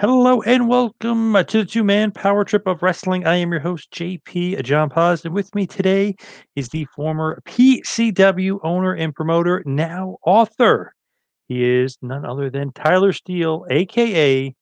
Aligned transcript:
Hello 0.00 0.42
and 0.42 0.68
welcome 0.68 1.34
uh, 1.34 1.42
to 1.42 1.58
the 1.58 1.64
two 1.64 1.82
man 1.82 2.12
power 2.12 2.44
trip 2.44 2.68
of 2.68 2.84
wrestling. 2.84 3.26
I 3.26 3.34
am 3.34 3.50
your 3.50 3.60
host, 3.60 3.90
JP 3.90 4.62
John 4.62 4.90
Paz, 4.90 5.24
and 5.24 5.34
with 5.34 5.52
me 5.56 5.66
today 5.66 6.14
is 6.54 6.68
the 6.68 6.84
former 6.94 7.42
PCW 7.46 8.60
owner 8.62 8.92
and 8.94 9.12
promoter, 9.12 9.60
now 9.66 10.18
author. 10.24 10.94
He 11.48 11.68
is 11.68 11.98
none 12.00 12.24
other 12.24 12.48
than 12.48 12.70
Tyler 12.70 13.12
Steele, 13.12 13.66
aka 13.70 14.54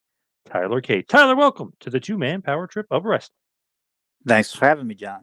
Tyler 0.47 0.81
K. 0.81 1.03
Tyler, 1.03 1.37
welcome 1.37 1.71
to 1.81 1.91
the 1.91 2.01
two 2.01 2.17
man 2.17 2.41
power 2.41 2.67
trip 2.67 2.87
of 2.91 3.05
wrestling. 3.05 3.37
Thanks 4.27 4.55
for 4.55 4.65
having 4.65 4.87
me, 4.87 4.95
John. 4.95 5.21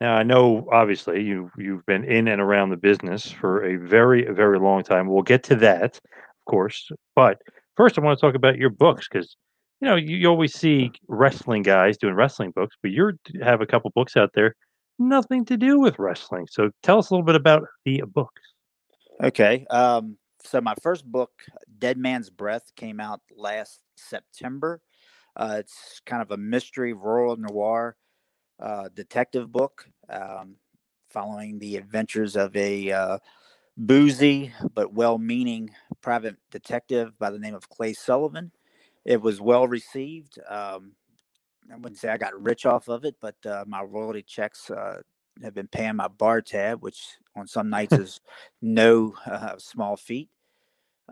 Now 0.00 0.16
I 0.16 0.24
know 0.24 0.66
obviously 0.72 1.22
you 1.22 1.52
you've 1.56 1.86
been 1.86 2.02
in 2.02 2.26
and 2.26 2.40
around 2.40 2.70
the 2.70 2.76
business 2.76 3.30
for 3.30 3.64
a 3.64 3.76
very, 3.76 4.24
very 4.24 4.58
long 4.58 4.82
time. 4.82 5.06
We'll 5.06 5.22
get 5.22 5.44
to 5.44 5.54
that, 5.54 5.98
of 5.98 6.50
course, 6.50 6.90
but 7.14 7.40
first 7.76 7.98
I 7.98 8.02
want 8.02 8.18
to 8.18 8.26
talk 8.26 8.34
about 8.34 8.56
your 8.56 8.70
books 8.70 9.08
because 9.10 9.36
you 9.80 9.88
know 9.88 9.96
you, 9.96 10.16
you, 10.16 10.28
always 10.28 10.54
see 10.54 10.92
wrestling 11.08 11.62
guys 11.62 11.96
doing 11.96 12.14
wrestling 12.14 12.52
books, 12.54 12.76
but 12.82 12.90
you 12.90 13.12
have 13.42 13.60
a 13.60 13.66
couple 13.66 13.90
books 13.94 14.16
out 14.16 14.30
there 14.34 14.54
nothing 15.00 15.44
to 15.46 15.56
do 15.56 15.80
with 15.80 15.98
wrestling. 15.98 16.46
So 16.48 16.70
tell 16.82 16.98
us 16.98 17.10
a 17.10 17.14
little 17.14 17.24
bit 17.24 17.34
about 17.34 17.66
the 17.84 18.02
books. 18.06 18.42
Okay, 19.22 19.66
um, 19.70 20.16
so 20.44 20.60
my 20.60 20.74
first 20.82 21.04
book, 21.04 21.30
Dead 21.78 21.98
Man's 21.98 22.30
Breath, 22.30 22.70
came 22.76 23.00
out 23.00 23.20
last 23.36 23.80
September. 23.96 24.80
Uh, 25.36 25.56
it's 25.58 26.00
kind 26.06 26.22
of 26.22 26.30
a 26.30 26.36
mystery 26.36 26.92
rural 26.92 27.36
noir 27.36 27.96
uh, 28.60 28.88
detective 28.94 29.50
book 29.50 29.86
um, 30.08 30.56
following 31.08 31.58
the 31.58 31.76
adventures 31.76 32.36
of 32.36 32.54
a 32.56 32.92
uh, 32.92 33.18
boozy 33.80 34.52
but 34.74 34.92
well-meaning 34.92 35.70
private 36.02 36.36
detective 36.50 37.18
by 37.18 37.30
the 37.30 37.38
name 37.38 37.54
of 37.54 37.68
Clay 37.70 37.94
Sullivan. 37.94 38.52
It 39.06 39.22
was 39.22 39.40
well 39.40 39.66
received. 39.66 40.38
Um, 40.48 40.92
I 41.72 41.76
wouldn't 41.76 41.98
say 41.98 42.10
I 42.10 42.18
got 42.18 42.40
rich 42.40 42.66
off 42.66 42.88
of 42.88 43.04
it, 43.04 43.16
but 43.20 43.36
uh, 43.46 43.64
my 43.66 43.82
royalty 43.82 44.22
checks 44.22 44.70
uh, 44.70 45.00
have 45.42 45.54
been 45.54 45.68
paying 45.68 45.96
my 45.96 46.08
bar 46.08 46.42
tab, 46.42 46.82
which 46.82 47.06
on 47.34 47.46
some 47.46 47.70
nights 47.70 47.92
is 47.98 48.20
no 48.60 49.14
uh, 49.24 49.56
small 49.56 49.96
feat. 49.96 50.28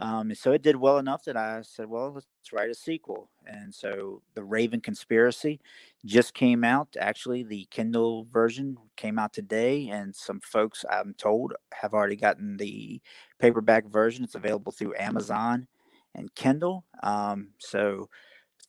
Um, 0.01 0.33
so 0.35 0.53
it 0.53 0.63
did 0.63 0.77
well 0.77 0.99
enough 0.99 1.25
that 1.25 1.37
I 1.37 1.61
said, 1.63 1.89
well, 1.89 2.13
let's 2.13 2.53
write 2.53 2.71
a 2.71 2.75
sequel. 2.75 3.31
And 3.47 3.75
so 3.75 4.23
the 4.35 4.45
Raven 4.45 4.81
Conspiracy 4.81 5.61
just 6.05 6.35
came 6.35 6.63
out. 6.63 6.97
Actually, 6.99 7.43
the 7.43 7.67
Kindle 7.71 8.27
version 8.31 8.77
came 8.97 9.19
out 9.19 9.33
today, 9.33 9.89
and 9.89 10.15
some 10.15 10.41
folks, 10.41 10.85
I'm 10.89 11.15
told, 11.15 11.55
have 11.73 11.95
already 11.95 12.17
gotten 12.17 12.57
the 12.57 13.01
paperback 13.41 13.87
version. 13.87 14.23
It's 14.23 14.37
available 14.37 14.71
through 14.71 14.95
Amazon 14.99 15.67
and 16.15 16.33
Kindle. 16.37 16.85
Um, 17.03 17.49
so 17.59 18.09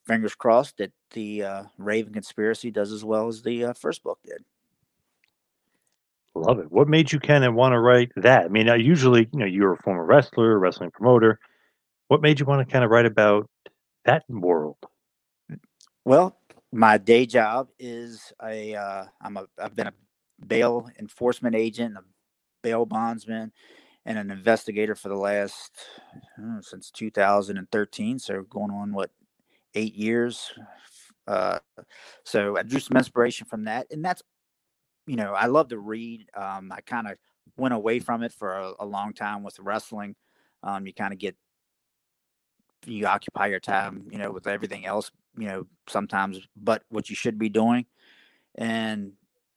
fingers 0.06 0.34
crossed 0.34 0.78
that 0.78 0.92
the 1.12 1.44
uh, 1.44 1.62
Raven 1.78 2.12
Conspiracy 2.12 2.72
does 2.72 2.90
as 2.90 3.04
well 3.04 3.28
as 3.28 3.42
the 3.42 3.66
uh, 3.66 3.72
first 3.74 4.02
book 4.02 4.18
did. 4.24 4.44
Love 6.34 6.60
it. 6.60 6.70
What 6.70 6.88
made 6.88 7.10
you 7.10 7.18
kind 7.18 7.44
of 7.44 7.54
want 7.54 7.72
to 7.72 7.80
write 7.80 8.12
that? 8.16 8.44
I 8.44 8.48
mean, 8.48 8.68
uh, 8.68 8.74
usually, 8.74 9.28
you 9.32 9.38
know, 9.38 9.46
you're 9.46 9.72
a 9.72 9.78
former 9.78 10.04
wrestler, 10.04 10.58
wrestling 10.58 10.90
promoter. 10.92 11.40
What 12.08 12.22
made 12.22 12.38
you 12.38 12.46
want 12.46 12.66
to 12.66 12.72
kind 12.72 12.84
of 12.84 12.90
write 12.90 13.06
about 13.06 13.48
that 14.04 14.24
world? 14.28 14.76
Well, 16.04 16.36
my 16.72 16.98
day 16.98 17.26
job 17.26 17.68
is 17.78 18.32
a 18.42 18.74
uh, 18.74 19.04
I'm 19.20 19.36
a 19.36 19.46
I've 19.58 19.74
been 19.74 19.88
a 19.88 19.92
bail 20.46 20.88
enforcement 20.98 21.56
agent, 21.56 21.96
a 21.96 22.02
bail 22.62 22.86
bondsman, 22.86 23.52
and 24.06 24.18
an 24.18 24.30
investigator 24.30 24.94
for 24.94 25.08
the 25.08 25.16
last 25.16 25.72
know, 26.38 26.60
since 26.62 26.90
2013. 26.90 28.18
So 28.18 28.42
going 28.42 28.70
on 28.70 28.92
what 28.92 29.10
eight 29.74 29.94
years. 29.94 30.52
Uh, 31.26 31.58
so 32.24 32.56
I 32.56 32.62
drew 32.62 32.80
some 32.80 32.96
inspiration 32.96 33.46
from 33.46 33.64
that, 33.64 33.86
and 33.90 34.04
that's 34.04 34.22
you 35.10 35.16
know, 35.16 35.34
I 35.34 35.46
love 35.46 35.70
to 35.70 35.78
read. 35.78 36.26
Um, 36.34 36.70
I 36.70 36.82
kind 36.82 37.08
of 37.08 37.16
went 37.56 37.74
away 37.74 37.98
from 37.98 38.22
it 38.22 38.32
for 38.32 38.52
a, 38.52 38.74
a 38.78 38.86
long 38.86 39.12
time 39.12 39.42
with 39.42 39.58
wrestling. 39.58 40.14
Um, 40.62 40.86
you 40.86 40.94
kind 40.94 41.12
of 41.12 41.18
get 41.18 41.36
you 42.86 43.06
occupy 43.06 43.48
your 43.48 43.58
time, 43.58 44.06
you 44.12 44.18
know, 44.18 44.30
with 44.30 44.46
everything 44.46 44.86
else, 44.86 45.10
you 45.36 45.48
know, 45.48 45.66
sometimes, 45.88 46.38
but 46.54 46.84
what 46.90 47.10
you 47.10 47.16
should 47.16 47.40
be 47.40 47.48
doing. 47.48 47.86
And 48.54 49.14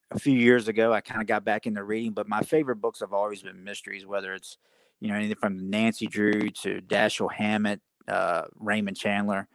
a 0.10 0.18
few 0.18 0.34
years 0.34 0.68
ago, 0.68 0.92
I 0.92 1.02
kind 1.02 1.22
of 1.22 1.28
got 1.28 1.46
back 1.46 1.68
into 1.68 1.84
reading, 1.84 2.14
but 2.14 2.28
my 2.28 2.42
favorite 2.42 2.82
books 2.82 3.02
have 3.02 3.14
always 3.14 3.44
been 3.44 3.64
mysteries, 3.64 4.08
whether 4.08 4.34
it's, 4.34 4.58
you 5.02 5.10
know, 5.10 5.16
anything 5.16 5.36
from 5.36 5.70
Nancy 5.70 6.08
Drew 6.08 6.50
to 6.50 6.82
Dashiell 6.82 7.32
Hammett, 7.32 7.80
uh, 8.08 8.46
Raymond 8.60 8.98
Chandler, 8.98 9.48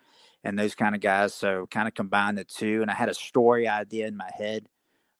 and 0.44 0.56
those 0.56 0.76
kind 0.76 0.94
of 0.94 1.00
guys. 1.00 1.34
So 1.34 1.66
kind 1.72 1.88
of 1.88 1.94
combined 1.94 2.38
the 2.38 2.44
two. 2.44 2.82
And 2.82 2.90
I 2.90 2.94
had 2.94 3.08
a 3.08 3.14
story 3.14 3.66
idea 3.66 4.06
in 4.06 4.16
my 4.16 4.30
head 4.32 4.68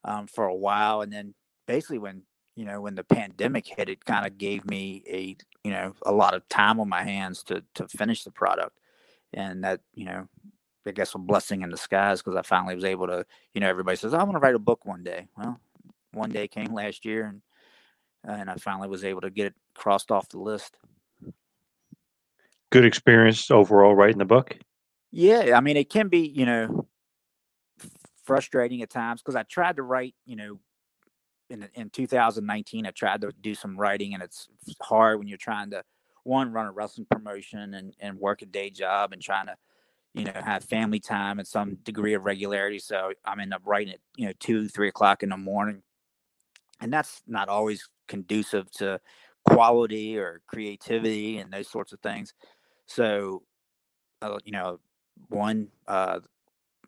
um, 0.03 0.27
for 0.27 0.45
a 0.45 0.55
while, 0.55 1.01
and 1.01 1.11
then 1.11 1.33
basically 1.67 1.97
when 1.97 2.23
you 2.55 2.65
know 2.65 2.81
when 2.81 2.95
the 2.95 3.03
pandemic 3.03 3.67
hit, 3.67 3.89
it 3.89 4.05
kind 4.05 4.25
of 4.25 4.37
gave 4.37 4.65
me 4.65 5.03
a 5.07 5.35
you 5.63 5.71
know 5.71 5.93
a 6.05 6.11
lot 6.11 6.33
of 6.33 6.47
time 6.49 6.79
on 6.79 6.89
my 6.89 7.03
hands 7.03 7.43
to 7.43 7.63
to 7.75 7.87
finish 7.87 8.23
the 8.23 8.31
product, 8.31 8.77
and 9.33 9.63
that 9.63 9.81
you 9.93 10.05
know 10.05 10.27
I 10.85 10.91
guess 10.91 11.13
a 11.13 11.19
blessing 11.19 11.61
in 11.61 11.69
disguise 11.69 12.21
because 12.21 12.35
I 12.35 12.41
finally 12.41 12.75
was 12.75 12.85
able 12.85 13.07
to 13.07 13.25
you 13.53 13.61
know 13.61 13.69
everybody 13.69 13.97
says 13.97 14.13
I 14.13 14.23
want 14.23 14.33
to 14.33 14.39
write 14.39 14.55
a 14.55 14.59
book 14.59 14.85
one 14.85 15.03
day. 15.03 15.27
Well, 15.37 15.59
one 16.11 16.31
day 16.31 16.47
came 16.47 16.73
last 16.73 17.05
year, 17.05 17.25
and 17.25 17.41
and 18.23 18.49
I 18.49 18.55
finally 18.55 18.89
was 18.89 19.03
able 19.03 19.21
to 19.21 19.29
get 19.29 19.47
it 19.47 19.55
crossed 19.73 20.11
off 20.11 20.29
the 20.29 20.39
list. 20.39 20.77
Good 22.71 22.85
experience 22.85 23.49
overall 23.49 23.95
writing 23.95 24.19
the 24.19 24.25
book. 24.25 24.57
Yeah, 25.11 25.55
I 25.55 25.61
mean 25.61 25.77
it 25.77 25.89
can 25.89 26.07
be 26.07 26.27
you 26.27 26.45
know 26.45 26.87
frustrating 28.29 28.81
at 28.83 28.89
times 28.91 29.21
because 29.21 29.35
I 29.35 29.43
tried 29.43 29.77
to 29.77 29.83
write, 29.83 30.13
you 30.25 30.35
know, 30.35 30.59
in 31.49 31.67
in 31.73 31.89
2019, 31.89 32.85
I 32.85 32.91
tried 32.91 33.21
to 33.21 33.31
do 33.41 33.55
some 33.55 33.75
writing, 33.75 34.13
and 34.13 34.21
it's 34.21 34.47
hard 34.81 35.17
when 35.17 35.27
you're 35.27 35.37
trying 35.37 35.71
to 35.71 35.83
one 36.23 36.51
run 36.51 36.67
a 36.67 36.71
wrestling 36.71 37.07
promotion 37.09 37.73
and 37.73 37.95
and 37.99 38.19
work 38.19 38.43
a 38.43 38.45
day 38.45 38.69
job 38.69 39.13
and 39.13 39.21
trying 39.21 39.47
to 39.47 39.55
you 40.13 40.25
know 40.25 40.33
have 40.35 40.63
family 40.63 40.99
time 40.99 41.39
and 41.39 41.47
some 41.47 41.75
degree 41.83 42.13
of 42.13 42.23
regularity. 42.23 42.77
So 42.77 43.13
I'm 43.25 43.39
end 43.39 43.53
up 43.53 43.63
writing 43.65 43.93
at 43.93 43.99
you 44.15 44.27
know 44.27 44.33
two 44.39 44.67
three 44.67 44.89
o'clock 44.89 45.23
in 45.23 45.29
the 45.29 45.37
morning, 45.37 45.81
and 46.79 46.93
that's 46.93 47.23
not 47.25 47.49
always 47.49 47.89
conducive 48.07 48.69
to 48.73 49.01
quality 49.49 50.19
or 50.19 50.41
creativity 50.45 51.39
and 51.39 51.51
those 51.51 51.67
sorts 51.67 51.93
of 51.93 51.99
things. 52.01 52.33
So, 52.85 53.41
uh, 54.21 54.37
you 54.45 54.51
know, 54.51 54.79
one, 55.29 55.69
uh, 55.87 56.19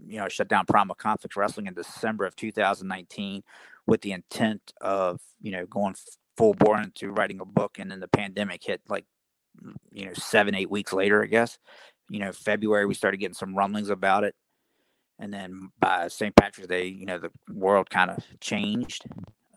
you 0.05 0.17
know, 0.19 0.27
shut 0.27 0.47
down 0.47 0.65
Primal 0.65 0.95
Conflict 0.95 1.35
Wrestling 1.35 1.67
in 1.67 1.73
December 1.73 2.25
of 2.25 2.35
2019 2.35 3.43
with 3.85 4.01
the 4.01 4.11
intent 4.11 4.73
of, 4.81 5.19
you 5.41 5.51
know, 5.51 5.65
going 5.65 5.95
full 6.37 6.53
bore 6.53 6.79
into 6.79 7.11
writing 7.11 7.39
a 7.39 7.45
book. 7.45 7.77
And 7.79 7.91
then 7.91 7.99
the 7.99 8.07
pandemic 8.07 8.63
hit 8.63 8.81
like, 8.87 9.05
you 9.91 10.05
know, 10.05 10.13
seven, 10.13 10.55
eight 10.55 10.69
weeks 10.69 10.93
later, 10.93 11.23
I 11.23 11.27
guess. 11.27 11.57
You 12.09 12.19
know, 12.19 12.31
February, 12.31 12.85
we 12.85 12.93
started 12.93 13.17
getting 13.17 13.35
some 13.35 13.55
rumblings 13.55 13.89
about 13.89 14.23
it. 14.23 14.35
And 15.19 15.33
then 15.33 15.69
by 15.79 16.07
St. 16.07 16.35
Patrick's 16.35 16.67
Day, 16.67 16.87
you 16.87 17.05
know, 17.05 17.19
the 17.19 17.31
world 17.53 17.89
kind 17.89 18.09
of 18.09 18.23
changed. 18.39 19.05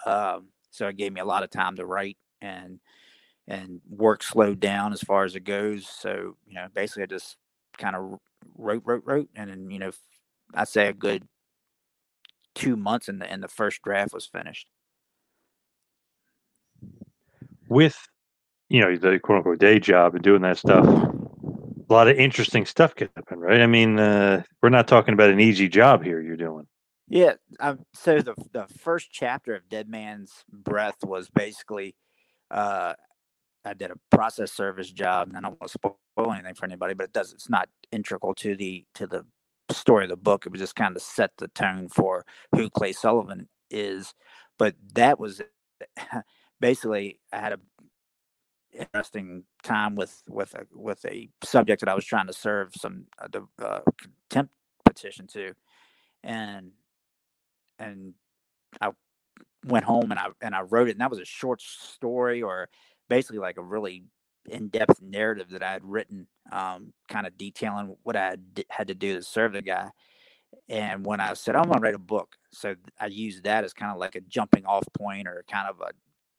Um, 0.05 0.49
so 0.71 0.89
it 0.89 0.97
gave 0.97 1.13
me 1.13 1.21
a 1.21 1.25
lot 1.25 1.43
of 1.43 1.51
time 1.51 1.77
to 1.77 1.87
write 1.87 2.19
and 2.43 2.81
and 3.47 3.81
work 3.89 4.23
slowed 4.23 4.61
down 4.61 4.93
as 4.93 5.01
far 5.01 5.25
as 5.25 5.37
it 5.37 5.45
goes. 5.45 5.87
So 5.87 6.37
you 6.47 6.55
know, 6.55 6.67
basically, 6.75 7.05
I 7.05 7.07
just 7.07 7.37
kind 7.79 7.97
of 7.97 8.19
wrote, 8.57 8.83
wrote, 8.85 9.03
wrote, 9.05 9.29
and 9.35 9.51
then 9.51 9.71
you 9.71 9.79
know, 9.79 9.93
I 10.55 10.65
say 10.65 10.89
a 10.89 10.93
good 10.93 11.27
two 12.55 12.77
months, 12.77 13.09
and 13.09 13.21
the 13.21 13.31
and 13.31 13.43
the 13.43 13.49
first 13.49 13.83
draft 13.83 14.15
was 14.15 14.27
finished. 14.27 14.67
With 17.69 17.97
you 18.69 18.81
know 18.81 18.97
the 18.97 19.19
quote 19.19 19.39
unquote 19.39 19.59
day 19.59 19.79
job 19.79 20.15
and 20.15 20.23
doing 20.23 20.43
that 20.43 20.59
stuff, 20.59 20.87
a 20.87 21.93
lot 21.93 22.09
of 22.09 22.17
interesting 22.17 22.67
stuff 22.67 22.95
can 22.95 23.09
happen, 23.17 23.39
right? 23.39 23.61
I 23.61 23.67
mean, 23.67 23.99
uh, 23.99 24.43
we're 24.63 24.69
not 24.69 24.89
talking 24.89 25.15
about 25.15 25.31
an 25.31 25.41
easy 25.41 25.69
job 25.69 26.05
here. 26.05 26.21
You're 26.21 26.37
doing. 26.37 26.67
Yeah. 27.09 27.35
Um, 27.61 27.85
so 27.95 28.21
the 28.21 28.35
the 28.53 28.67
first 28.79 29.11
chapter 29.11 29.55
of 29.55 29.69
Dead 29.69 29.89
Man's 29.89 30.45
Breath 30.51 30.97
was 31.03 31.29
basically, 31.29 31.95
uh, 32.51 32.95
I 33.65 33.75
did 33.75 33.91
a 33.91 34.17
process 34.17 34.53
service 34.53 34.91
job, 34.91 35.29
and 35.29 35.37
I 35.37 35.41
don't 35.41 35.61
want 35.61 35.71
to 35.73 35.79
spoil 35.79 36.33
anything 36.33 36.55
for 36.55 36.65
anybody, 36.65 36.95
but 36.95 37.05
it 37.05 37.13
does. 37.13 37.33
It's 37.33 37.51
not 37.51 37.69
integral 37.93 38.35
to 38.37 38.57
the 38.57 38.85
to 38.95 39.07
the 39.07 39.27
story 39.71 40.05
of 40.05 40.11
the 40.11 40.17
book. 40.17 40.47
It 40.47 40.53
was 40.53 40.61
just 40.61 40.77
kind 40.77 40.97
of 40.97 41.03
set 41.03 41.33
the 41.39 41.49
tone 41.49 41.89
for 41.89 42.25
who 42.55 42.71
Clay 42.71 42.93
Sullivan 42.93 43.49
is. 43.71 44.15
But 44.59 44.75
that 44.95 45.19
was 45.19 45.43
basically 46.61 47.21
I 47.33 47.39
had 47.39 47.53
a 47.53 47.61
interesting 48.73 49.45
time 49.63 49.95
with 49.95 50.23
with 50.29 50.55
a 50.55 50.67
with 50.73 51.05
a 51.07 51.29
subject 51.43 51.81
that 51.81 51.89
I 51.89 51.95
was 51.95 52.05
trying 52.05 52.27
to 52.27 52.33
serve 52.33 52.73
some 52.77 53.07
uh, 53.21 53.41
uh, 53.63 53.81
contempt 54.31 54.53
petition 54.85 55.27
to, 55.29 55.53
and 56.23 56.73
and 57.79 58.15
I 58.81 58.91
went 59.65 59.85
home 59.85 60.11
and 60.11 60.21
I 60.21 60.29
and 60.41 60.55
I 60.55 60.63
wrote 60.63 60.89
it, 60.89 60.93
and 60.93 61.01
that 61.01 61.11
was 61.11 61.21
a 61.21 61.25
short 61.25 61.63
story 61.63 62.43
or 62.43 62.69
basically 63.09 63.39
like 63.39 63.59
a 63.59 63.63
really 63.63 64.05
in-depth 64.51 65.01
narrative 65.01 65.51
that 65.51 65.63
I 65.63 65.73
had 65.73 65.85
written, 65.85 66.27
um, 66.53 66.93
kind 67.09 67.27
of 67.27 67.37
detailing 67.39 67.97
what 68.03 68.17
I 68.17 68.37
had, 68.71 68.89
to 68.89 68.95
do 68.95 69.15
to 69.15 69.23
serve 69.23 69.53
the 69.53 69.63
guy. 69.63 69.91
And 70.69 71.05
when 71.05 71.21
I 71.21 71.35
said 71.35 71.57
I'm 71.57 71.65
gonna 71.65 71.81
write 71.81 71.95
a 71.95 71.99
book, 71.99 72.37
so 72.53 72.75
I 73.01 73.07
used 73.07 73.45
that 73.45 73.65
as 73.65 73.73
kind 73.73 73.93
of 73.93 73.99
like 73.99 74.15
a 74.15 74.21
jumping 74.21 74.65
off 74.67 74.85
point 74.97 75.27
or 75.27 75.45
kind 75.51 75.69
of 75.69 75.81
a 75.81 75.91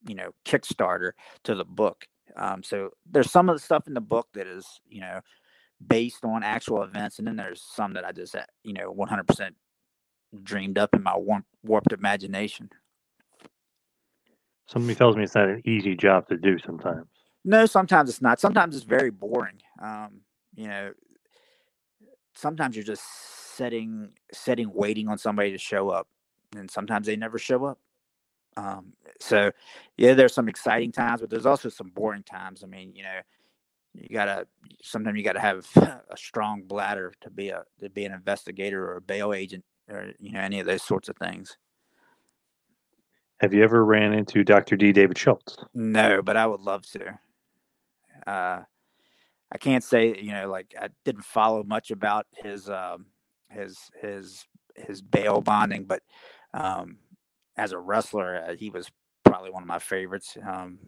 you 0.07 0.16
know 0.16 0.31
kickstarter 0.46 1.12
to 1.44 1.56
the 1.56 1.66
book. 1.66 2.06
Um, 2.36 2.63
so 2.63 2.92
there's 3.10 3.31
some 3.31 3.50
of 3.50 3.56
the 3.56 3.62
stuff 3.62 3.88
in 3.88 3.94
the 3.94 4.02
book 4.02 4.28
that 4.34 4.48
is 4.48 4.66
you 4.88 5.02
know 5.02 5.19
based 5.86 6.24
on 6.24 6.44
actual 6.44 6.84
events, 6.84 7.19
and 7.19 7.28
then 7.28 7.36
there's 7.36 7.62
some 7.62 7.94
that 7.94 8.06
I 8.06 8.12
just 8.12 8.36
you 8.63 8.74
know 8.74 8.94
100% 8.94 9.52
dreamed 10.44 10.78
up 10.78 10.94
in 10.94 11.04
my 11.04 11.16
warped 11.63 11.94
imagination. 11.94 12.69
Somebody 14.68 14.96
tells 14.96 15.16
me 15.16 15.24
it's 15.24 15.36
not 15.36 15.50
an 15.50 15.62
easy 15.66 15.96
job 15.96 16.28
to 16.30 16.38
do 16.38 16.57
sometimes. 16.66 17.06
No, 17.47 17.68
sometimes 17.68 18.09
it's 18.09 18.24
not. 18.24 18.39
Sometimes 18.39 18.75
it's 18.75 18.83
very 18.83 19.12
boring. 19.12 19.62
Um, 19.81 20.21
you 20.56 20.68
know, 20.68 20.94
sometimes 22.33 22.75
you're 22.75 22.83
just 22.83 23.03
sitting, 23.56 24.09
sitting, 24.33 24.71
waiting 24.74 25.07
on 25.07 25.19
somebody 25.19 25.51
to 25.51 25.59
show 25.59 25.89
up, 25.89 26.07
and 26.57 26.69
sometimes 26.69 27.06
they 27.06 27.15
never 27.15 27.38
show 27.38 27.65
up. 27.65 27.77
Um, 28.57 28.94
so, 29.19 29.51
yeah, 29.95 30.15
there's 30.15 30.33
some 30.33 30.50
exciting 30.50 30.92
times, 30.92 31.21
but 31.21 31.30
there's 31.30 31.45
also 31.45 31.69
some 31.69 31.92
boring 31.94 32.24
times. 32.24 32.63
I 32.63 32.68
mean, 32.68 32.95
you 32.95 33.03
know, 33.03 33.19
you 33.94 34.09
gotta 34.09 34.47
sometimes 34.81 35.15
you 35.15 35.24
gotta 35.24 35.39
have 35.39 35.68
a 35.75 36.18
strong 36.18 36.63
bladder 36.63 37.13
to 37.21 37.30
be 37.30 37.50
a 37.50 37.63
to 37.80 37.89
be 37.92 38.06
an 38.06 38.12
investigator 38.12 38.83
or 38.89 38.97
a 38.97 39.01
bail 39.01 39.33
agent 39.33 39.63
or 39.88 40.12
you 40.19 40.31
know 40.31 40.42
any 40.42 40.59
of 40.59 40.65
those 40.65 40.81
sorts 40.81 41.09
of 41.09 41.15
things. 41.18 41.57
Have 43.38 43.53
you 43.53 43.63
ever 43.63 43.86
ran 43.86 44.13
into 44.13 44.44
Dr. 44.44 44.77
D. 44.77 44.92
David 44.94 45.18
Schultz? 45.18 45.57
No, 45.74 46.21
but 46.21 46.38
I 46.38 46.47
would 46.47 46.62
love 46.62 46.89
to. 46.92 47.19
Uh, 48.25 48.62
I 49.51 49.57
can't 49.60 49.83
say 49.83 50.18
you 50.19 50.31
know 50.31 50.50
like 50.50 50.74
I 50.80 50.89
didn't 51.04 51.25
follow 51.25 51.63
much 51.63 51.92
about 51.92 52.25
his 52.33 52.69
um, 52.69 53.07
his 53.50 53.77
his 54.01 54.45
his 54.75 55.01
bail 55.01 55.42
bonding, 55.42 55.86
but 55.86 56.01
um, 56.54 56.98
as 57.57 57.72
a 57.72 57.77
wrestler, 57.77 58.44
uh, 58.48 58.56
he 58.56 58.69
was 58.69 58.89
probably 59.24 59.51
one 59.51 59.63
of 59.63 59.68
my 59.68 59.80
favorites. 59.80 60.38
Um, 60.45 60.80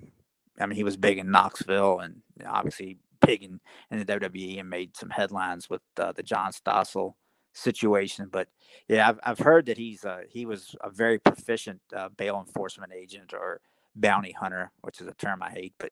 I 0.60 0.66
mean, 0.66 0.76
he 0.76 0.84
was 0.84 0.98
big 0.98 1.18
in 1.18 1.32
Knoxville 1.32 2.00
and 2.00 2.22
obviously 2.46 2.98
big 3.26 3.44
in, 3.44 3.60
in 3.92 4.00
the 4.00 4.06
WWE 4.06 4.60
and 4.60 4.70
made 4.70 4.96
some 4.96 5.10
headlines 5.10 5.70
with 5.70 5.82
uh, 5.98 6.12
the 6.14 6.24
John 6.24 6.52
Stossel 6.52 7.14
situation. 7.54 8.30
But 8.32 8.48
yeah, 8.88 9.10
I've, 9.10 9.20
I've 9.24 9.40
heard 9.40 9.66
that 9.68 9.78
he's 9.78 10.06
uh, 10.06 10.22
he 10.30 10.46
was 10.46 10.76
a 10.82 10.90
very 10.90 11.20
proficient 11.20 11.82
uh, 11.96 12.10
bail 12.10 12.44
enforcement 12.46 12.92
agent 12.94 13.34
or 13.34 13.62
bounty 13.96 14.32
hunter, 14.32 14.72
which 14.82 15.02
is 15.02 15.08
a 15.08 15.14
term 15.14 15.42
I 15.42 15.52
hate, 15.52 15.74
but 15.80 15.92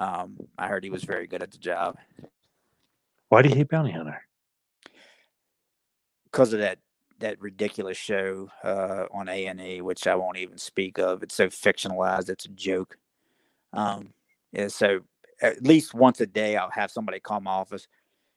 um, 0.00 0.38
I 0.58 0.68
heard 0.68 0.84
he 0.84 0.90
was 0.90 1.04
very 1.04 1.28
good 1.28 1.44
at 1.44 1.52
the 1.52 1.58
job. 1.58 1.98
Why 3.30 3.42
do 3.42 3.50
you 3.50 3.56
hate 3.56 3.68
bounty 3.70 3.92
hunter? 3.92 4.22
Because 6.24 6.52
of 6.52 6.60
that 6.60 6.78
that 7.20 7.40
ridiculous 7.40 7.98
show 7.98 8.50
uh, 8.64 9.04
on 9.12 9.28
A 9.28 9.46
and 9.46 9.60
E, 9.60 9.82
which 9.82 10.06
I 10.06 10.16
won't 10.16 10.38
even 10.38 10.58
speak 10.58 10.98
of. 10.98 11.22
It's 11.22 11.34
so 11.36 11.48
fictionalized; 11.48 12.30
it's 12.30 12.46
a 12.46 12.50
joke. 12.50 12.96
Um, 13.72 14.14
so 14.68 15.00
at 15.42 15.62
least 15.64 15.94
once 15.94 16.20
a 16.20 16.26
day, 16.26 16.56
I'll 16.56 16.70
have 16.70 16.90
somebody 16.90 17.20
call 17.20 17.40
my 17.40 17.52
office 17.52 17.88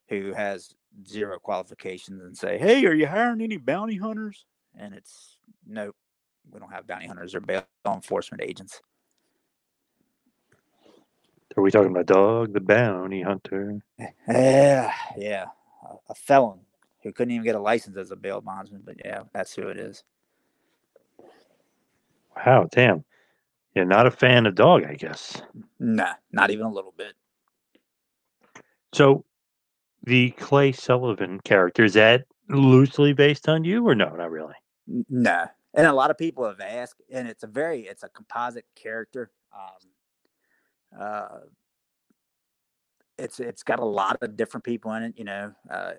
who 0.10 0.34
has 0.34 0.76
zero 1.08 1.40
qualifications 1.40 2.24
and 2.24 2.38
say, 2.38 2.58
"Hey, 2.60 2.86
are 2.86 2.96
you 2.96 3.08
hiring 3.08 3.42
any 3.42 3.58
bounty 3.58 3.98
hunters?" 3.98 4.46
And 4.78 4.94
it's 4.96 5.38
nope, 5.68 5.96
we 6.52 6.60
don't 6.60 6.72
have 6.74 6.88
bounty 6.88 7.08
hunters 7.08 7.36
or 7.36 7.42
bail 7.42 7.66
enforcement 7.88 8.44
agents. 8.44 8.82
Are 11.56 11.62
we 11.62 11.72
talking 11.72 11.92
about 11.92 12.08
Dog 12.08 12.54
the 12.54 12.60
Bounty 12.60 13.22
Hunter? 13.22 13.80
Yeah, 14.28 14.92
yeah, 15.18 15.46
a, 16.10 16.16
felon 16.16 16.60
who 17.04 17.12
couldn't 17.12 17.32
even 17.32 17.46
get 17.46 17.56
a 17.56 17.60
license 17.60 17.98
as 17.98 18.12
a 18.12 18.16
bail 18.16 18.42
bondsman. 18.42 18.82
But 18.84 18.98
yeah, 19.04 19.22
that's 19.34 19.54
who 19.54 19.68
it 19.68 19.78
is. 19.78 20.04
Wow, 22.36 22.68
damn. 22.72 23.04
You're 23.76 23.86
not 23.86 24.08
a 24.08 24.12
fan 24.12 24.46
of 24.46 24.56
Dog, 24.56 24.84
I 24.86 24.96
guess. 24.96 25.42
Nah, 25.80 26.14
not 26.32 26.52
even 26.52 26.66
a 26.66 26.72
little 26.72 26.94
bit. 26.96 27.14
So 28.94 29.26
the 30.04 30.32
Clay 30.32 30.72
Sullivan 30.72 31.40
character 31.44 31.84
is 31.84 31.94
that 31.94 32.26
loosely 32.50 33.14
based 33.14 33.48
on 33.50 33.64
you 33.64 33.88
or 33.88 33.96
no? 33.96 34.10
Not 34.10 34.32
really. 34.32 34.56
Nah. 35.10 35.48
and 35.74 35.88
a 35.88 35.94
lot 35.94 36.12
of 36.12 36.18
people 36.18 36.46
have 36.46 36.60
asked, 36.60 37.02
and 37.12 37.28
it's 37.28 37.44
a 37.44 37.48
very 37.48 37.82
it's 37.82 38.04
a 38.04 38.10
composite 38.10 38.66
character. 38.76 39.32
Um, 39.54 39.90
uh, 41.00 41.40
it's 43.18 43.40
it's 43.40 43.64
got 43.64 43.80
a 43.80 43.86
lot 43.86 44.18
of 44.22 44.36
different 44.36 44.64
people 44.64 44.94
in 44.94 45.04
it. 45.04 45.14
You 45.18 45.26
know, 45.26 45.54
uh, 45.70 45.94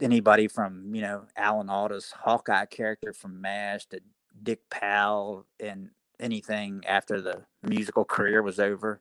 anybody 0.00 0.48
from 0.48 0.94
you 0.94 1.02
know 1.02 1.24
Alan 1.36 1.70
Alda's 1.70 2.12
Hawkeye 2.12 2.66
character 2.66 3.12
from 3.12 3.40
MASH 3.40 3.86
to 3.86 4.00
Dick 4.42 4.60
Powell 4.70 5.46
and 5.60 5.90
anything 6.20 6.82
after 6.86 7.20
the 7.20 7.42
musical 7.62 8.04
career 8.04 8.42
was 8.42 8.60
over. 8.60 9.00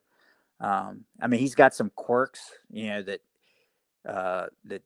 Um, 0.59 1.05
I 1.19 1.27
mean, 1.27 1.39
he's 1.39 1.55
got 1.55 1.73
some 1.73 1.91
quirks, 1.95 2.41
you 2.69 2.87
know, 2.87 3.01
that 3.03 3.21
uh, 4.07 4.45
that 4.65 4.83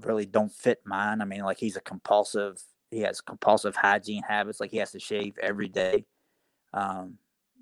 really 0.00 0.26
don't 0.26 0.52
fit 0.52 0.80
mine. 0.84 1.20
I 1.20 1.24
mean, 1.24 1.42
like 1.42 1.58
he's 1.58 1.76
a 1.76 1.80
compulsive. 1.80 2.62
He 2.90 3.00
has 3.00 3.20
compulsive 3.20 3.74
hygiene 3.74 4.22
habits. 4.28 4.60
Like 4.60 4.70
he 4.70 4.76
has 4.78 4.92
to 4.92 5.00
shave 5.00 5.38
every 5.40 5.68
day. 5.68 6.04
Um, 6.74 7.18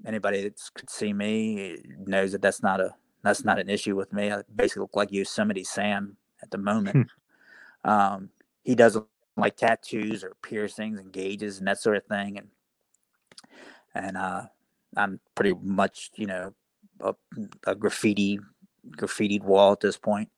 anybody 0.06 0.42
that 0.42 0.60
could 0.74 0.90
see 0.90 1.12
me 1.12 1.78
knows 2.06 2.32
that 2.32 2.42
that's 2.42 2.62
not 2.62 2.80
a 2.80 2.94
that's 3.22 3.44
not 3.44 3.58
an 3.58 3.68
issue 3.68 3.96
with 3.96 4.12
me. 4.12 4.32
I 4.32 4.42
basically 4.54 4.82
look 4.82 4.96
like 4.96 5.12
Yosemite 5.12 5.64
Sam 5.64 6.16
at 6.42 6.50
the 6.50 6.58
moment. 6.58 7.10
um, 7.84 8.30
he 8.62 8.74
doesn't 8.74 9.04
like 9.36 9.56
tattoos 9.56 10.24
or 10.24 10.32
piercings 10.42 10.98
and 10.98 11.12
gauges 11.12 11.58
and 11.58 11.68
that 11.68 11.80
sort 11.80 11.96
of 11.96 12.04
thing. 12.06 12.38
And 12.38 12.48
and 13.94 14.16
uh, 14.16 14.42
I'm 14.96 15.20
pretty 15.34 15.54
much 15.62 16.10
you 16.14 16.26
know 16.26 16.54
a, 17.00 17.14
a 17.66 17.74
graffiti 17.74 18.38
graffitied 18.96 19.42
wall 19.42 19.72
at 19.72 19.80
this 19.80 19.96
point. 19.96 20.30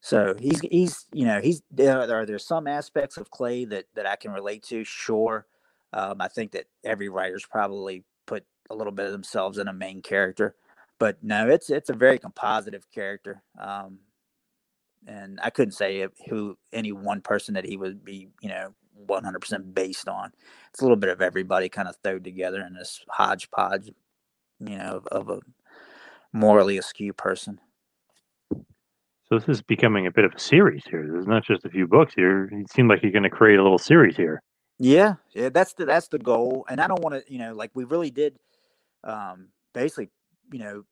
So 0.00 0.34
he's 0.38 0.60
he's 0.60 1.06
you 1.12 1.26
know 1.26 1.40
he's 1.40 1.62
there 1.70 2.00
are 2.00 2.26
there 2.26 2.38
some 2.38 2.66
aspects 2.66 3.16
of 3.16 3.30
Clay 3.30 3.64
that 3.66 3.86
that 3.94 4.06
I 4.06 4.16
can 4.16 4.32
relate 4.32 4.64
to. 4.64 4.84
Sure, 4.84 5.46
um, 5.92 6.20
I 6.20 6.28
think 6.28 6.52
that 6.52 6.66
every 6.84 7.08
writer's 7.08 7.46
probably 7.46 8.04
a 8.70 8.74
little 8.74 8.92
bit 8.92 9.06
of 9.06 9.12
themselves 9.12 9.58
in 9.58 9.68
a 9.68 9.72
main 9.72 10.02
character, 10.02 10.54
but 10.98 11.18
no, 11.22 11.48
it's 11.48 11.70
it's 11.70 11.90
a 11.90 11.94
very 11.94 12.18
compositive 12.18 12.82
character. 12.94 13.42
Um, 13.58 14.00
and 15.06 15.40
I 15.42 15.50
couldn't 15.50 15.72
say 15.72 16.06
who 16.28 16.56
any 16.72 16.92
one 16.92 17.20
person 17.22 17.54
that 17.54 17.64
he 17.64 17.76
would 17.76 18.04
be 18.04 18.28
you 18.40 18.48
know 18.48 18.74
100% 19.06 19.74
based 19.74 20.08
on. 20.08 20.32
It's 20.70 20.80
a 20.80 20.84
little 20.84 20.96
bit 20.96 21.10
of 21.10 21.20
everybody 21.20 21.68
kind 21.68 21.88
of 21.88 21.96
thrown 22.02 22.22
together 22.22 22.64
in 22.64 22.74
this 22.74 23.04
hodgepodge, 23.08 23.90
you 24.60 24.76
know, 24.76 25.02
of, 25.02 25.06
of 25.06 25.28
a 25.30 25.40
morally 26.32 26.78
askew 26.78 27.12
person. 27.12 27.60
So 28.50 29.38
this 29.38 29.48
is 29.48 29.62
becoming 29.62 30.06
a 30.06 30.10
bit 30.10 30.24
of 30.24 30.34
a 30.34 30.38
series 30.38 30.84
here. 30.84 31.08
There's 31.10 31.26
not 31.26 31.44
just 31.44 31.64
a 31.64 31.70
few 31.70 31.86
books 31.86 32.12
here. 32.14 32.50
It 32.52 32.70
seemed 32.70 32.88
like 32.90 33.02
you're 33.02 33.12
going 33.12 33.22
to 33.22 33.30
create 33.30 33.58
a 33.58 33.62
little 33.62 33.78
series 33.78 34.16
here. 34.16 34.42
Yeah, 34.78 35.14
yeah, 35.32 35.48
that's 35.48 35.74
the 35.74 35.84
that's 35.84 36.08
the 36.08 36.18
goal. 36.18 36.66
And 36.68 36.80
I 36.80 36.88
don't 36.88 37.02
want 37.02 37.14
to, 37.14 37.32
you 37.32 37.38
know, 37.38 37.54
like 37.54 37.70
we 37.74 37.84
really 37.84 38.10
did, 38.10 38.36
um, 39.04 39.48
basically, 39.72 40.10
you 40.52 40.58
know, 40.60 40.84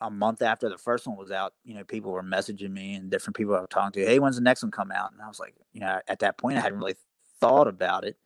a 0.00 0.10
month 0.10 0.42
after 0.42 0.68
the 0.68 0.78
first 0.78 1.06
one 1.06 1.16
was 1.16 1.30
out, 1.30 1.54
you 1.64 1.74
know, 1.74 1.84
people 1.84 2.10
were 2.12 2.22
messaging 2.22 2.70
me 2.70 2.94
and 2.94 3.10
different 3.10 3.36
people 3.36 3.54
I 3.54 3.60
was 3.60 3.68
talking 3.70 4.02
to, 4.02 4.06
hey, 4.06 4.18
when's 4.18 4.36
the 4.36 4.42
next 4.42 4.62
one 4.62 4.72
come 4.72 4.90
out? 4.90 5.12
And 5.12 5.22
I 5.22 5.28
was 5.28 5.40
like, 5.40 5.54
you 5.72 5.80
know, 5.80 6.00
at 6.08 6.18
that 6.18 6.36
point, 6.36 6.58
I 6.58 6.60
hadn't 6.60 6.78
really 6.78 6.96
thought 7.40 7.68
about 7.68 8.04
it. 8.04 8.16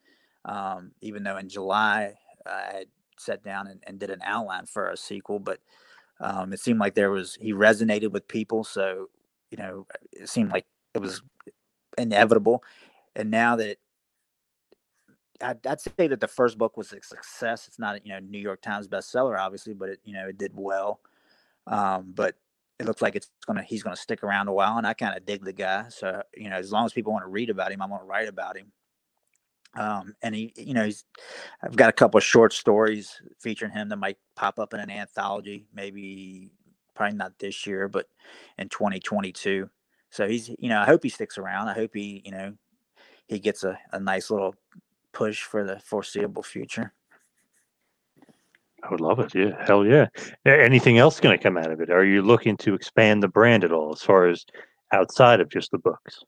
Um, 0.44 0.92
even 1.02 1.22
though 1.22 1.36
in 1.36 1.48
July 1.48 2.14
I 2.46 2.72
had 2.72 2.86
sat 3.18 3.42
down 3.42 3.66
and, 3.66 3.82
and 3.86 3.98
did 3.98 4.10
an 4.10 4.20
outline 4.24 4.66
for 4.66 4.88
a 4.88 4.96
sequel, 4.96 5.38
but 5.38 5.60
um, 6.20 6.52
it 6.52 6.60
seemed 6.60 6.80
like 6.80 6.94
there 6.94 7.10
was 7.10 7.36
he 7.40 7.52
resonated 7.52 8.10
with 8.10 8.26
people, 8.26 8.64
so 8.64 9.08
you 9.50 9.58
know 9.58 9.86
it 10.12 10.28
seemed 10.28 10.50
like 10.50 10.66
it 10.94 11.00
was 11.00 11.22
inevitable. 11.96 12.62
And 13.14 13.30
now 13.30 13.56
that 13.56 13.78
I'd, 15.40 15.66
I'd, 15.66 15.80
say 15.80 16.08
that 16.08 16.20
the 16.20 16.28
first 16.28 16.58
book 16.58 16.76
was 16.76 16.92
a 16.92 17.02
success. 17.02 17.66
It's 17.68 17.78
not 17.78 18.04
you 18.04 18.12
know 18.12 18.18
New 18.20 18.38
York 18.38 18.60
Times 18.62 18.88
bestseller, 18.88 19.38
obviously, 19.38 19.74
but 19.74 19.90
it 19.90 20.00
you 20.04 20.14
know 20.14 20.28
it 20.28 20.38
did 20.38 20.52
well. 20.54 21.00
Um, 21.66 22.12
but 22.14 22.36
it 22.78 22.86
looks 22.86 23.02
like 23.02 23.16
it's 23.16 23.30
gonna 23.46 23.62
he's 23.62 23.82
gonna 23.82 23.96
stick 23.96 24.22
around 24.22 24.48
a 24.48 24.52
while, 24.52 24.78
and 24.78 24.86
I 24.86 24.94
kind 24.94 25.16
of 25.16 25.26
dig 25.26 25.44
the 25.44 25.52
guy. 25.52 25.86
So 25.88 26.22
you 26.36 26.50
know, 26.50 26.56
as 26.56 26.72
long 26.72 26.86
as 26.86 26.92
people 26.92 27.12
want 27.12 27.24
to 27.24 27.30
read 27.30 27.50
about 27.50 27.72
him, 27.72 27.82
I'm 27.82 27.90
gonna 27.90 28.04
write 28.04 28.28
about 28.28 28.56
him. 28.56 28.72
Um, 29.74 30.14
and 30.22 30.34
he, 30.34 30.52
you 30.56 30.74
know, 30.74 30.84
he's, 30.84 31.04
I've 31.62 31.76
got 31.76 31.90
a 31.90 31.92
couple 31.92 32.18
of 32.18 32.24
short 32.24 32.52
stories 32.52 33.20
featuring 33.38 33.70
him 33.70 33.90
that 33.90 33.96
might 33.96 34.16
pop 34.34 34.58
up 34.58 34.72
in 34.74 34.80
an 34.80 34.90
anthology, 34.90 35.66
maybe 35.74 36.50
probably 36.94 37.16
not 37.16 37.38
this 37.38 37.66
year, 37.66 37.86
but 37.86 38.06
in 38.56 38.68
2022. 38.70 39.68
So 40.10 40.26
he's, 40.26 40.48
you 40.48 40.68
know, 40.70 40.80
I 40.80 40.86
hope 40.86 41.02
he 41.02 41.10
sticks 41.10 41.38
around. 41.38 41.68
I 41.68 41.74
hope 41.74 41.90
he, 41.94 42.22
you 42.24 42.32
know, 42.32 42.54
he 43.26 43.38
gets 43.38 43.62
a, 43.62 43.78
a 43.92 44.00
nice 44.00 44.30
little 44.30 44.54
push 45.12 45.42
for 45.42 45.64
the 45.64 45.78
foreseeable 45.80 46.42
future. 46.42 46.92
I 48.82 48.90
would 48.90 49.00
love 49.00 49.18
it. 49.18 49.34
Yeah. 49.34 49.64
Hell 49.66 49.84
yeah. 49.84 50.06
Anything 50.44 50.98
else 50.98 51.18
going 51.20 51.36
to 51.36 51.42
come 51.42 51.58
out 51.58 51.70
of 51.70 51.80
it? 51.80 51.90
Are 51.90 52.04
you 52.04 52.22
looking 52.22 52.56
to 52.58 52.74
expand 52.74 53.22
the 53.22 53.28
brand 53.28 53.64
at 53.64 53.72
all 53.72 53.92
as 53.92 54.02
far 54.02 54.28
as 54.28 54.44
outside 54.92 55.40
of 55.40 55.48
just 55.48 55.70
the 55.72 55.78
books? 55.78 56.22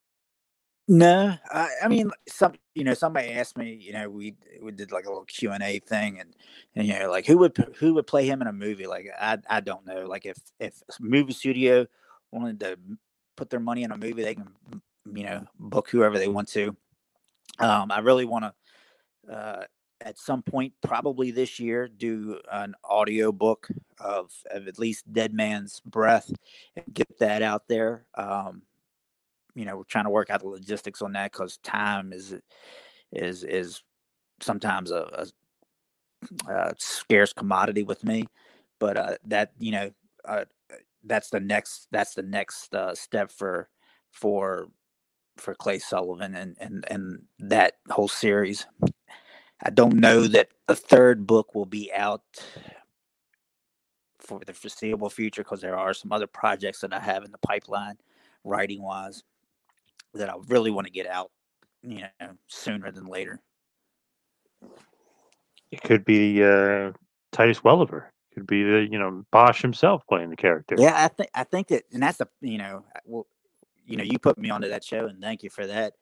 No, 0.89 1.37
I, 1.53 1.69
I, 1.85 1.89
mean, 1.89 2.11
some 2.29 2.55
you 2.75 2.83
know, 2.83 2.95
somebody 2.95 3.29
asked 3.29 3.57
me, 3.57 3.79
you 3.81 3.93
know, 3.93 4.11
we 4.11 4.35
we 4.61 4.73
did 4.73 4.91
like 4.91 5.05
a 5.05 5.09
little 5.09 5.25
Q 5.25 5.53
and 5.53 5.63
A 5.63 5.79
thing, 5.79 6.19
and 6.19 6.35
and 6.75 6.85
you 6.85 6.99
know, 6.99 7.09
like 7.09 7.27
who 7.27 7.39
would 7.39 7.57
who 7.79 7.95
would 7.95 8.09
play 8.09 8.27
him 8.27 8.43
in 8.43 8.49
a 8.49 8.53
movie? 8.53 8.89
Like 8.89 9.07
I 9.17 9.39
I 9.49 9.61
don't 9.61 9.87
know. 9.87 10.07
Like 10.07 10.27
if 10.27 10.37
if 10.59 10.75
movie 10.99 11.33
studio 11.33 11.87
wanted 12.33 12.59
to 12.61 12.77
put 13.37 13.51
their 13.51 13.61
money 13.61 13.85
in 13.85 13.93
a 13.93 13.97
movie, 13.97 14.25
they 14.25 14.35
can 14.35 14.49
you 15.15 15.23
know 15.23 15.47
book 15.61 15.89
whoever 15.89 16.19
they 16.19 16.27
want 16.27 16.49
to. 16.49 16.77
Um, 17.61 17.93
I 17.93 18.01
really 18.01 18.25
want 18.25 18.47
to 18.47 18.55
uh, 19.31 19.65
at 20.03 20.19
some 20.19 20.43
point, 20.43 20.73
probably 20.83 21.31
this 21.31 21.61
year, 21.61 21.89
do 21.89 22.39
an 22.51 22.75
audio 22.85 23.33
book 23.33 23.69
of 23.99 24.33
of 24.51 24.67
at 24.67 24.79
least 24.79 25.13
Dead 25.13 25.35
Man's 25.35 25.81
Breath 25.81 26.33
and 26.77 26.87
get 26.93 27.19
that 27.19 27.43
out 27.43 27.69
there. 27.69 28.07
Um, 28.15 28.63
you 29.55 29.65
know, 29.65 29.77
we're 29.77 29.85
trying 29.85 30.05
to 30.05 30.11
work 30.11 30.31
out 30.31 30.41
the 30.41 30.49
logistics 30.49 31.03
on 31.03 31.13
that 31.13 31.33
because 31.33 31.59
time 31.59 32.13
is 32.13 32.35
is 33.13 33.45
is 33.45 33.83
sometimes 34.41 34.91
a, 34.91 35.27
a, 36.49 36.53
a, 36.53 36.75
scarce 36.79 37.33
commodity 37.33 37.83
with 37.83 38.05
me. 38.05 38.27
But 38.79 38.97
uh, 38.97 39.17
that 39.27 39.53
you 39.59 39.73
know, 39.73 39.91
uh, 40.25 40.45
that's 41.05 41.31
the 41.31 41.41
next 41.41 41.89
that's 41.91 42.15
the 42.15 42.23
next 42.23 42.75
uh, 42.75 42.95
step 42.95 43.31
for 43.31 43.69
for 44.11 44.69
for 45.37 45.55
Clay 45.55 45.79
Sullivan 45.79 46.35
and 46.35 46.57
and 46.59 46.85
and 46.89 47.23
that 47.39 47.75
whole 47.91 48.09
series. 48.09 48.67
I 49.63 49.71
don't 49.71 49.97
know 49.97 50.27
that 50.27 50.49
a 50.69 50.75
third 50.75 51.27
book 51.27 51.55
will 51.55 51.67
be 51.67 51.93
out 51.93 52.23
for 54.19 54.41
the 54.47 54.55
foreseeable 54.55 55.11
future 55.11 55.43
because 55.43 55.61
there 55.61 55.77
are 55.77 55.93
some 55.93 56.13
other 56.13 56.27
projects 56.27 56.81
that 56.81 56.93
I 56.93 57.01
have 57.01 57.25
in 57.25 57.33
the 57.33 57.39
pipeline, 57.39 57.97
writing 58.45 58.83
wise 58.83 59.23
that 60.15 60.31
I 60.31 60.35
really 60.49 60.71
want 60.71 60.87
to 60.87 60.93
get 60.93 61.07
out, 61.07 61.31
you 61.83 62.05
know, 62.21 62.31
sooner 62.47 62.91
than 62.91 63.07
later. 63.07 63.41
It 65.71 65.83
could 65.83 66.05
be 66.05 66.43
uh, 66.43 66.93
Titus 67.33 67.63
Welliver. 67.63 68.13
Could 68.35 68.47
be 68.47 68.63
the 68.63 68.87
you 68.89 68.99
know 68.99 69.25
Bosch 69.33 69.61
himself 69.61 70.07
playing 70.09 70.31
the 70.31 70.37
character. 70.37 70.77
Yeah, 70.79 70.95
I 70.95 71.09
think 71.09 71.31
I 71.35 71.45
think 71.45 71.69
that, 71.69 71.83
and 71.93 72.03
that's 72.03 72.19
the 72.19 72.29
you 72.41 72.59
know, 72.59 72.85
well, 73.05 73.27
you 73.85 73.97
know, 73.97 74.05
you 74.05 74.19
put 74.21 74.39
me 74.39 74.51
onto 74.51 74.69
that 74.69 74.85
show, 74.85 75.07
and 75.07 75.21
thank 75.21 75.43
you 75.43 75.51
for 75.51 75.67
that. 75.67 75.95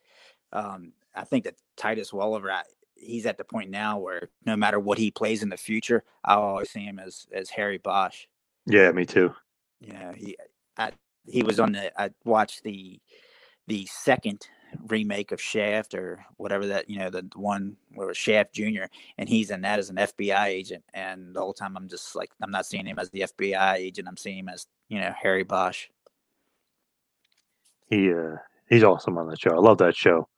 Um, 0.52 0.92
I 1.14 1.24
think 1.24 1.44
that 1.44 1.54
Titus 1.76 2.12
Welliver, 2.12 2.50
I, 2.50 2.62
he's 2.98 3.26
at 3.26 3.38
the 3.38 3.44
point 3.44 3.70
now 3.70 3.98
where 3.98 4.28
no 4.44 4.56
matter 4.56 4.78
what 4.78 4.98
he 4.98 5.10
plays 5.10 5.42
in 5.42 5.48
the 5.48 5.56
future, 5.56 6.04
I'll 6.24 6.42
always 6.42 6.70
see 6.70 6.84
him 6.84 6.98
as 6.98 7.26
as 7.32 7.50
Harry 7.50 7.78
Bosch. 7.78 8.26
Yeah, 8.66 8.90
me 8.92 9.06
too. 9.06 9.34
Yeah, 9.80 10.12
he 10.14 10.36
I, 10.76 10.92
he 11.26 11.42
was 11.42 11.60
on 11.60 11.72
the 11.72 12.00
I 12.00 12.10
watched 12.24 12.62
the 12.64 13.00
the 13.66 13.86
second 13.86 14.46
remake 14.86 15.32
of 15.32 15.40
Shaft 15.40 15.94
or 15.94 16.24
whatever 16.36 16.66
that 16.66 16.90
you 16.90 16.98
know 16.98 17.10
the 17.10 17.28
one 17.34 17.76
where 17.94 18.12
Shaft 18.14 18.54
Junior, 18.54 18.90
and 19.16 19.28
he's 19.28 19.50
in 19.50 19.62
that 19.62 19.78
as 19.78 19.90
an 19.90 19.96
FBI 19.96 20.46
agent. 20.46 20.84
And 20.94 21.34
the 21.34 21.40
whole 21.40 21.54
time 21.54 21.76
I'm 21.76 21.88
just 21.88 22.14
like 22.16 22.30
I'm 22.42 22.50
not 22.50 22.66
seeing 22.66 22.86
him 22.86 22.98
as 22.98 23.10
the 23.10 23.26
FBI 23.38 23.74
agent. 23.74 24.08
I'm 24.08 24.16
seeing 24.16 24.38
him 24.38 24.48
as 24.48 24.66
you 24.88 25.00
know 25.00 25.12
Harry 25.20 25.44
Bosch. 25.44 25.86
He 27.88 28.12
uh, 28.12 28.36
he's 28.68 28.84
awesome 28.84 29.16
on 29.18 29.28
that 29.28 29.40
show. 29.40 29.50
I 29.50 29.60
love 29.60 29.78
that 29.78 29.96
show. 29.96 30.28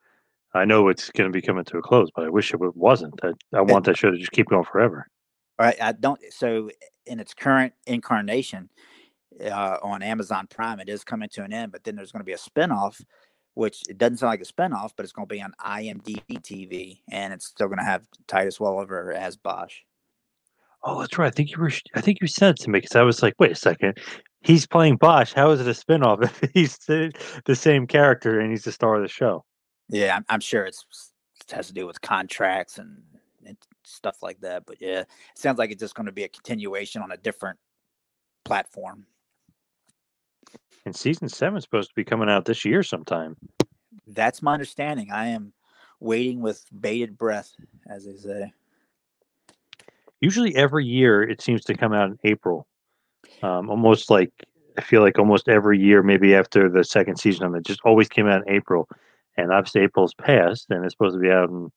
I 0.54 0.64
know 0.64 0.88
it's 0.88 1.10
going 1.10 1.30
to 1.30 1.32
be 1.32 1.42
coming 1.42 1.64
to 1.64 1.78
a 1.78 1.82
close, 1.82 2.10
but 2.14 2.24
I 2.24 2.28
wish 2.28 2.52
it 2.52 2.60
wasn't. 2.76 3.14
I, 3.22 3.32
I 3.54 3.60
want 3.60 3.84
that 3.86 3.96
show 3.96 4.10
to 4.10 4.18
just 4.18 4.32
keep 4.32 4.48
going 4.48 4.64
forever. 4.64 5.06
All 5.58 5.66
right, 5.66 5.80
I 5.80 5.92
don't. 5.92 6.20
So 6.30 6.70
in 7.06 7.20
its 7.20 7.34
current 7.34 7.72
incarnation, 7.86 8.68
uh, 9.44 9.78
on 9.82 10.02
Amazon 10.02 10.46
Prime. 10.48 10.80
It 10.80 10.88
is 10.88 11.04
coming 11.04 11.28
to 11.30 11.44
an 11.44 11.52
end, 11.52 11.72
but 11.72 11.84
then 11.84 11.96
there's 11.96 12.12
going 12.12 12.20
to 12.20 12.24
be 12.24 12.32
a 12.32 12.36
spinoff, 12.36 13.02
which 13.54 13.82
it 13.88 13.98
doesn't 13.98 14.18
sound 14.18 14.30
like 14.30 14.40
a 14.40 14.44
spinoff, 14.44 14.90
but 14.96 15.04
it's 15.04 15.12
going 15.12 15.26
to 15.28 15.34
be 15.34 15.42
on 15.42 15.52
IMDb 15.64 16.40
TV, 16.40 17.00
and 17.10 17.32
it's 17.32 17.46
still 17.46 17.68
going 17.68 17.78
to 17.78 17.84
have 17.84 18.06
Titus 18.26 18.60
Welliver 18.60 19.12
as 19.12 19.36
Bosch. 19.36 19.78
Oh, 20.82 21.00
that's 21.00 21.18
right. 21.18 21.26
I 21.26 21.30
think 21.30 21.50
you 21.50 21.60
were. 21.60 21.72
I 21.94 22.00
think 22.00 22.18
you 22.20 22.26
said 22.26 22.56
to 22.56 22.70
me 22.70 22.80
because 22.80 22.96
I 22.96 23.02
was 23.02 23.22
like, 23.22 23.34
wait 23.38 23.52
a 23.52 23.56
second. 23.56 23.98
He's 24.42 24.66
playing 24.66 24.96
Bosch. 24.96 25.34
How 25.34 25.50
is 25.50 25.60
it 25.60 25.66
a 25.66 25.70
spinoff 25.70 26.22
if 26.42 26.50
he's 26.54 26.78
the, 26.78 27.12
the 27.44 27.54
same 27.54 27.86
character 27.86 28.40
and 28.40 28.50
he's 28.50 28.64
the 28.64 28.72
star 28.72 28.96
of 28.96 29.02
the 29.02 29.08
show? 29.08 29.44
Yeah, 29.90 30.16
I'm, 30.16 30.24
I'm 30.28 30.40
sure 30.40 30.64
it's 30.64 30.84
it 31.40 31.50
has 31.52 31.66
to 31.66 31.72
do 31.72 31.86
with 31.86 32.00
contracts 32.00 32.78
and, 32.78 33.02
and 33.44 33.56
stuff 33.84 34.22
like 34.22 34.40
that. 34.40 34.64
But 34.66 34.76
yeah, 34.80 35.00
it 35.00 35.08
sounds 35.34 35.58
like 35.58 35.70
it's 35.70 35.80
just 35.80 35.94
going 35.94 36.06
to 36.06 36.12
be 36.12 36.24
a 36.24 36.28
continuation 36.28 37.02
on 37.02 37.12
a 37.12 37.16
different 37.16 37.58
platform. 38.44 39.06
And 40.86 40.94
season 40.94 41.28
seven 41.28 41.58
is 41.58 41.64
supposed 41.64 41.90
to 41.90 41.94
be 41.94 42.04
coming 42.04 42.30
out 42.30 42.44
this 42.44 42.64
year 42.64 42.82
sometime. 42.82 43.36
That's 44.06 44.42
my 44.42 44.54
understanding. 44.54 45.10
I 45.10 45.28
am 45.28 45.52
waiting 45.98 46.40
with 46.40 46.64
bated 46.80 47.18
breath, 47.18 47.52
as 47.88 48.06
they 48.06 48.16
say. 48.16 48.52
Usually, 50.20 50.54
every 50.56 50.86
year 50.86 51.22
it 51.22 51.40
seems 51.40 51.64
to 51.64 51.74
come 51.74 51.92
out 51.92 52.10
in 52.10 52.18
April. 52.24 52.66
Um, 53.42 53.70
almost 53.70 54.10
like 54.10 54.32
I 54.78 54.82
feel 54.82 55.02
like 55.02 55.18
almost 55.18 55.48
every 55.48 55.78
year, 55.78 56.02
maybe 56.02 56.34
after 56.34 56.68
the 56.68 56.84
second 56.84 57.16
season 57.16 57.54
it, 57.54 57.64
just 57.64 57.80
always 57.84 58.08
came 58.08 58.26
out 58.26 58.46
in 58.46 58.54
April. 58.54 58.88
And 59.36 59.52
obviously, 59.52 59.82
April's 59.82 60.14
passed, 60.14 60.66
and 60.70 60.84
it's 60.84 60.94
supposed 60.94 61.14
to 61.14 61.20
be 61.20 61.30
out 61.30 61.48
in 61.48 61.70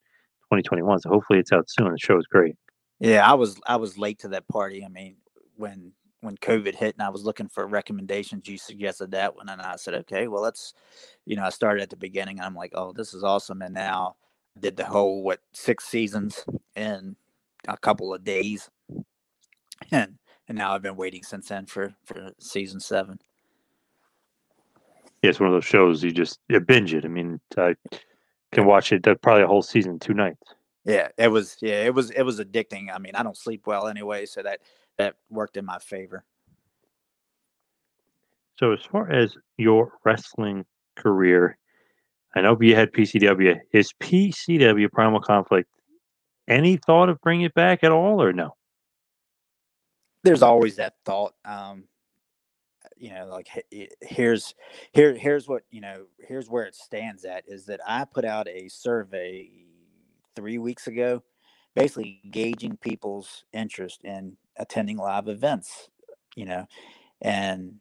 2021. 0.51 0.99
So 0.99 1.09
hopefully, 1.09 1.39
it's 1.39 1.51
out 1.51 1.69
soon. 1.69 1.91
The 1.91 1.99
show 1.99 2.17
is 2.17 2.27
great. 2.27 2.55
Yeah, 2.99 3.29
I 3.29 3.33
was 3.33 3.59
I 3.67 3.75
was 3.75 3.97
late 3.97 4.19
to 4.19 4.29
that 4.29 4.47
party. 4.47 4.83
I 4.85 4.89
mean, 4.89 5.17
when 5.55 5.93
when 6.21 6.37
COVID 6.37 6.75
hit 6.75 6.95
and 6.95 7.03
I 7.03 7.09
was 7.09 7.23
looking 7.23 7.49
for 7.49 7.67
recommendations, 7.67 8.47
you 8.47 8.57
suggested 8.57 9.11
that 9.11 9.35
one, 9.35 9.49
and 9.49 9.61
I 9.61 9.75
said, 9.75 9.93
okay, 9.93 10.27
well, 10.27 10.41
let's, 10.41 10.73
you 11.25 11.35
know, 11.35 11.43
I 11.43 11.49
started 11.49 11.83
at 11.83 11.89
the 11.89 11.97
beginning. 11.97 12.39
I'm 12.39 12.55
like, 12.55 12.71
oh, 12.75 12.93
this 12.93 13.13
is 13.13 13.23
awesome, 13.23 13.61
and 13.61 13.73
now 13.73 14.15
I 14.55 14.61
did 14.61 14.77
the 14.77 14.85
whole 14.85 15.21
what 15.21 15.41
six 15.51 15.85
seasons 15.85 16.45
in 16.75 17.17
a 17.67 17.77
couple 17.77 18.13
of 18.13 18.23
days, 18.23 18.69
and 19.91 20.17
and 20.47 20.57
now 20.57 20.73
I've 20.73 20.81
been 20.81 20.95
waiting 20.95 21.23
since 21.23 21.49
then 21.49 21.65
for 21.65 21.93
for 22.05 22.31
season 22.39 22.79
seven. 22.79 23.19
Yeah, 25.23 25.29
it's 25.29 25.39
one 25.39 25.47
of 25.47 25.53
those 25.53 25.65
shows 25.65 26.03
you 26.03 26.11
just 26.11 26.39
you 26.49 26.59
binge 26.59 26.93
it. 26.93 27.05
I 27.05 27.07
mean, 27.07 27.39
I 27.57 27.75
can 28.51 28.65
watch 28.65 28.91
it 28.91 29.07
uh, 29.07 29.15
probably 29.15 29.43
a 29.43 29.47
whole 29.47 29.61
season 29.61 29.97
two 29.97 30.13
nights. 30.13 30.53
Yeah, 30.83 31.07
it 31.17 31.29
was. 31.29 31.55
Yeah, 31.61 31.85
it 31.85 31.93
was. 31.93 32.11
It 32.11 32.23
was 32.23 32.41
addicting. 32.41 32.93
I 32.93 32.99
mean, 32.99 33.15
I 33.15 33.23
don't 33.23 33.37
sleep 33.37 33.65
well 33.65 33.87
anyway, 33.87 34.25
so 34.25 34.43
that 34.43 34.59
that 34.97 35.15
worked 35.29 35.55
in 35.55 35.65
my 35.65 35.79
favor. 35.79 36.25
So, 38.59 38.73
as 38.73 38.81
far 38.81 39.09
as 39.09 39.37
your 39.57 39.93
wrestling 40.03 40.65
career, 40.97 41.57
I 42.35 42.41
know 42.41 42.57
you 42.59 42.75
had 42.75 42.91
PCW. 42.91 43.61
Is 43.71 43.93
PCW 44.01 44.91
Primal 44.91 45.21
Conflict 45.21 45.69
any 46.49 46.75
thought 46.75 47.07
of 47.07 47.21
bringing 47.21 47.45
it 47.45 47.53
back 47.53 47.85
at 47.85 47.93
all, 47.93 48.21
or 48.21 48.33
no? 48.33 48.55
There's 50.23 50.41
always 50.41 50.75
that 50.75 50.95
thought. 51.05 51.33
Um, 51.45 51.85
you 53.03 53.13
know, 53.13 53.25
like 53.25 53.49
here's 53.99 54.55
here 54.93 55.13
here's 55.13 55.45
what 55.45 55.63
you 55.71 55.81
know 55.81 56.05
here's 56.25 56.49
where 56.49 56.63
it 56.63 56.73
stands 56.73 57.25
at 57.25 57.43
is 57.49 57.65
that 57.65 57.81
I 57.85 58.05
put 58.05 58.23
out 58.23 58.47
a 58.47 58.69
survey 58.69 59.49
three 60.37 60.57
weeks 60.57 60.87
ago, 60.87 61.21
basically 61.75 62.21
gauging 62.31 62.77
people's 62.77 63.43
interest 63.51 64.05
in 64.05 64.37
attending 64.55 64.95
live 64.95 65.27
events. 65.27 65.89
You 66.37 66.45
know, 66.45 66.65
and 67.21 67.73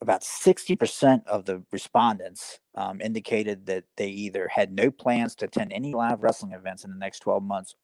about 0.00 0.22
60% 0.22 1.24
of 1.28 1.44
the 1.44 1.62
respondents 1.70 2.58
um, 2.74 3.00
indicated 3.00 3.66
that 3.66 3.84
they 3.96 4.08
either 4.08 4.48
had 4.48 4.72
no 4.72 4.90
plans 4.90 5.36
to 5.36 5.44
attend 5.44 5.72
any 5.72 5.94
live 5.94 6.24
wrestling 6.24 6.50
events 6.50 6.82
in 6.82 6.90
the 6.90 6.98
next 6.98 7.20
12 7.20 7.44
months 7.44 7.76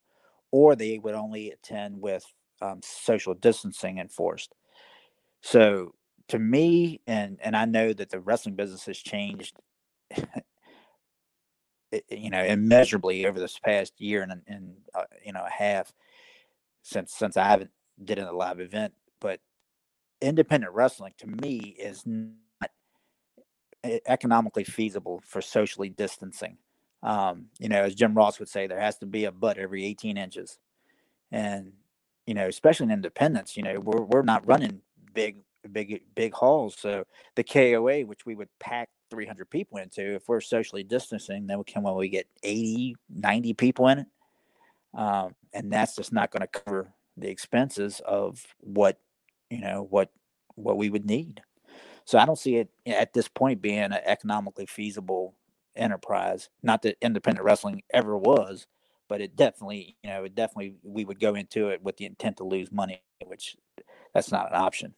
or 0.50 0.74
they 0.74 0.98
would 0.98 1.14
only 1.14 1.52
attend 1.52 2.00
with 2.00 2.24
um, 2.60 2.80
social 2.82 3.34
distancing 3.34 3.98
enforced. 3.98 4.56
So 5.42 5.94
to 6.28 6.38
me, 6.38 7.00
and 7.06 7.38
and 7.42 7.56
I 7.56 7.64
know 7.64 7.92
that 7.92 8.11
the 8.11 8.20
wrestling 8.20 8.54
business 8.54 8.87
has 8.87 8.99
changed, 8.99 9.56
you 12.11 12.30
know, 12.30 12.44
immeasurably 12.44 13.26
over 13.26 13.38
this 13.38 13.58
past 13.58 14.00
year 14.00 14.23
and 14.23 14.42
and 14.47 14.75
uh, 14.94 15.04
you 15.25 15.32
know 15.32 15.44
a 15.47 15.50
half 15.50 15.92
since 16.82 17.12
since 17.12 17.37
I 17.37 17.44
haven't 17.44 17.70
did 18.02 18.18
in 18.18 18.25
a 18.25 18.32
live 18.32 18.61
event. 18.61 18.94
But 19.20 19.40
independent 20.20 20.73
wrestling 20.75 21.14
to 21.18 21.26
me 21.26 21.76
is 21.78 22.04
not 22.06 22.70
economically 23.85 24.64
feasible 24.64 25.23
for 25.25 25.40
socially 25.40 25.88
distancing. 25.88 26.58
Um, 27.02 27.47
you 27.58 27.68
know, 27.68 27.82
as 27.82 27.94
Jim 27.94 28.14
Ross 28.14 28.38
would 28.38 28.49
say, 28.49 28.66
there 28.66 28.80
has 28.80 28.99
to 28.99 29.06
be 29.06 29.25
a 29.25 29.32
butt 29.32 29.58
every 29.58 29.85
18 29.85 30.16
inches. 30.16 30.58
And, 31.30 31.73
you 32.26 32.35
know, 32.35 32.47
especially 32.49 32.85
in 32.85 32.92
independence, 32.92 33.56
you 33.56 33.62
know, 33.62 33.78
we're, 33.80 34.02
we're 34.02 34.23
not 34.23 34.47
running 34.47 34.80
big, 35.14 35.37
big, 35.72 36.02
big 36.14 36.34
halls. 36.34 36.76
So 36.78 37.04
the 37.34 37.44
KOA, 37.44 38.06
which 38.06 38.26
we 38.26 38.34
would 38.34 38.48
pack 38.60 38.88
300 39.10 39.48
people 39.50 39.78
into, 39.78 40.14
if 40.14 40.28
we're 40.28 40.40
socially 40.40 40.84
distancing, 40.84 41.46
then 41.46 41.58
we 41.58 41.64
can, 41.64 41.82
when 41.82 41.94
we 41.94 42.08
get 42.08 42.26
80, 42.42 42.96
90 43.08 43.54
people 43.54 43.88
in 43.88 44.00
it. 44.00 44.06
Um, 44.94 45.34
and 45.52 45.72
that's 45.72 45.96
just 45.96 46.12
not 46.12 46.30
going 46.30 46.40
to 46.40 46.46
cover 46.46 46.92
the 47.16 47.28
expenses 47.28 48.00
of 48.06 48.44
what 48.60 48.98
you 49.50 49.60
know 49.60 49.86
what 49.90 50.10
what 50.54 50.76
we 50.76 50.90
would 50.90 51.04
need. 51.04 51.42
So 52.04 52.18
I 52.18 52.24
don't 52.24 52.38
see 52.38 52.56
it 52.56 52.70
at 52.86 53.12
this 53.12 53.28
point 53.28 53.60
being 53.60 53.78
an 53.78 53.92
economically 53.92 54.66
feasible 54.66 55.34
enterprise. 55.76 56.48
Not 56.62 56.82
that 56.82 56.96
independent 57.02 57.44
wrestling 57.44 57.82
ever 57.92 58.16
was, 58.16 58.66
but 59.08 59.20
it 59.20 59.36
definitely, 59.36 59.96
you 60.02 60.10
know, 60.10 60.24
it 60.24 60.34
definitely 60.34 60.76
we 60.82 61.04
would 61.04 61.20
go 61.20 61.34
into 61.34 61.68
it 61.68 61.82
with 61.82 61.96
the 61.98 62.06
intent 62.06 62.38
to 62.38 62.44
lose 62.44 62.72
money, 62.72 63.02
which 63.26 63.56
that's 64.14 64.32
not 64.32 64.48
an 64.48 64.56
option. 64.56 64.94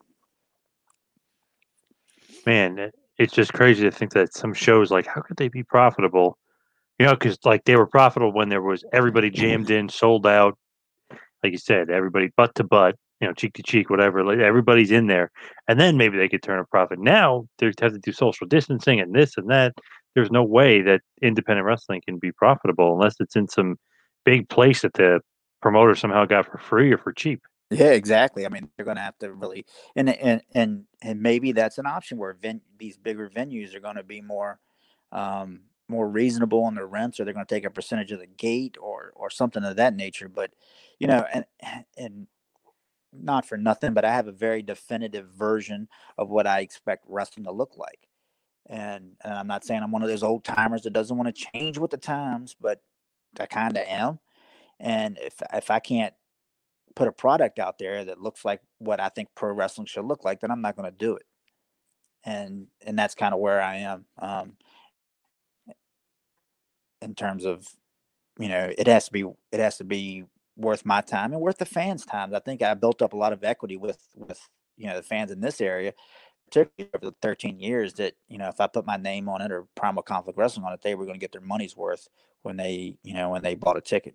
Man, 2.46 2.90
it's 3.18 3.32
just 3.32 3.52
crazy 3.52 3.82
to 3.82 3.90
think 3.90 4.12
that 4.12 4.34
some 4.34 4.54
shows 4.54 4.90
like 4.90 5.06
how 5.06 5.20
could 5.20 5.36
they 5.36 5.48
be 5.48 5.62
profitable? 5.62 6.38
You 6.98 7.06
know, 7.06 7.12
because 7.12 7.38
like 7.44 7.64
they 7.64 7.76
were 7.76 7.86
profitable 7.86 8.32
when 8.32 8.48
there 8.48 8.62
was 8.62 8.84
everybody 8.92 9.30
jammed 9.30 9.70
in, 9.70 9.88
sold 9.88 10.26
out. 10.26 10.56
Like 11.42 11.52
you 11.52 11.58
said, 11.58 11.90
everybody 11.90 12.30
butt 12.36 12.54
to 12.56 12.64
butt, 12.64 12.96
you 13.20 13.28
know, 13.28 13.32
cheek 13.32 13.54
to 13.54 13.62
cheek, 13.62 13.88
whatever. 13.88 14.24
Like 14.24 14.38
everybody's 14.38 14.90
in 14.90 15.06
there, 15.06 15.30
and 15.68 15.80
then 15.80 15.96
maybe 15.96 16.18
they 16.18 16.28
could 16.28 16.42
turn 16.42 16.60
a 16.60 16.64
profit. 16.64 16.98
Now 16.98 17.46
they 17.58 17.66
have 17.66 17.92
to 17.92 17.98
do 17.98 18.12
social 18.12 18.46
distancing 18.46 19.00
and 19.00 19.14
this 19.14 19.36
and 19.36 19.48
that. 19.50 19.74
There's 20.14 20.30
no 20.30 20.42
way 20.42 20.82
that 20.82 21.00
independent 21.22 21.66
wrestling 21.66 22.02
can 22.04 22.18
be 22.18 22.32
profitable 22.32 22.94
unless 22.94 23.14
it's 23.20 23.36
in 23.36 23.48
some 23.48 23.76
big 24.24 24.48
place 24.48 24.82
that 24.82 24.94
the 24.94 25.20
promoter 25.62 25.94
somehow 25.94 26.24
got 26.24 26.46
for 26.46 26.58
free 26.58 26.92
or 26.92 26.98
for 26.98 27.12
cheap. 27.12 27.40
Yeah, 27.70 27.92
exactly. 27.92 28.44
I 28.44 28.48
mean, 28.48 28.68
they're 28.76 28.84
going 28.84 28.96
to 28.96 29.02
have 29.02 29.18
to 29.18 29.32
really, 29.32 29.64
and 29.94 30.08
and 30.08 30.42
and 30.54 30.84
and 31.02 31.22
maybe 31.22 31.52
that's 31.52 31.78
an 31.78 31.86
option 31.86 32.18
where 32.18 32.32
ven- 32.34 32.62
these 32.78 32.96
bigger 32.96 33.30
venues 33.30 33.74
are 33.74 33.80
going 33.80 33.94
to 33.96 34.02
be 34.02 34.20
more, 34.20 34.58
um, 35.12 35.60
more 35.88 36.08
reasonable 36.08 36.64
on 36.64 36.74
their 36.74 36.86
rents, 36.86 37.20
or 37.20 37.24
they're 37.24 37.34
going 37.34 37.46
to 37.46 37.54
take 37.54 37.64
a 37.64 37.70
percentage 37.70 38.10
of 38.10 38.18
the 38.18 38.26
gate, 38.26 38.76
or 38.80 39.12
or 39.14 39.30
something 39.30 39.62
of 39.64 39.76
that 39.76 39.94
nature. 39.94 40.28
But, 40.28 40.50
you 40.98 41.06
know, 41.06 41.24
and 41.32 41.44
and 41.96 42.26
not 43.12 43.46
for 43.46 43.56
nothing, 43.58 43.94
but 43.94 44.04
I 44.04 44.12
have 44.12 44.28
a 44.28 44.32
very 44.32 44.62
definitive 44.62 45.28
version 45.28 45.88
of 46.18 46.30
what 46.30 46.46
I 46.46 46.60
expect 46.60 47.04
wrestling 47.08 47.44
to 47.44 47.52
look 47.52 47.76
like. 47.76 48.08
And, 48.68 49.12
and 49.24 49.34
I'm 49.34 49.46
not 49.48 49.64
saying 49.64 49.82
I'm 49.82 49.92
one 49.92 50.02
of 50.02 50.08
those 50.08 50.22
old 50.22 50.44
timers 50.44 50.82
that 50.82 50.92
doesn't 50.92 51.16
want 51.16 51.34
to 51.34 51.46
change 51.54 51.78
with 51.78 51.90
the 51.92 51.98
times, 51.98 52.56
but 52.60 52.82
I 53.40 53.46
kind 53.46 53.76
of 53.76 53.84
am. 53.86 54.20
And 54.80 55.18
if 55.20 55.34
if 55.52 55.70
I 55.70 55.80
can't 55.80 56.14
put 56.94 57.08
a 57.08 57.12
product 57.12 57.58
out 57.58 57.78
there 57.78 58.04
that 58.04 58.20
looks 58.20 58.44
like 58.44 58.60
what 58.78 59.00
I 59.00 59.08
think 59.08 59.28
pro 59.34 59.52
wrestling 59.52 59.86
should 59.86 60.04
look 60.04 60.24
like, 60.24 60.40
then 60.40 60.50
I'm 60.50 60.62
not 60.62 60.76
going 60.76 60.90
to 60.90 60.96
do 60.96 61.16
it. 61.16 61.24
And 62.24 62.66
and 62.84 62.98
that's 62.98 63.14
kind 63.14 63.32
of 63.32 63.40
where 63.40 63.62
I 63.62 63.76
am 63.76 64.04
um, 64.18 64.52
in 67.00 67.14
terms 67.14 67.44
of 67.46 67.66
you 68.38 68.48
know 68.48 68.70
it 68.76 68.86
has 68.86 69.06
to 69.06 69.12
be 69.12 69.24
it 69.52 69.60
has 69.60 69.78
to 69.78 69.84
be 69.84 70.24
worth 70.56 70.84
my 70.84 71.00
time 71.00 71.32
and 71.32 71.40
worth 71.40 71.58
the 71.58 71.64
fans' 71.64 72.04
time. 72.04 72.34
I 72.34 72.38
think 72.40 72.62
I 72.62 72.74
built 72.74 73.00
up 73.00 73.14
a 73.14 73.16
lot 73.16 73.32
of 73.32 73.42
equity 73.42 73.76
with 73.76 74.00
with 74.14 74.40
you 74.76 74.86
know 74.86 74.96
the 74.96 75.02
fans 75.02 75.30
in 75.30 75.40
this 75.40 75.60
area, 75.62 75.94
particularly 76.46 76.90
over 76.94 77.06
the 77.06 77.16
13 77.22 77.58
years. 77.58 77.94
That 77.94 78.14
you 78.28 78.38
know 78.38 78.48
if 78.48 78.60
I 78.60 78.66
put 78.66 78.86
my 78.86 78.98
name 78.98 79.28
on 79.28 79.40
it 79.40 79.50
or 79.50 79.66
Primal 79.74 80.02
Conflict 80.02 80.38
Wrestling 80.38 80.66
on 80.66 80.74
it, 80.74 80.82
they 80.82 80.94
were 80.94 81.06
going 81.06 81.14
to 81.16 81.20
get 81.20 81.32
their 81.32 81.40
money's 81.40 81.76
worth 81.76 82.08
when 82.42 82.56
they 82.58 82.96
you 83.02 83.14
know 83.14 83.30
when 83.30 83.42
they 83.42 83.54
bought 83.54 83.78
a 83.78 83.82
ticket. 83.82 84.14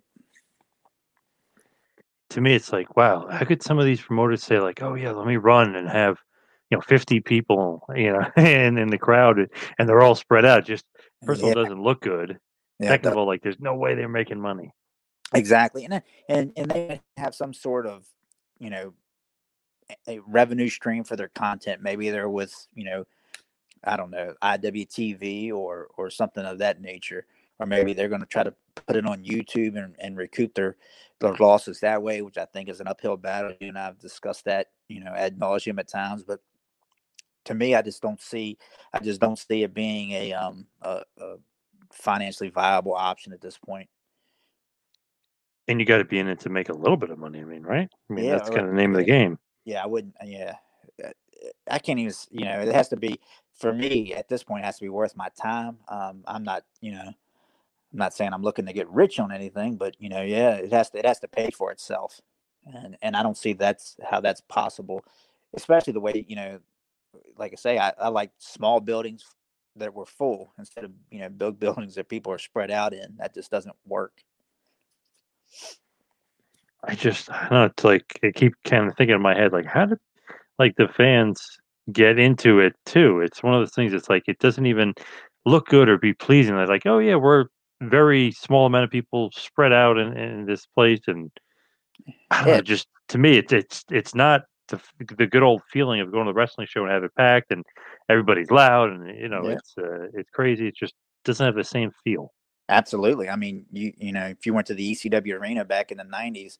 To 2.31 2.41
me, 2.41 2.55
it's 2.55 2.73
like 2.73 2.95
wow, 2.97 3.27
how 3.29 3.45
could 3.45 3.63
some 3.63 3.79
of 3.79 3.85
these 3.85 4.01
promoters 4.01 4.43
say 4.43 4.59
like, 4.59 4.81
oh 4.81 4.95
yeah, 4.95 5.11
let 5.11 5.27
me 5.27 5.37
run 5.37 5.75
and 5.75 5.87
have 5.87 6.17
you 6.71 6.77
know 6.77 6.81
50 6.81 7.19
people 7.21 7.85
you 7.95 8.11
know 8.11 8.25
in 8.37 8.77
in 8.77 8.89
the 8.89 8.97
crowd 8.97 9.37
and 9.77 9.89
they're 9.89 10.01
all 10.01 10.15
spread 10.15 10.45
out. 10.45 10.65
Just 10.65 10.85
first 11.25 11.41
of 11.41 11.47
all, 11.47 11.53
doesn't 11.53 11.81
look 11.81 12.01
good. 12.01 12.39
Yeah, 12.79 12.89
Second 12.89 13.11
of 13.11 13.17
all, 13.17 13.27
like 13.27 13.41
there's 13.41 13.59
no 13.59 13.75
way 13.75 13.95
they're 13.95 14.09
making 14.09 14.41
money. 14.41 14.71
Exactly, 15.33 15.85
and 15.85 15.95
uh, 15.95 16.01
and 16.29 16.51
and 16.57 16.69
they 16.69 17.01
have 17.17 17.33
some 17.33 17.53
sort 17.53 17.85
of 17.87 18.05
you 18.59 18.69
know 18.69 18.93
a 20.07 20.19
revenue 20.27 20.69
stream 20.69 21.03
for 21.03 21.15
their 21.15 21.29
content. 21.29 21.81
Maybe 21.81 22.09
they're 22.09 22.29
with 22.29 22.53
you 22.73 22.85
know 22.85 23.05
I 23.83 23.97
don't 23.97 24.11
know 24.11 24.33
IWTV 24.41 25.53
or 25.53 25.87
or 25.97 26.09
something 26.09 26.43
of 26.43 26.59
that 26.59 26.81
nature, 26.81 27.25
or 27.59 27.65
maybe 27.65 27.93
they're 27.93 28.09
going 28.09 28.21
to 28.21 28.27
try 28.27 28.43
to 28.43 28.53
put 28.87 28.95
it 28.95 29.05
on 29.05 29.23
YouTube 29.23 29.77
and, 29.81 29.95
and 29.99 30.17
recoup 30.17 30.53
their 30.53 30.75
their 31.19 31.35
losses 31.35 31.79
that 31.79 32.01
way, 32.01 32.21
which 32.21 32.37
I 32.37 32.45
think 32.45 32.69
is 32.69 32.81
an 32.81 32.87
uphill 32.87 33.17
battle. 33.17 33.53
You 33.59 33.69
and 33.69 33.77
I've 33.77 33.99
discussed 33.99 34.45
that 34.45 34.67
you 34.87 35.03
know 35.03 35.13
ad 35.13 35.39
nauseum 35.39 35.79
at 35.79 35.87
times, 35.87 36.23
but 36.23 36.39
to 37.45 37.53
me, 37.53 37.75
I 37.75 37.81
just 37.81 38.01
don't 38.01 38.21
see 38.21 38.57
I 38.93 38.99
just 38.99 39.21
don't 39.21 39.37
see 39.37 39.63
it 39.63 39.73
being 39.73 40.11
a 40.11 40.33
um 40.33 40.67
a, 40.81 41.01
a 41.19 41.35
financially 41.91 42.49
viable 42.49 42.93
option 42.93 43.33
at 43.33 43.41
this 43.41 43.57
point. 43.57 43.89
And 45.67 45.79
you 45.79 45.85
got 45.85 45.97
to 45.97 46.05
be 46.05 46.19
in 46.19 46.27
it 46.27 46.39
to 46.41 46.49
make 46.49 46.69
a 46.69 46.73
little 46.73 46.97
bit 46.97 47.09
of 47.09 47.17
money. 47.17 47.39
I 47.39 47.43
mean, 47.43 47.63
right? 47.63 47.89
I 48.09 48.13
mean, 48.13 48.25
yeah, 48.25 48.37
that's 48.37 48.49
kind 48.49 48.61
of 48.61 48.69
the 48.69 48.75
name 48.75 48.91
of 48.91 48.97
the 48.97 49.03
game. 49.03 49.39
Yeah, 49.63 49.83
I 49.83 49.87
wouldn't. 49.87 50.13
Yeah, 50.23 50.55
uh, 51.03 51.09
I 51.69 51.79
can't 51.79 51.97
even. 51.97 52.13
You 52.29 52.45
know, 52.45 52.59
it 52.59 52.73
has 52.73 52.89
to 52.89 52.97
be 52.97 53.19
for 53.57 53.73
me 53.73 54.13
at 54.13 54.27
this 54.27 54.43
point. 54.43 54.63
It 54.63 54.65
has 54.65 54.77
to 54.77 54.83
be 54.83 54.89
worth 54.89 55.15
my 55.15 55.29
time. 55.41 55.77
Um, 55.87 56.23
I'm 56.27 56.43
not. 56.43 56.63
You 56.81 56.91
know, 56.91 57.13
I'm 57.95 57.99
not 57.99 58.13
saying 58.13 58.33
I'm 58.33 58.41
looking 58.41 58.65
to 58.65 58.73
get 58.73 58.89
rich 58.89 59.21
on 59.21 59.31
anything, 59.31 59.77
but 59.77 59.95
you 59.99 60.09
know, 60.09 60.21
yeah, 60.21 60.55
it 60.55 60.73
has 60.73 60.89
to. 60.89 60.99
It 60.99 61.05
has 61.05 61.19
to 61.21 61.29
pay 61.29 61.49
for 61.49 61.71
itself, 61.71 62.19
and 62.65 62.97
and 63.01 63.15
I 63.15 63.23
don't 63.23 63.37
see 63.37 63.53
that's 63.53 63.95
how 64.03 64.19
that's 64.19 64.41
possible, 64.41 65.05
especially 65.53 65.93
the 65.93 66.01
way 66.01 66.25
you 66.27 66.35
know, 66.35 66.59
like 67.37 67.53
I 67.53 67.55
say, 67.55 67.77
I, 67.77 67.93
I 67.97 68.09
like 68.09 68.31
small 68.37 68.81
buildings 68.81 69.23
that 69.77 69.93
were 69.93 70.05
full 70.05 70.53
instead 70.59 70.83
of 70.83 70.91
you 71.09 71.19
know 71.19 71.29
big 71.29 71.57
buildings 71.59 71.95
that 71.95 72.09
people 72.09 72.33
are 72.33 72.37
spread 72.37 72.69
out 72.69 72.93
in. 72.93 73.15
That 73.17 73.33
just 73.33 73.49
doesn't 73.49 73.75
work. 73.87 74.11
I 76.83 76.95
just 76.95 77.31
I 77.31 77.43
don't 77.43 77.51
know. 77.51 77.63
It's 77.63 77.85
like 77.85 78.19
I 78.25 78.31
keep 78.31 78.55
kind 78.65 78.89
of 78.89 78.97
thinking 78.97 79.15
in 79.15 79.21
my 79.21 79.35
head, 79.35 79.53
like 79.53 79.67
how 79.67 79.85
did 79.85 79.99
like 80.59 80.75
the 80.75 80.89
fans 80.89 81.41
get 81.93 82.19
into 82.19 82.59
it 82.59 82.73
too? 82.85 83.21
It's 83.21 83.41
one 83.41 83.53
of 83.53 83.61
those 83.61 83.73
things. 83.73 83.93
It's 83.93 84.09
like 84.09 84.23
it 84.27 84.39
doesn't 84.39 84.65
even 84.65 84.95
look 85.45 85.67
good 85.67 85.87
or 85.87 85.97
be 85.97 86.13
pleasing. 86.13 86.57
They're 86.57 86.67
like, 86.67 86.85
oh 86.85 86.99
yeah, 86.99 87.15
we're 87.15 87.45
very 87.81 88.31
small 88.31 88.65
amount 88.65 88.85
of 88.85 88.91
people 88.91 89.31
spread 89.35 89.73
out 89.73 89.97
in, 89.97 90.15
in 90.17 90.45
this 90.45 90.65
place, 90.65 91.01
and 91.07 91.31
I 92.31 92.43
don't 92.43 92.53
know, 92.53 92.61
just 92.61 92.87
to 93.09 93.17
me, 93.17 93.37
it's 93.37 93.53
it's 93.53 93.83
it's 93.91 94.15
not 94.15 94.43
the 94.67 94.79
the 95.17 95.27
good 95.27 95.43
old 95.43 95.61
feeling 95.71 96.01
of 96.01 96.11
going 96.11 96.25
to 96.25 96.31
the 96.31 96.35
wrestling 96.35 96.67
show 96.67 96.83
and 96.83 96.91
have 96.91 97.03
it 97.03 97.15
packed 97.15 97.51
and 97.51 97.63
everybody's 98.09 98.49
loud 98.51 98.89
and 98.89 99.17
you 99.19 99.27
know 99.29 99.47
Yeah. 99.47 99.53
it's 99.53 99.73
uh, 99.77 100.07
it's 100.13 100.29
crazy. 100.31 100.67
It 100.67 100.75
just 100.75 100.93
doesn't 101.23 101.45
have 101.45 101.55
the 101.55 101.63
same 101.63 101.91
feel. 102.03 102.31
Absolutely. 102.67 103.29
I 103.29 103.35
mean, 103.35 103.65
you 103.71 103.93
you 103.97 104.11
know, 104.11 104.25
if 104.25 104.45
you 104.45 104.53
went 104.53 104.67
to 104.67 104.73
the 104.73 104.91
ECW 104.91 105.39
arena 105.39 105.65
back 105.65 105.91
in 105.91 105.97
the 105.97 106.03
'90s, 106.03 106.57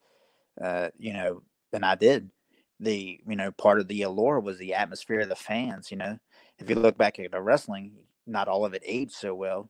uh, 0.61 0.89
you 0.97 1.13
know, 1.13 1.41
and 1.73 1.83
I 1.83 1.95
did, 1.95 2.29
the 2.79 3.19
you 3.27 3.35
know 3.35 3.51
part 3.51 3.79
of 3.79 3.87
the 3.87 4.03
allure 4.03 4.39
was 4.39 4.57
the 4.59 4.75
atmosphere 4.75 5.21
of 5.21 5.29
the 5.29 5.35
fans. 5.35 5.89
You 5.89 5.97
know, 5.97 6.19
if 6.59 6.69
you 6.69 6.75
look 6.75 6.97
back 6.97 7.17
at 7.19 7.31
the 7.31 7.41
wrestling, 7.41 7.93
not 8.27 8.47
all 8.47 8.65
of 8.65 8.73
it 8.75 8.83
aged 8.85 9.13
so 9.13 9.33
well, 9.33 9.69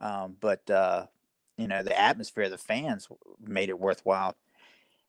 um, 0.00 0.36
but 0.40 0.68
uh, 0.70 1.06
you 1.56 1.68
know, 1.68 1.82
the 1.82 1.98
atmosphere 1.98 2.44
of 2.44 2.50
the 2.50 2.58
fans 2.58 3.08
made 3.40 3.68
it 3.68 3.78
worthwhile. 3.78 4.34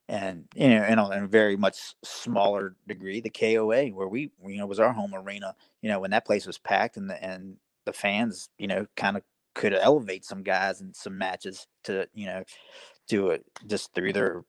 And 0.09 0.45
you 0.55 0.69
know, 0.69 0.83
in 0.83 0.99
a, 0.99 1.11
in 1.11 1.23
a 1.23 1.27
very 1.27 1.55
much 1.55 1.95
smaller 2.03 2.75
degree, 2.87 3.21
the 3.21 3.29
KOA, 3.29 3.87
where 3.87 4.07
we 4.07 4.31
you 4.45 4.57
know 4.57 4.67
was 4.67 4.79
our 4.79 4.91
home 4.91 5.15
arena. 5.15 5.55
You 5.81 5.89
know, 5.89 5.99
when 5.99 6.11
that 6.11 6.25
place 6.25 6.45
was 6.45 6.57
packed 6.57 6.97
and 6.97 7.09
the 7.09 7.23
and 7.23 7.55
the 7.85 7.93
fans, 7.93 8.49
you 8.57 8.67
know, 8.67 8.85
kind 8.95 9.15
of 9.15 9.23
could 9.55 9.73
elevate 9.73 10.25
some 10.25 10.43
guys 10.43 10.81
in 10.81 10.93
some 10.93 11.17
matches 11.17 11.67
to 11.85 12.07
you 12.13 12.25
know 12.25 12.43
do 13.07 13.29
it 13.29 13.45
just 13.67 13.93
through 13.93 14.13
their 14.13 14.43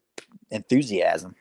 enthusiasm. 0.51 1.35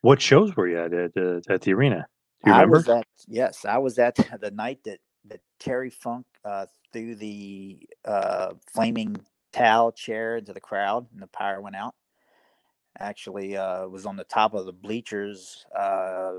What 0.00 0.20
shows 0.20 0.56
were 0.56 0.68
you 0.68 0.80
at 0.80 0.92
at, 0.92 1.16
uh, 1.16 1.40
at 1.48 1.62
the 1.62 1.72
arena? 1.72 2.06
Do 2.44 2.50
you 2.50 2.56
I 2.56 2.62
remember? 2.62 2.78
was 2.78 2.88
at 2.88 3.06
yes, 3.28 3.64
I 3.64 3.78
was 3.78 3.98
at 3.98 4.16
the 4.40 4.50
night 4.50 4.80
that 4.84 4.98
that 5.26 5.40
Terry 5.58 5.90
Funk 5.90 6.26
uh, 6.44 6.66
threw 6.92 7.14
the 7.14 7.78
uh, 8.04 8.54
flaming 8.72 9.16
towel 9.52 9.92
chair 9.92 10.36
into 10.36 10.52
the 10.52 10.60
crowd 10.60 11.06
and 11.12 11.22
the 11.22 11.26
power 11.28 11.60
went 11.60 11.76
out. 11.76 11.94
Actually, 12.98 13.56
uh, 13.56 13.86
was 13.86 14.06
on 14.06 14.16
the 14.16 14.24
top 14.24 14.54
of 14.54 14.66
the 14.66 14.72
bleachers 14.72 15.66
uh, 15.78 16.32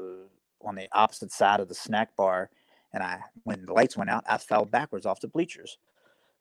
on 0.63 0.75
the 0.75 0.88
opposite 0.91 1.31
side 1.31 1.60
of 1.60 1.67
the 1.67 1.75
snack 1.75 2.15
bar, 2.15 2.49
and 2.93 3.03
I 3.03 3.19
when 3.43 3.65
the 3.65 3.73
lights 3.73 3.95
went 3.95 4.10
out, 4.10 4.23
I 4.27 4.38
fell 4.39 4.65
backwards 4.65 5.05
off 5.05 5.21
the 5.21 5.27
bleachers. 5.27 5.77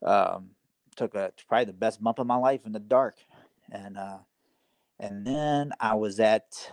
Um, 0.02 0.50
took 0.96 1.14
a 1.14 1.32
probably 1.48 1.66
the 1.66 1.74
best 1.74 2.02
bump 2.02 2.18
of 2.18 2.26
my 2.26 2.36
life 2.36 2.64
in 2.64 2.72
the 2.72 2.80
dark, 2.80 3.16
and 3.70 3.98
uh, 3.98 4.18
and 4.98 5.26
then 5.26 5.72
I 5.80 5.94
was 5.94 6.18
at 6.18 6.70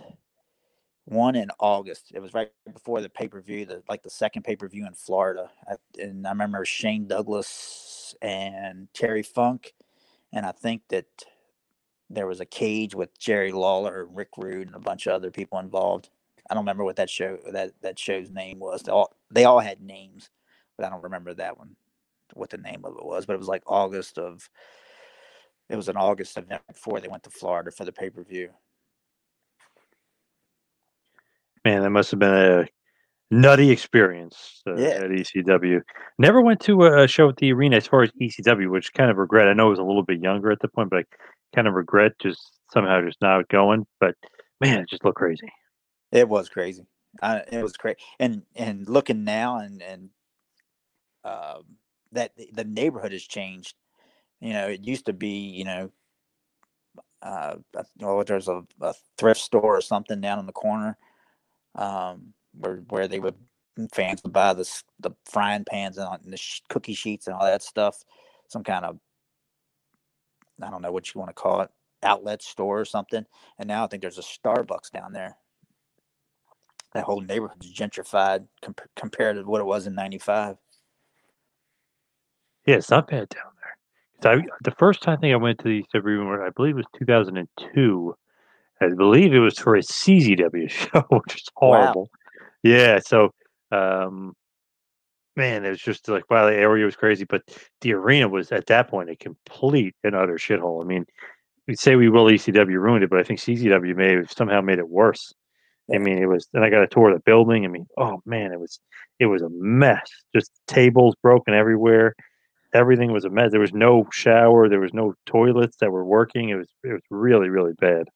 one 1.05 1.35
in 1.35 1.49
August. 1.59 2.11
It 2.13 2.21
was 2.21 2.33
right 2.33 2.51
before 2.73 3.01
the 3.01 3.09
pay 3.09 3.27
per 3.27 3.41
view, 3.41 3.65
the 3.65 3.83
like 3.89 4.03
the 4.03 4.09
second 4.09 4.43
pay 4.43 4.55
per 4.55 4.67
view 4.69 4.85
in 4.87 4.93
Florida. 4.93 5.51
I, 5.67 5.75
and 6.01 6.25
I 6.27 6.31
remember 6.31 6.65
Shane 6.65 7.07
Douglas 7.07 8.15
and 8.21 8.87
Terry 8.93 9.23
Funk, 9.23 9.73
and 10.33 10.45
I 10.45 10.51
think 10.53 10.83
that 10.89 11.05
there 12.09 12.27
was 12.27 12.39
a 12.41 12.45
cage 12.45 12.95
with 12.95 13.17
Jerry 13.19 13.51
Lawler, 13.51 14.03
and 14.03 14.15
Rick 14.15 14.29
Rude, 14.37 14.67
and 14.67 14.75
a 14.75 14.79
bunch 14.79 15.07
of 15.07 15.13
other 15.13 15.31
people 15.31 15.59
involved. 15.59 16.09
I 16.49 16.53
don't 16.55 16.63
remember 16.63 16.83
what 16.85 16.97
that 16.97 17.09
show 17.09 17.39
that 17.51 17.73
that 17.81 17.99
show's 17.99 18.31
name 18.31 18.59
was. 18.59 18.83
They 18.83 18.91
all 18.91 19.13
they 19.31 19.45
all 19.45 19.59
had 19.59 19.81
names, 19.81 20.29
but 20.77 20.85
I 20.85 20.89
don't 20.89 21.03
remember 21.03 21.33
that 21.35 21.57
one, 21.57 21.75
what 22.33 22.51
the 22.51 22.57
name 22.59 22.81
of 22.85 22.95
it 22.97 23.05
was. 23.05 23.25
But 23.25 23.33
it 23.35 23.39
was 23.39 23.49
like 23.49 23.63
August 23.67 24.17
of. 24.19 24.49
It 25.69 25.77
was 25.77 25.89
an 25.89 25.97
August 25.97 26.37
event 26.37 26.61
before 26.67 26.99
they 26.99 27.07
went 27.07 27.23
to 27.23 27.31
Florida 27.31 27.71
for 27.71 27.85
the 27.85 27.91
pay 27.93 28.09
per 28.09 28.23
view. 28.23 28.51
Man, 31.65 31.81
that 31.81 31.89
must 31.89 32.11
have 32.11 32.19
been 32.19 32.33
a 32.33 32.65
nutty 33.31 33.71
experience 33.71 34.61
uh, 34.67 34.75
Yeah. 34.75 34.89
at 34.89 35.09
ECW. 35.09 35.81
Never 36.19 36.41
went 36.41 36.59
to 36.61 36.83
a, 36.85 37.07
show 37.07 37.29
at 37.29 37.37
the 37.37 37.53
arena 37.53 37.77
as 37.77 37.87
far 37.87 38.03
as 38.03 38.11
ECW, 38.21 38.69
which 38.69 38.93
kind 38.93 39.09
of 39.09 39.17
regret. 39.17 39.47
I 39.47 39.53
know 39.53 39.67
I 39.67 39.69
was 39.69 39.79
a 39.79 39.83
little 39.83 40.03
bit 40.03 40.21
younger 40.21 40.51
at 40.51 40.59
the 40.59 40.67
point, 40.67 40.89
but 40.89 40.99
I 40.99 41.03
kind 41.55 41.67
of 41.67 41.73
regret 41.73 42.13
just 42.21 42.59
somehow 42.71 43.01
just 43.01 43.21
not 43.21 43.47
going. 43.49 43.85
But 43.99 44.15
man, 44.61 44.81
it 44.81 44.89
just 44.89 45.03
looked 45.03 45.17
crazy. 45.17 45.51
It 46.11 46.27
was 46.27 46.49
crazy. 46.49 46.85
I, 47.21 47.43
it 47.51 47.63
was 47.63 47.73
crazy. 47.73 47.97
And 48.19 48.43
and 48.55 48.87
looking 48.87 49.23
now 49.23 49.57
and 49.57 49.81
and 49.81 50.09
um, 51.23 51.63
that 52.11 52.31
the- 52.53 52.63
neighborhood 52.63 53.11
has 53.11 53.23
changed. 53.23 53.75
You 54.41 54.53
know, 54.53 54.67
it 54.67 54.83
used 54.83 55.05
to 55.05 55.13
be 55.13 55.29
you 55.29 55.63
know, 55.63 55.91
uh, 57.21 57.55
oh, 58.01 58.23
there's 58.23 58.47
a, 58.47 58.63
a 58.81 58.93
thrift 59.17 59.39
store 59.39 59.77
or 59.77 59.81
something 59.81 60.19
down 60.19 60.39
in 60.39 60.45
the 60.45 60.51
corner, 60.51 60.97
um, 61.75 62.33
where 62.57 62.77
where 62.89 63.07
they 63.07 63.19
would 63.19 63.35
fans 63.93 64.21
would 64.23 64.33
buy 64.33 64.53
the 64.53 64.61
the 64.99 65.11
frying 65.25 65.65
pans 65.65 65.97
and, 65.97 66.09
and 66.23 66.33
the 66.33 66.37
sh- 66.37 66.61
cookie 66.69 66.93
sheets 66.93 67.27
and 67.27 67.35
all 67.35 67.45
that 67.45 67.63
stuff. 67.63 68.03
Some 68.49 68.63
kind 68.63 68.85
of 68.85 68.99
I 70.61 70.69
don't 70.69 70.81
know 70.81 70.91
what 70.91 71.13
you 71.13 71.19
want 71.19 71.29
to 71.29 71.35
call 71.41 71.61
it, 71.61 71.71
outlet 72.03 72.41
store 72.43 72.81
or 72.81 72.85
something. 72.85 73.25
And 73.59 73.67
now 73.67 73.83
I 73.85 73.87
think 73.87 74.01
there's 74.01 74.19
a 74.19 74.21
Starbucks 74.21 74.91
down 74.91 75.13
there 75.13 75.37
that 76.93 77.03
whole 77.05 77.21
neighborhood's 77.21 77.73
gentrified 77.73 78.47
comp- 78.63 78.81
compared 78.95 79.35
to 79.37 79.43
what 79.43 79.61
it 79.61 79.65
was 79.65 79.87
in 79.87 79.95
95 79.95 80.57
Yeah, 82.67 82.75
it's 82.75 82.91
not 82.91 83.07
bad 83.09 83.29
down 83.29 83.51
there. 83.61 84.31
I, 84.33 84.43
the 84.63 84.71
first 84.79 85.01
time 85.03 85.17
I 85.17 85.21
think 85.21 85.33
I 85.33 85.37
went 85.37 85.59
to 85.59 85.65
the 85.65 85.83
ECW 85.93 86.03
room, 86.03 86.41
I 86.45 86.49
believe 86.51 86.75
was 86.75 86.85
2002. 86.97 88.15
I 88.91 88.95
believe 88.95 89.33
it 89.33 89.39
was 89.39 89.57
for 89.57 89.75
a 89.75 89.81
CZW 89.81 90.69
show, 90.69 91.03
which 91.09 91.35
is 91.35 91.45
Wow. 91.61 91.69
horrible. 91.77 92.09
Yeah, 92.63 92.99
so 92.99 93.31
um, 93.71 94.33
man, 95.35 95.65
it 95.65 95.69
was 95.69 95.81
just 95.81 96.07
like 96.09 96.29
wow, 96.29 96.45
the 96.45 96.55
area 96.55 96.85
was 96.85 96.95
crazy, 96.95 97.25
but 97.25 97.41
the 97.81 97.93
arena 97.93 98.27
was 98.29 98.51
at 98.51 98.67
that 98.67 98.89
point 98.89 99.09
a 99.09 99.15
complete 99.15 99.95
and 100.03 100.15
utter 100.15 100.35
shithole. 100.35 100.81
I 100.83 100.85
mean, 100.87 101.05
we'd 101.67 101.79
say 101.79 101.95
we 101.95 102.09
will 102.09 102.25
ECW 102.25 102.79
ruined 102.79 103.03
it, 103.03 103.09
but 103.09 103.19
I 103.19 103.23
think 103.23 103.39
CZW 103.39 103.95
may 103.95 104.15
have 104.15 104.31
somehow 104.31 104.61
made 104.61 104.79
it 104.79 104.89
worse. 104.89 105.33
I 105.93 105.97
mean, 105.97 106.17
it 106.17 106.27
was. 106.27 106.47
and 106.53 106.63
I 106.63 106.69
got 106.69 106.83
a 106.83 106.87
tour 106.87 107.09
of 107.09 107.15
the 107.17 107.23
building. 107.25 107.65
I 107.65 107.67
mean, 107.67 107.85
oh 107.97 108.21
man, 108.25 108.53
it 108.53 108.59
was 108.59 108.79
it 109.19 109.25
was 109.25 109.41
a 109.41 109.49
mess. 109.51 110.07
Just 110.35 110.51
tables 110.67 111.15
broken 111.21 111.53
everywhere. 111.53 112.15
Everything 112.73 113.11
was 113.11 113.25
a 113.25 113.29
mess. 113.29 113.51
There 113.51 113.59
was 113.59 113.73
no 113.73 114.07
shower. 114.11 114.69
There 114.69 114.79
was 114.79 114.93
no 114.93 115.13
toilets 115.25 115.77
that 115.81 115.91
were 115.91 116.05
working. 116.05 116.49
It 116.49 116.55
was 116.55 116.69
it 116.83 116.93
was 116.93 117.01
really 117.09 117.49
really 117.49 117.73
bad. 117.73 118.07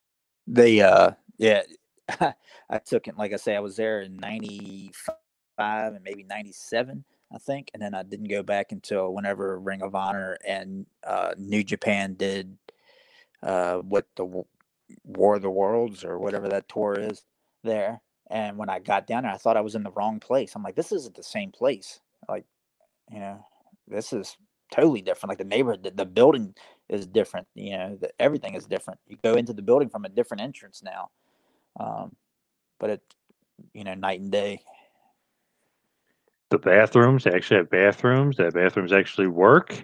They 0.48 0.82
uh 0.82 1.12
yeah 1.38 1.62
i 2.70 2.78
took 2.86 3.08
it 3.08 3.18
like 3.18 3.34
i 3.34 3.36
say 3.36 3.56
i 3.56 3.60
was 3.60 3.76
there 3.76 4.02
in 4.02 4.16
95 4.18 5.16
and 5.60 6.04
maybe 6.04 6.24
97 6.24 7.04
i 7.34 7.38
think 7.38 7.70
and 7.74 7.82
then 7.82 7.94
i 7.94 8.04
didn't 8.04 8.30
go 8.30 8.44
back 8.44 8.72
until 8.72 9.14
whenever 9.14 9.60
ring 9.60 9.82
of 9.82 9.94
honor 9.96 10.38
and 10.48 10.86
uh 11.06 11.34
new 11.38 11.64
japan 11.64 12.14
did 12.16 12.58
uh 13.44 13.78
what 13.78 14.06
the 14.16 14.44
war 15.04 15.36
of 15.36 15.42
the 15.42 15.50
worlds 15.50 16.04
or 16.06 16.18
whatever 16.18 16.48
that 16.48 16.70
tour 16.70 16.98
is 16.98 17.24
there 17.64 18.02
and 18.30 18.58
when 18.58 18.70
i 18.70 18.80
got 18.80 19.06
down 19.08 19.24
there 19.24 19.32
i 19.32 19.38
thought 19.38 19.58
i 19.58 19.62
was 19.62 19.76
in 19.76 19.84
the 19.84 19.92
wrong 19.92 20.20
place. 20.20 20.56
I'm 20.56 20.64
like 20.64 20.76
this 20.76 20.92
isn't 20.92 21.16
the 21.16 21.24
same 21.24 21.52
place. 21.52 22.00
Like 22.30 22.46
you 23.12 23.20
know 23.20 23.46
this 23.88 24.14
is 24.14 24.38
totally 24.72 25.02
different. 25.02 25.30
Like 25.32 25.38
the 25.38 25.44
neighborhood 25.46 25.84
the, 25.84 25.92
the 25.92 26.06
building 26.06 26.56
is 26.90 27.06
different 27.06 27.48
you 27.56 27.78
know 27.78 27.98
the, 28.00 28.10
everything 28.20 28.54
is 28.56 28.66
different 28.66 29.00
you 29.08 29.18
go 29.24 29.34
into 29.34 29.54
the 29.54 29.62
building 29.62 29.90
from 29.90 30.06
a 30.06 30.10
different 30.10 30.42
entrance 30.42 30.82
now 30.84 31.10
um 31.80 32.16
but 32.80 32.90
it 32.90 33.02
you 33.74 33.84
know 33.84 33.94
night 33.94 34.20
and 34.20 34.32
day 34.32 34.60
The 36.50 36.60
bathrooms 36.60 37.24
they 37.24 37.32
actually 37.32 37.58
have 37.58 37.70
bathrooms. 37.70 38.38
The 38.38 38.52
bathrooms 38.52 38.94
actually 38.94 39.28
work. 39.28 39.84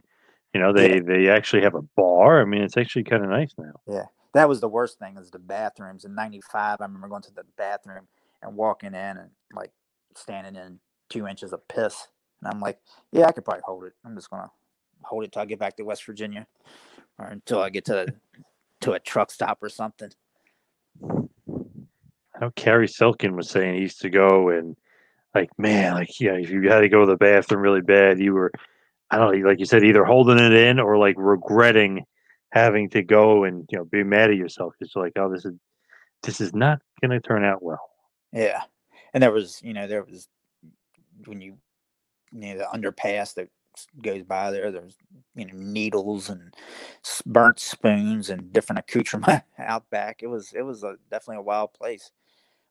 You 0.54 0.62
know, 0.62 0.72
they 0.72 1.00
they 1.00 1.30
actually 1.30 1.64
have 1.64 1.76
a 1.76 1.82
bar. 1.82 2.40
I 2.42 2.46
mean, 2.46 2.62
it's 2.62 2.78
actually 2.78 3.04
kind 3.04 3.24
of 3.24 3.30
nice 3.30 3.54
now. 3.58 3.74
yeah 3.88 4.06
that 4.34 4.50
was 4.50 4.60
the 4.60 4.68
worst 4.68 5.00
thing 5.00 5.18
is 5.18 5.32
the 5.32 5.40
bathrooms 5.40 6.06
in 6.06 6.14
95 6.16 6.82
i 6.82 6.86
remember 6.86 7.08
going 7.08 7.22
to 7.22 7.34
the 7.34 7.44
bathroom 7.58 8.08
and 8.42 8.56
walking 8.56 8.94
in 8.94 9.18
and 9.18 9.30
like 9.54 9.72
standing 10.16 10.56
in 10.56 10.80
two 11.10 11.28
inches 11.28 11.54
of 11.54 11.68
piss 11.68 12.08
and 12.42 12.52
i'm 12.54 12.60
like 12.60 12.80
yeah 13.12 13.26
i 13.26 13.32
could 13.32 13.46
probably 13.46 13.62
hold 13.66 13.84
it 13.86 13.94
i'm 14.06 14.16
just 14.16 14.30
gonna 14.30 14.50
hold 15.04 15.24
it 15.24 15.32
till 15.32 15.42
i 15.42 15.46
get 15.46 15.60
back 15.60 15.76
to 15.78 15.84
west 15.84 16.06
virginia 16.06 16.46
or 17.20 17.28
until 17.28 17.60
i 17.60 17.70
get 17.70 17.86
to 17.86 18.08
to 18.82 18.94
a 18.94 19.00
truck 19.00 19.32
stop 19.32 19.60
or 19.62 19.70
something 19.70 20.12
I 22.36 22.40
know 22.40 22.52
Carrie 22.56 22.88
Silkin 22.88 23.36
was 23.36 23.50
saying 23.50 23.76
he 23.76 23.82
used 23.82 24.02
to 24.02 24.10
go 24.10 24.50
and 24.50 24.76
like 25.36 25.50
man, 25.58 25.94
like 25.94 26.20
yeah, 26.20 26.34
if 26.34 26.50
you 26.50 26.70
had 26.70 26.82
to 26.82 26.90
go 26.90 27.02
to 27.02 27.06
the 27.06 27.18
bathroom 27.18 27.62
really 27.62 27.82
bad, 27.82 28.20
you 28.20 28.34
were 28.34 28.52
I 29.10 29.18
don't 29.18 29.40
know, 29.40 29.48
like 29.48 29.60
you 29.60 29.66
said, 29.66 29.84
either 29.84 30.06
holding 30.06 30.40
it 30.40 30.54
in 30.54 30.80
or 30.80 30.98
like 30.98 31.16
regretting 31.18 32.06
having 32.52 32.90
to 32.90 33.02
go 33.04 33.44
and 33.44 33.68
you 33.72 33.78
know 33.78 33.86
be 33.86 34.04
mad 34.04 34.32
at 34.32 34.38
yourself. 34.38 34.74
It's 34.80 34.96
like, 34.96 35.14
oh, 35.16 35.32
this 35.32 35.46
is 35.46 35.54
this 36.22 36.42
is 36.42 36.54
not 36.54 36.82
going 37.02 37.12
to 37.12 37.20
turn 37.20 37.44
out 37.44 37.62
well. 37.62 37.82
Yeah, 38.32 38.62
and 39.14 39.22
there 39.22 39.32
was, 39.32 39.62
you 39.62 39.74
know, 39.74 39.88
there 39.88 40.04
was 40.04 40.28
when 41.26 41.42
you, 41.42 41.58
you 42.32 42.56
know, 42.56 42.58
the 42.58 42.78
underpass 42.78 43.36
that 43.36 43.50
goes 44.02 44.24
by 44.24 44.52
there. 44.52 44.72
There's, 44.72 44.98
you 45.36 45.46
know, 45.46 45.54
needles 45.56 46.30
and 46.30 46.54
burnt 47.26 47.60
spoons 47.60 48.30
and 48.30 48.54
different 48.54 48.80
accoutrements 48.80 49.46
out 49.60 49.90
back. 49.90 50.22
It 50.24 50.28
was, 50.28 50.54
it 50.54 50.62
was 50.62 50.84
a, 50.84 50.96
definitely 51.10 51.38
a 51.38 51.42
wild 51.42 51.74
place. 51.74 52.12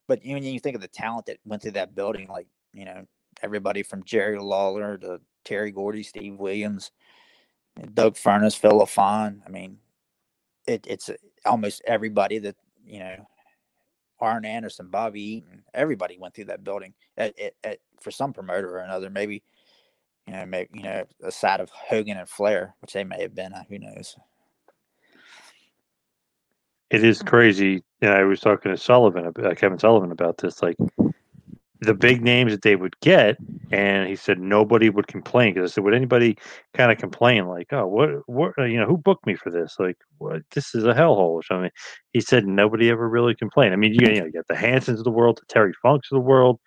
But 0.07 0.21
when 0.25 0.43
you 0.43 0.59
think 0.59 0.75
of 0.75 0.81
the 0.81 0.87
talent 0.87 1.27
that 1.27 1.37
went 1.45 1.61
through 1.61 1.71
that 1.71 1.95
building, 1.95 2.27
like 2.27 2.47
you 2.73 2.85
know, 2.85 3.05
everybody 3.41 3.83
from 3.83 4.03
Jerry 4.03 4.37
Lawler 4.37 4.97
to 4.97 5.21
Terry 5.45 5.71
Gordy, 5.71 6.03
Steve 6.03 6.35
Williams, 6.35 6.91
Doug 7.93 8.17
Furnace, 8.17 8.55
Phil 8.55 8.79
LaFon. 8.79 9.41
I 9.45 9.49
mean, 9.49 9.77
it, 10.67 10.85
it's 10.89 11.09
uh, 11.09 11.15
almost 11.45 11.81
everybody 11.85 12.39
that 12.39 12.55
you 12.85 12.99
know 12.99 13.27
Arn 14.19 14.45
Anderson, 14.45 14.87
Bobby 14.89 15.21
Eaton, 15.21 15.63
everybody 15.73 16.17
went 16.17 16.33
through 16.33 16.45
that 16.45 16.63
building 16.63 16.93
at, 17.17 17.37
at, 17.39 17.53
at, 17.63 17.79
for 18.01 18.11
some 18.11 18.33
promoter 18.33 18.77
or 18.77 18.79
another. 18.79 19.09
Maybe, 19.09 19.43
you 20.27 20.33
know, 20.33 20.45
maybe 20.45 20.69
you 20.73 20.83
know, 20.83 21.03
a 21.23 21.31
side 21.31 21.59
of 21.59 21.69
Hogan 21.69 22.17
and 22.17 22.29
Flair, 22.29 22.75
which 22.81 22.93
they 22.93 23.03
may 23.03 23.21
have 23.21 23.35
been. 23.35 23.53
Uh, 23.53 23.63
who 23.69 23.79
knows? 23.79 24.15
It 26.89 27.03
is 27.03 27.21
crazy. 27.21 27.83
You 28.01 28.09
know, 28.09 28.13
I 28.13 28.23
was 28.23 28.39
talking 28.39 28.71
to 28.71 28.77
Sullivan, 28.77 29.25
uh, 29.25 29.53
Kevin 29.55 29.79
Sullivan, 29.79 30.11
about 30.11 30.37
this. 30.37 30.61
Like 30.61 30.77
the 31.81 31.93
big 31.93 32.21
names 32.21 32.51
that 32.51 32.61
they 32.61 32.75
would 32.75 32.97
get, 33.01 33.37
and 33.71 34.07
he 34.07 34.15
said 34.15 34.39
nobody 34.39 34.89
would 34.89 35.07
complain. 35.07 35.53
Because 35.53 35.71
I 35.71 35.73
said, 35.73 35.83
would 35.83 35.95
anybody 35.95 36.37
kind 36.73 36.91
of 36.91 36.97
complain? 36.97 37.47
Like, 37.47 37.67
oh, 37.71 37.87
what, 37.87 38.09
what, 38.27 38.53
uh, 38.57 38.63
you 38.63 38.79
know, 38.79 38.85
who 38.85 38.97
booked 38.97 39.25
me 39.25 39.35
for 39.35 39.49
this? 39.49 39.75
Like, 39.79 39.97
what? 40.19 40.41
This 40.53 40.75
is 40.75 40.85
a 40.85 40.93
hellhole 40.93 41.31
or 41.31 41.43
something. 41.43 41.71
He 42.11 42.21
said 42.21 42.45
nobody 42.45 42.89
ever 42.89 43.09
really 43.09 43.35
complained. 43.35 43.73
I 43.73 43.77
mean, 43.77 43.93
you, 43.93 44.07
you 44.07 44.19
know, 44.19 44.25
you 44.25 44.31
got 44.31 44.47
the 44.47 44.53
Hansens 44.53 44.99
of 44.99 45.03
the 45.03 45.11
world, 45.11 45.39
the 45.39 45.53
Terry 45.53 45.73
Funks 45.81 46.11
of 46.11 46.15
the 46.15 46.21
world, 46.21 46.59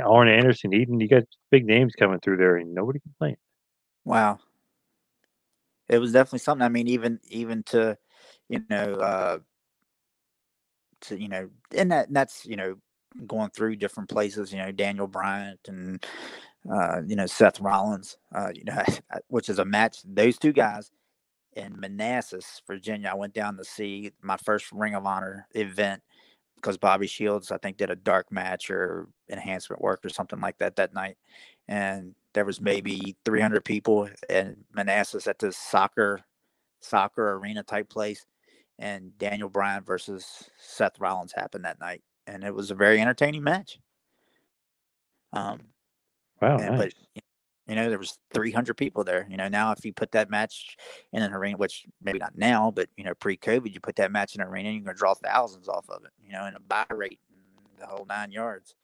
Arn 0.00 0.28
Anderson, 0.28 0.72
Eaton. 0.72 1.00
You 1.00 1.08
got 1.08 1.24
big 1.50 1.66
names 1.66 1.94
coming 1.94 2.20
through 2.20 2.38
there, 2.38 2.56
and 2.56 2.74
nobody 2.74 3.00
complained. 3.00 3.36
Wow, 4.04 4.38
it 5.88 5.98
was 5.98 6.12
definitely 6.12 6.40
something. 6.40 6.64
I 6.64 6.68
mean, 6.68 6.88
even 6.88 7.20
even 7.28 7.62
to, 7.64 7.96
you 8.48 8.62
know, 8.70 8.94
uh, 8.94 9.38
to 11.02 11.20
you 11.20 11.28
know, 11.28 11.50
and 11.76 11.92
that 11.92 12.08
and 12.08 12.16
that's 12.16 12.46
you 12.46 12.56
know 12.56 12.76
going 13.26 13.50
through 13.50 13.76
different 13.76 14.08
places. 14.08 14.52
You 14.52 14.58
know, 14.58 14.72
Daniel 14.72 15.06
Bryan 15.06 15.58
and 15.68 16.04
uh, 16.72 17.02
you 17.06 17.16
know 17.16 17.26
Seth 17.26 17.60
Rollins. 17.60 18.16
Uh, 18.34 18.50
you 18.54 18.64
know, 18.64 18.82
which 19.28 19.48
is 19.48 19.58
a 19.58 19.64
match. 19.64 19.98
Those 20.04 20.38
two 20.38 20.52
guys 20.52 20.90
in 21.54 21.78
Manassas, 21.78 22.62
Virginia. 22.66 23.10
I 23.12 23.16
went 23.16 23.34
down 23.34 23.56
to 23.58 23.64
see 23.64 24.12
my 24.22 24.36
first 24.38 24.72
Ring 24.72 24.94
of 24.94 25.06
Honor 25.06 25.46
event 25.54 26.02
because 26.62 26.78
Bobby 26.78 27.08
Shields, 27.08 27.50
I 27.50 27.58
think, 27.58 27.76
did 27.76 27.90
a 27.90 27.96
dark 27.96 28.30
match 28.30 28.70
or 28.70 29.08
enhancement 29.28 29.82
work 29.82 30.04
or 30.04 30.08
something 30.08 30.40
like 30.40 30.58
that 30.58 30.76
that 30.76 30.94
night, 30.94 31.16
and 31.68 32.14
there 32.34 32.44
was 32.44 32.60
maybe 32.60 33.16
300 33.24 33.64
people 33.64 34.08
in 34.30 34.56
Manassas 34.72 35.26
at 35.26 35.38
this 35.38 35.56
soccer 35.56 36.20
soccer 36.80 37.32
arena 37.34 37.62
type 37.62 37.88
place, 37.88 38.26
and 38.78 39.16
Daniel 39.18 39.48
Bryan 39.48 39.82
versus 39.84 40.50
Seth 40.58 40.98
Rollins 41.00 41.32
happened 41.32 41.64
that 41.64 41.80
night, 41.80 42.02
and 42.26 42.44
it 42.44 42.54
was 42.54 42.70
a 42.70 42.76
very 42.76 43.00
entertaining 43.00 43.42
match. 43.42 43.78
Um, 45.32 45.60
wow, 46.40 46.58
and, 46.58 46.76
nice. 46.76 46.92
but 47.16 47.22
you 47.66 47.74
know 47.74 47.88
there 47.88 47.98
was 47.98 48.18
300 48.34 48.76
people 48.76 49.04
there. 49.04 49.26
You 49.30 49.36
know 49.36 49.48
now 49.48 49.72
if 49.72 49.84
you 49.84 49.92
put 49.92 50.12
that 50.12 50.30
match 50.30 50.76
in 51.12 51.22
an 51.22 51.32
arena, 51.32 51.56
which 51.56 51.86
maybe 52.02 52.18
not 52.18 52.36
now, 52.36 52.70
but 52.70 52.88
you 52.96 53.04
know 53.04 53.14
pre-COVID, 53.14 53.72
you 53.72 53.80
put 53.80 53.96
that 53.96 54.12
match 54.12 54.34
in 54.34 54.40
an 54.40 54.48
arena, 54.48 54.70
you're 54.70 54.82
gonna 54.82 54.96
draw 54.96 55.14
thousands 55.14 55.68
off 55.68 55.88
of 55.88 56.04
it. 56.04 56.10
You 56.24 56.32
know, 56.32 56.46
in 56.46 56.54
a 56.54 56.60
buy 56.60 56.86
rate, 56.90 57.20
the 57.78 57.86
whole 57.86 58.06
nine 58.06 58.30
yards. 58.30 58.74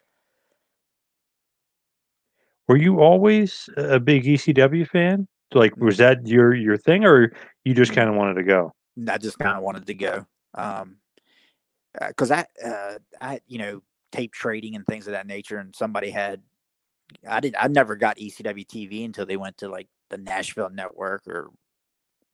Were 2.68 2.76
you 2.76 3.00
always 3.00 3.70
a 3.76 3.98
big 3.98 4.24
ECW 4.24 4.86
fan? 4.86 5.26
Like, 5.54 5.76
was 5.78 5.96
that 5.96 6.26
your 6.26 6.54
your 6.54 6.76
thing, 6.76 7.04
or 7.04 7.32
you 7.64 7.74
just 7.74 7.94
kind 7.94 8.08
of 8.08 8.14
wanted 8.14 8.34
to 8.34 8.42
go? 8.42 8.74
I 9.08 9.18
just 9.18 9.38
kind 9.38 9.56
of 9.56 9.62
wanted 9.62 9.86
to 9.86 9.94
go. 9.94 10.26
Um, 10.54 10.96
because 12.06 12.30
I, 12.30 12.44
uh, 12.64 12.98
I, 13.20 13.40
you 13.46 13.58
know, 13.58 13.82
tape 14.12 14.32
trading 14.32 14.76
and 14.76 14.86
things 14.86 15.06
of 15.06 15.12
that 15.12 15.26
nature, 15.26 15.58
and 15.58 15.74
somebody 15.74 16.10
had, 16.10 16.42
I 17.28 17.40
did, 17.40 17.54
I 17.58 17.68
never 17.68 17.96
got 17.96 18.18
ECW 18.18 18.66
TV 18.66 19.04
until 19.04 19.26
they 19.26 19.36
went 19.36 19.58
to 19.58 19.68
like 19.68 19.88
the 20.10 20.18
Nashville 20.18 20.70
network 20.70 21.26
or 21.26 21.50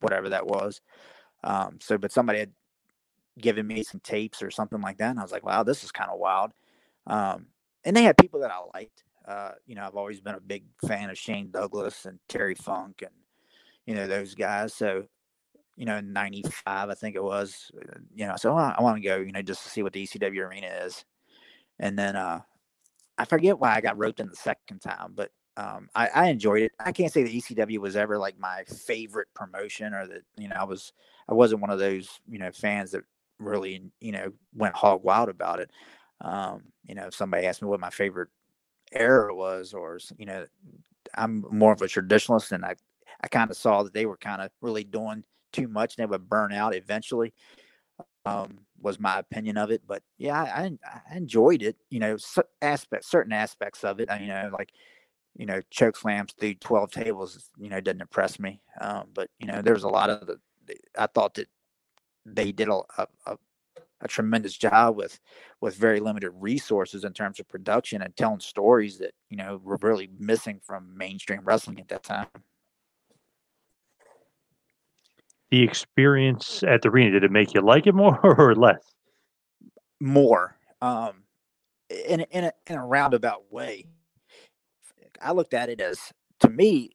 whatever 0.00 0.30
that 0.30 0.46
was. 0.46 0.80
Um, 1.42 1.78
so, 1.80 1.98
but 1.98 2.12
somebody 2.12 2.40
had 2.40 2.52
given 3.38 3.66
me 3.66 3.82
some 3.82 4.00
tapes 4.00 4.42
or 4.42 4.50
something 4.50 4.80
like 4.80 4.98
that, 4.98 5.10
and 5.10 5.18
I 5.18 5.22
was 5.22 5.32
like, 5.32 5.44
wow, 5.44 5.62
this 5.62 5.84
is 5.84 5.92
kind 5.92 6.10
of 6.10 6.18
wild. 6.18 6.52
Um, 7.06 7.46
and 7.84 7.96
they 7.96 8.02
had 8.02 8.16
people 8.16 8.40
that 8.40 8.50
I 8.50 8.60
liked. 8.74 9.04
Uh, 9.26 9.52
you 9.66 9.74
know, 9.74 9.84
I've 9.86 9.96
always 9.96 10.20
been 10.20 10.34
a 10.34 10.40
big 10.40 10.64
fan 10.86 11.10
of 11.10 11.18
Shane 11.18 11.50
Douglas 11.50 12.04
and 12.04 12.18
Terry 12.28 12.54
Funk 12.54 13.02
and 13.02 13.14
you 13.86 13.94
know 13.94 14.06
those 14.06 14.34
guys. 14.34 14.74
So 14.74 15.04
you 15.76 15.86
know, 15.86 15.96
in 15.96 16.12
95, 16.12 16.90
I 16.90 16.94
think 16.94 17.16
it 17.16 17.22
was, 17.22 17.70
uh, 17.76 17.98
you 18.14 18.26
know, 18.26 18.36
so 18.36 18.56
I, 18.56 18.74
I 18.78 18.82
want 18.82 18.96
to 18.96 19.02
go, 19.02 19.16
you 19.16 19.32
know, 19.32 19.42
just 19.42 19.64
to 19.64 19.68
see 19.68 19.82
what 19.82 19.92
the 19.92 20.06
ECW 20.06 20.46
arena 20.46 20.68
is. 20.84 21.04
And 21.80 21.98
then 21.98 22.14
uh, 22.14 22.42
I 23.18 23.24
forget 23.24 23.58
why 23.58 23.74
I 23.74 23.80
got 23.80 23.98
roped 23.98 24.20
in 24.20 24.28
the 24.28 24.36
second 24.36 24.80
time, 24.80 25.12
but 25.14 25.30
um, 25.56 25.88
I, 25.94 26.08
I 26.08 26.26
enjoyed 26.28 26.62
it. 26.62 26.72
I 26.80 26.92
can't 26.92 27.12
say 27.12 27.22
the 27.22 27.40
ECW 27.40 27.78
was 27.78 27.96
ever 27.96 28.18
like 28.18 28.38
my 28.38 28.64
favorite 28.64 29.28
promotion 29.34 29.94
or 29.94 30.06
that, 30.06 30.22
you 30.36 30.48
know, 30.48 30.56
I 30.56 30.64
was, 30.64 30.92
I 31.28 31.34
wasn't 31.34 31.60
one 31.60 31.70
of 31.70 31.78
those, 31.78 32.08
you 32.28 32.38
know, 32.38 32.50
fans 32.50 32.90
that 32.90 33.02
really, 33.38 33.82
you 34.00 34.12
know, 34.12 34.32
went 34.54 34.74
hog 34.74 35.04
wild 35.04 35.28
about 35.28 35.60
it. 35.60 35.70
Um, 36.20 36.64
you 36.84 36.94
know, 36.94 37.06
if 37.06 37.14
somebody 37.14 37.46
asked 37.46 37.62
me 37.62 37.68
what 37.68 37.80
my 37.80 37.90
favorite 37.90 38.30
era 38.92 39.34
was, 39.34 39.74
or, 39.74 39.98
you 40.18 40.26
know, 40.26 40.44
I'm 41.14 41.44
more 41.50 41.72
of 41.72 41.82
a 41.82 41.86
traditionalist 41.86 42.50
and 42.50 42.64
I, 42.64 42.74
I 43.22 43.28
kind 43.28 43.50
of 43.50 43.56
saw 43.56 43.84
that 43.84 43.94
they 43.94 44.06
were 44.06 44.16
kind 44.16 44.42
of 44.42 44.50
really 44.60 44.84
doing 44.84 45.22
too 45.52 45.68
much 45.68 45.96
and 45.96 46.02
they 46.02 46.10
would 46.10 46.28
burn 46.28 46.52
out 46.52 46.74
eventually. 46.74 47.32
Um, 48.26 48.60
was 48.80 49.00
my 49.00 49.18
opinion 49.18 49.56
of 49.56 49.70
it, 49.70 49.82
but 49.86 50.02
yeah, 50.18 50.42
I, 50.42 50.70
I 50.84 51.16
enjoyed 51.16 51.62
it. 51.62 51.76
You 51.90 52.00
know, 52.00 52.16
aspects, 52.60 53.10
certain 53.10 53.32
aspects 53.32 53.82
of 53.84 54.00
it. 54.00 54.08
You 54.20 54.26
know, 54.26 54.50
like 54.52 54.72
you 55.36 55.46
know, 55.46 55.60
choke 55.70 55.96
slams 55.96 56.32
through 56.32 56.54
twelve 56.54 56.90
tables. 56.90 57.50
You 57.58 57.70
know, 57.70 57.80
didn't 57.80 58.02
impress 58.02 58.38
me. 58.38 58.60
Um, 58.80 59.08
but 59.14 59.30
you 59.38 59.46
know, 59.46 59.62
there 59.62 59.74
was 59.74 59.84
a 59.84 59.88
lot 59.88 60.10
of 60.10 60.26
the. 60.26 60.38
I 60.98 61.06
thought 61.06 61.34
that 61.34 61.48
they 62.26 62.52
did 62.52 62.68
a, 62.68 62.80
a, 63.26 63.36
a 64.04 64.08
tremendous 64.08 64.56
job 64.56 64.96
with 64.96 65.18
with 65.60 65.74
very 65.74 65.98
limited 65.98 66.30
resources 66.34 67.04
in 67.04 67.12
terms 67.12 67.40
of 67.40 67.48
production 67.48 68.02
and 68.02 68.14
telling 68.16 68.40
stories 68.40 68.98
that 68.98 69.12
you 69.30 69.36
know 69.36 69.60
were 69.64 69.78
really 69.80 70.10
missing 70.18 70.60
from 70.62 70.96
mainstream 70.96 71.40
wrestling 71.44 71.80
at 71.80 71.88
that 71.88 72.02
time 72.02 72.26
the 75.54 75.62
experience 75.62 76.64
at 76.64 76.82
the 76.82 76.88
arena 76.88 77.12
did 77.12 77.22
it 77.22 77.30
make 77.30 77.54
you 77.54 77.60
like 77.60 77.86
it 77.86 77.94
more 77.94 78.18
or 78.40 78.56
less? 78.56 78.82
More 80.00 80.56
um 80.82 81.22
in 81.88 82.20
a, 82.20 82.26
in 82.30 82.44
a, 82.44 82.52
in 82.66 82.76
a 82.76 82.84
roundabout 82.84 83.52
way. 83.52 83.86
I 85.22 85.30
looked 85.30 85.54
at 85.54 85.68
it 85.68 85.80
as 85.80 86.12
to 86.40 86.50
me 86.50 86.90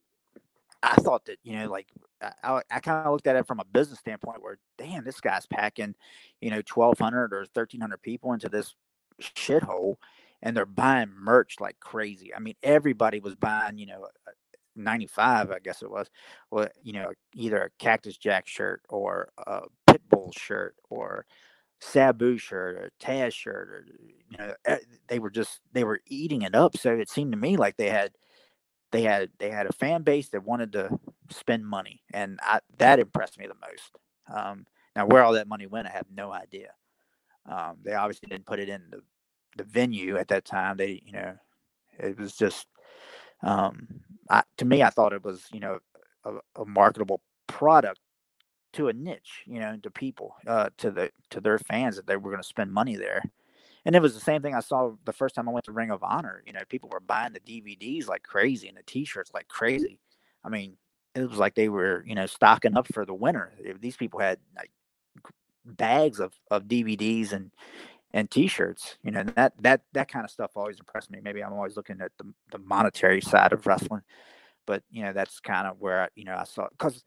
i 0.81 0.95
thought 0.95 1.25
that 1.25 1.37
you 1.43 1.57
know 1.57 1.69
like 1.69 1.87
i, 2.21 2.61
I 2.71 2.79
kind 2.79 3.05
of 3.05 3.11
looked 3.11 3.27
at 3.27 3.35
it 3.35 3.47
from 3.47 3.59
a 3.59 3.65
business 3.65 3.99
standpoint 3.99 4.41
where 4.41 4.57
damn 4.77 5.03
this 5.03 5.19
guy's 5.19 5.45
packing 5.45 5.95
you 6.41 6.49
know 6.49 6.61
1200 6.73 7.33
or 7.33 7.39
1300 7.39 8.01
people 8.01 8.33
into 8.33 8.47
this 8.49 8.75
shithole 9.21 9.95
and 10.41 10.55
they're 10.55 10.65
buying 10.65 11.11
merch 11.17 11.55
like 11.59 11.79
crazy. 11.79 12.33
I 12.35 12.39
mean 12.39 12.55
everybody 12.63 13.19
was 13.19 13.35
buying 13.35 13.77
you 13.77 13.85
know 13.87 14.07
95, 14.79 15.51
I 15.51 15.59
guess 15.59 15.81
it 15.81 15.91
was, 15.91 16.07
well, 16.51 16.67
you 16.83 16.93
know, 16.93 17.11
either 17.33 17.63
a 17.63 17.69
Cactus 17.77 18.17
Jack 18.17 18.47
shirt 18.47 18.81
or 18.89 19.29
a 19.45 19.61
Pitbull 19.87 20.31
shirt 20.37 20.75
or 20.89 21.25
Sabu 21.79 22.37
shirt 22.37 22.75
or 22.75 22.91
Taz 23.01 23.33
shirt 23.33 23.69
or 23.69 23.85
you 24.29 24.37
know 24.37 24.53
eh, 24.65 24.77
they 25.07 25.19
were 25.19 25.29
just 25.29 25.61
they 25.71 25.83
were 25.83 26.01
eating 26.07 26.41
it 26.41 26.55
up. 26.55 26.77
So 26.77 26.91
it 26.91 27.09
seemed 27.09 27.31
to 27.31 27.37
me 27.37 27.57
like 27.57 27.77
they 27.77 27.89
had 27.89 28.11
they 28.91 29.03
had 29.03 29.29
they 29.39 29.49
had 29.49 29.67
a 29.67 29.73
fan 29.73 30.03
base 30.03 30.29
that 30.29 30.43
wanted 30.43 30.73
to 30.73 30.99
spend 31.29 31.65
money, 31.65 32.01
and 32.13 32.39
I, 32.43 32.59
that 32.77 32.99
impressed 32.99 33.39
me 33.39 33.47
the 33.47 33.53
most. 33.55 33.97
Um, 34.33 34.65
now 34.95 35.05
where 35.05 35.23
all 35.23 35.33
that 35.33 35.47
money 35.47 35.67
went, 35.67 35.87
I 35.87 35.91
have 35.91 36.07
no 36.13 36.31
idea. 36.33 36.73
Um, 37.45 37.77
they 37.83 37.93
obviously 37.93 38.27
didn't 38.27 38.45
put 38.45 38.59
it 38.59 38.69
in 38.69 38.83
the 38.91 39.01
the 39.57 39.63
venue 39.63 40.17
at 40.17 40.27
that 40.29 40.45
time. 40.45 40.77
They 40.77 41.01
you 41.05 41.13
know 41.13 41.35
it 41.97 42.17
was 42.17 42.35
just 42.35 42.67
um, 43.41 43.87
I, 44.29 44.43
to 44.57 44.65
me, 44.65 44.83
I 44.83 44.89
thought 44.89 45.13
it 45.13 45.23
was, 45.23 45.45
you 45.51 45.59
know, 45.59 45.79
a, 46.23 46.33
a, 46.55 46.65
marketable 46.65 47.21
product 47.47 47.99
to 48.73 48.87
a 48.87 48.93
niche, 48.93 49.43
you 49.45 49.59
know, 49.59 49.77
to 49.81 49.89
people, 49.89 50.35
uh, 50.45 50.69
to 50.77 50.91
the 50.91 51.11
to 51.31 51.41
their 51.41 51.57
fans 51.57 51.95
that 51.95 52.05
they 52.05 52.17
were 52.17 52.29
going 52.29 52.41
to 52.41 52.47
spend 52.47 52.71
money 52.71 52.95
there. 52.95 53.23
And 53.85 53.95
it 53.95 54.01
was 54.01 54.13
the 54.13 54.19
same 54.19 54.41
thing 54.41 54.53
I 54.53 54.59
saw 54.59 54.91
the 55.05 55.13
first 55.13 55.35
time 55.35 55.47
I 55.47 55.51
went 55.51 55.65
to 55.65 55.71
Ring 55.71 55.89
of 55.89 56.03
Honor. 56.03 56.43
You 56.45 56.53
know, 56.53 56.59
people 56.67 56.89
were 56.89 56.99
buying 56.99 57.33
the 57.33 57.39
DVDs 57.39 58.07
like 58.07 58.23
crazy 58.23 58.67
and 58.67 58.77
the 58.77 58.83
T-shirts 58.83 59.31
like 59.33 59.47
crazy. 59.47 59.99
I 60.43 60.49
mean, 60.49 60.77
it 61.15 61.27
was 61.27 61.39
like 61.39 61.55
they 61.55 61.69
were, 61.69 62.03
you 62.05 62.13
know, 62.13 62.25
stocking 62.25 62.77
up 62.77 62.87
for 62.93 63.05
the 63.05 63.13
winter. 63.13 63.53
These 63.79 63.97
people 63.97 64.19
had 64.19 64.39
like 64.55 64.71
bags 65.65 66.19
of, 66.19 66.33
of 66.51 66.65
DVDs 66.65 67.31
and 67.31 67.51
and 68.11 68.29
t-shirts 68.31 68.97
you 69.03 69.11
know 69.11 69.23
that 69.23 69.53
that 69.61 69.81
that 69.93 70.07
kind 70.07 70.25
of 70.25 70.31
stuff 70.31 70.51
always 70.55 70.79
impressed 70.79 71.11
me. 71.11 71.19
Maybe 71.21 71.43
i'm 71.43 71.53
always 71.53 71.77
looking 71.77 72.01
at 72.01 72.11
the, 72.17 72.31
the 72.51 72.57
monetary 72.59 73.21
side 73.21 73.53
of 73.53 73.65
wrestling 73.67 74.01
but 74.65 74.83
you 74.91 75.03
know 75.03 75.13
that's 75.13 75.39
kind 75.39 75.67
of 75.67 75.79
where 75.79 76.03
I, 76.03 76.07
you 76.15 76.25
know 76.25 76.35
i 76.35 76.43
saw 76.43 76.67
because 76.69 77.03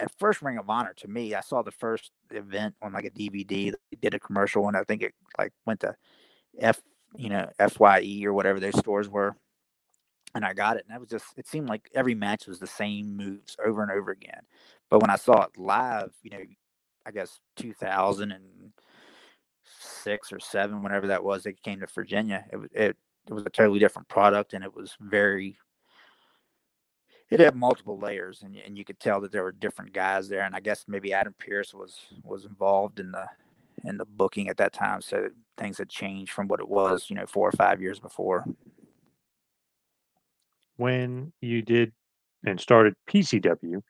at 0.00 0.10
first 0.18 0.42
ring 0.42 0.58
of 0.58 0.68
honor 0.68 0.94
to 0.98 1.08
me 1.08 1.34
i 1.34 1.40
saw 1.40 1.62
the 1.62 1.70
first 1.70 2.10
event 2.30 2.74
on 2.82 2.92
like 2.92 3.04
a 3.04 3.10
dvd 3.10 3.48
they 3.72 3.98
did 4.00 4.14
a 4.14 4.20
commercial 4.20 4.66
and 4.68 4.76
i 4.76 4.84
think 4.84 5.02
it 5.02 5.14
like 5.38 5.52
went 5.66 5.80
to 5.80 5.94
f 6.58 6.80
you 7.16 7.28
know 7.28 7.48
fye 7.70 8.22
or 8.24 8.32
whatever 8.32 8.60
those 8.60 8.78
stores 8.78 9.08
were 9.08 9.36
and 10.34 10.44
i 10.44 10.52
got 10.52 10.76
it 10.76 10.84
and 10.86 10.94
that 10.94 11.00
was 11.00 11.08
just 11.08 11.26
it 11.36 11.46
seemed 11.46 11.68
like 11.68 11.88
every 11.94 12.14
match 12.14 12.46
was 12.46 12.58
the 12.58 12.66
same 12.66 13.16
moves 13.16 13.56
over 13.64 13.82
and 13.82 13.92
over 13.92 14.10
again. 14.10 14.42
But 14.90 15.00
when 15.00 15.10
i 15.10 15.16
saw 15.16 15.42
it 15.42 15.56
live 15.56 16.12
you 16.22 16.30
know 16.30 16.42
I 17.06 17.10
guess 17.10 17.38
2006 20.04 20.32
or 20.32 20.40
seven, 20.40 20.82
whenever 20.82 21.06
that 21.08 21.24
was, 21.24 21.42
they 21.42 21.52
came 21.52 21.80
to 21.80 21.86
Virginia. 21.86 22.44
It 22.52 22.56
was 22.56 22.70
it, 22.72 22.96
it 23.28 23.32
was 23.32 23.44
a 23.46 23.50
totally 23.50 23.78
different 23.78 24.08
product, 24.08 24.52
and 24.52 24.64
it 24.64 24.74
was 24.74 24.94
very. 25.00 25.58
It 27.30 27.40
had 27.40 27.56
multiple 27.56 27.98
layers, 27.98 28.42
and 28.42 28.56
and 28.56 28.76
you 28.76 28.84
could 28.84 29.00
tell 29.00 29.20
that 29.22 29.32
there 29.32 29.42
were 29.42 29.52
different 29.52 29.92
guys 29.92 30.28
there, 30.28 30.42
and 30.42 30.54
I 30.54 30.60
guess 30.60 30.84
maybe 30.86 31.12
Adam 31.12 31.34
Pearce 31.38 31.72
was 31.72 31.98
was 32.22 32.44
involved 32.44 33.00
in 33.00 33.10
the 33.10 33.26
in 33.84 33.96
the 33.96 34.04
booking 34.04 34.48
at 34.48 34.56
that 34.58 34.72
time, 34.72 35.00
so 35.00 35.28
things 35.58 35.78
had 35.78 35.88
changed 35.88 36.32
from 36.32 36.48
what 36.48 36.60
it 36.60 36.68
was, 36.68 37.10
you 37.10 37.16
know, 37.16 37.26
four 37.26 37.48
or 37.48 37.52
five 37.52 37.80
years 37.80 37.98
before. 37.98 38.44
When 40.76 41.32
you 41.40 41.62
did 41.62 41.92
and 42.46 42.60
started 42.60 42.94
PCW, 43.08 43.82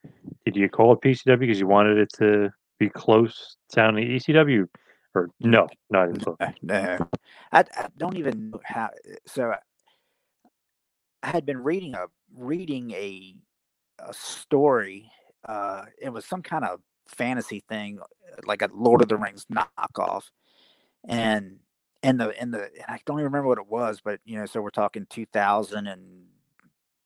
did 0.44 0.56
you 0.56 0.68
call 0.68 0.92
it 0.92 1.00
PCW 1.00 1.38
because 1.38 1.60
you 1.60 1.66
wanted 1.66 1.98
it 1.98 2.12
to 2.14 2.50
be 2.78 2.88
close 2.88 3.56
sounding 3.72 4.08
ECW, 4.08 4.66
or 5.14 5.30
no, 5.40 5.68
not 5.90 6.08
even 6.08 6.20
close? 6.20 6.36
Uh, 6.40 6.52
no, 6.62 6.98
I, 7.52 7.60
I 7.76 7.88
don't 7.96 8.16
even 8.16 8.50
know 8.50 8.60
how. 8.64 8.90
Eh, 9.08 9.16
so 9.26 9.54
I 11.22 11.28
had 11.28 11.46
been 11.46 11.62
reading 11.62 11.94
a 11.94 12.06
reading 12.34 12.90
a 12.92 13.34
a 14.00 14.14
story. 14.14 15.10
Uh, 15.48 15.84
it 16.00 16.10
was 16.10 16.24
some 16.24 16.42
kind 16.42 16.64
of 16.64 16.80
fantasy 17.08 17.62
thing, 17.68 17.98
uh, 18.00 18.36
like 18.46 18.62
a 18.62 18.70
Lord 18.74 19.02
of 19.02 19.08
the 19.08 19.16
Rings 19.16 19.46
knockoff, 19.46 20.24
and 21.08 21.58
in 22.02 22.18
the 22.18 22.40
in 22.40 22.50
the 22.50 22.64
and 22.64 22.84
I 22.88 23.00
don't 23.06 23.18
even 23.18 23.26
remember 23.26 23.48
what 23.48 23.58
it 23.58 23.68
was, 23.68 24.00
but 24.04 24.20
you 24.24 24.38
know, 24.38 24.46
so 24.46 24.60
we're 24.60 24.70
talking 24.70 25.06
two 25.08 25.26
thousand 25.26 25.86
and 25.86 26.24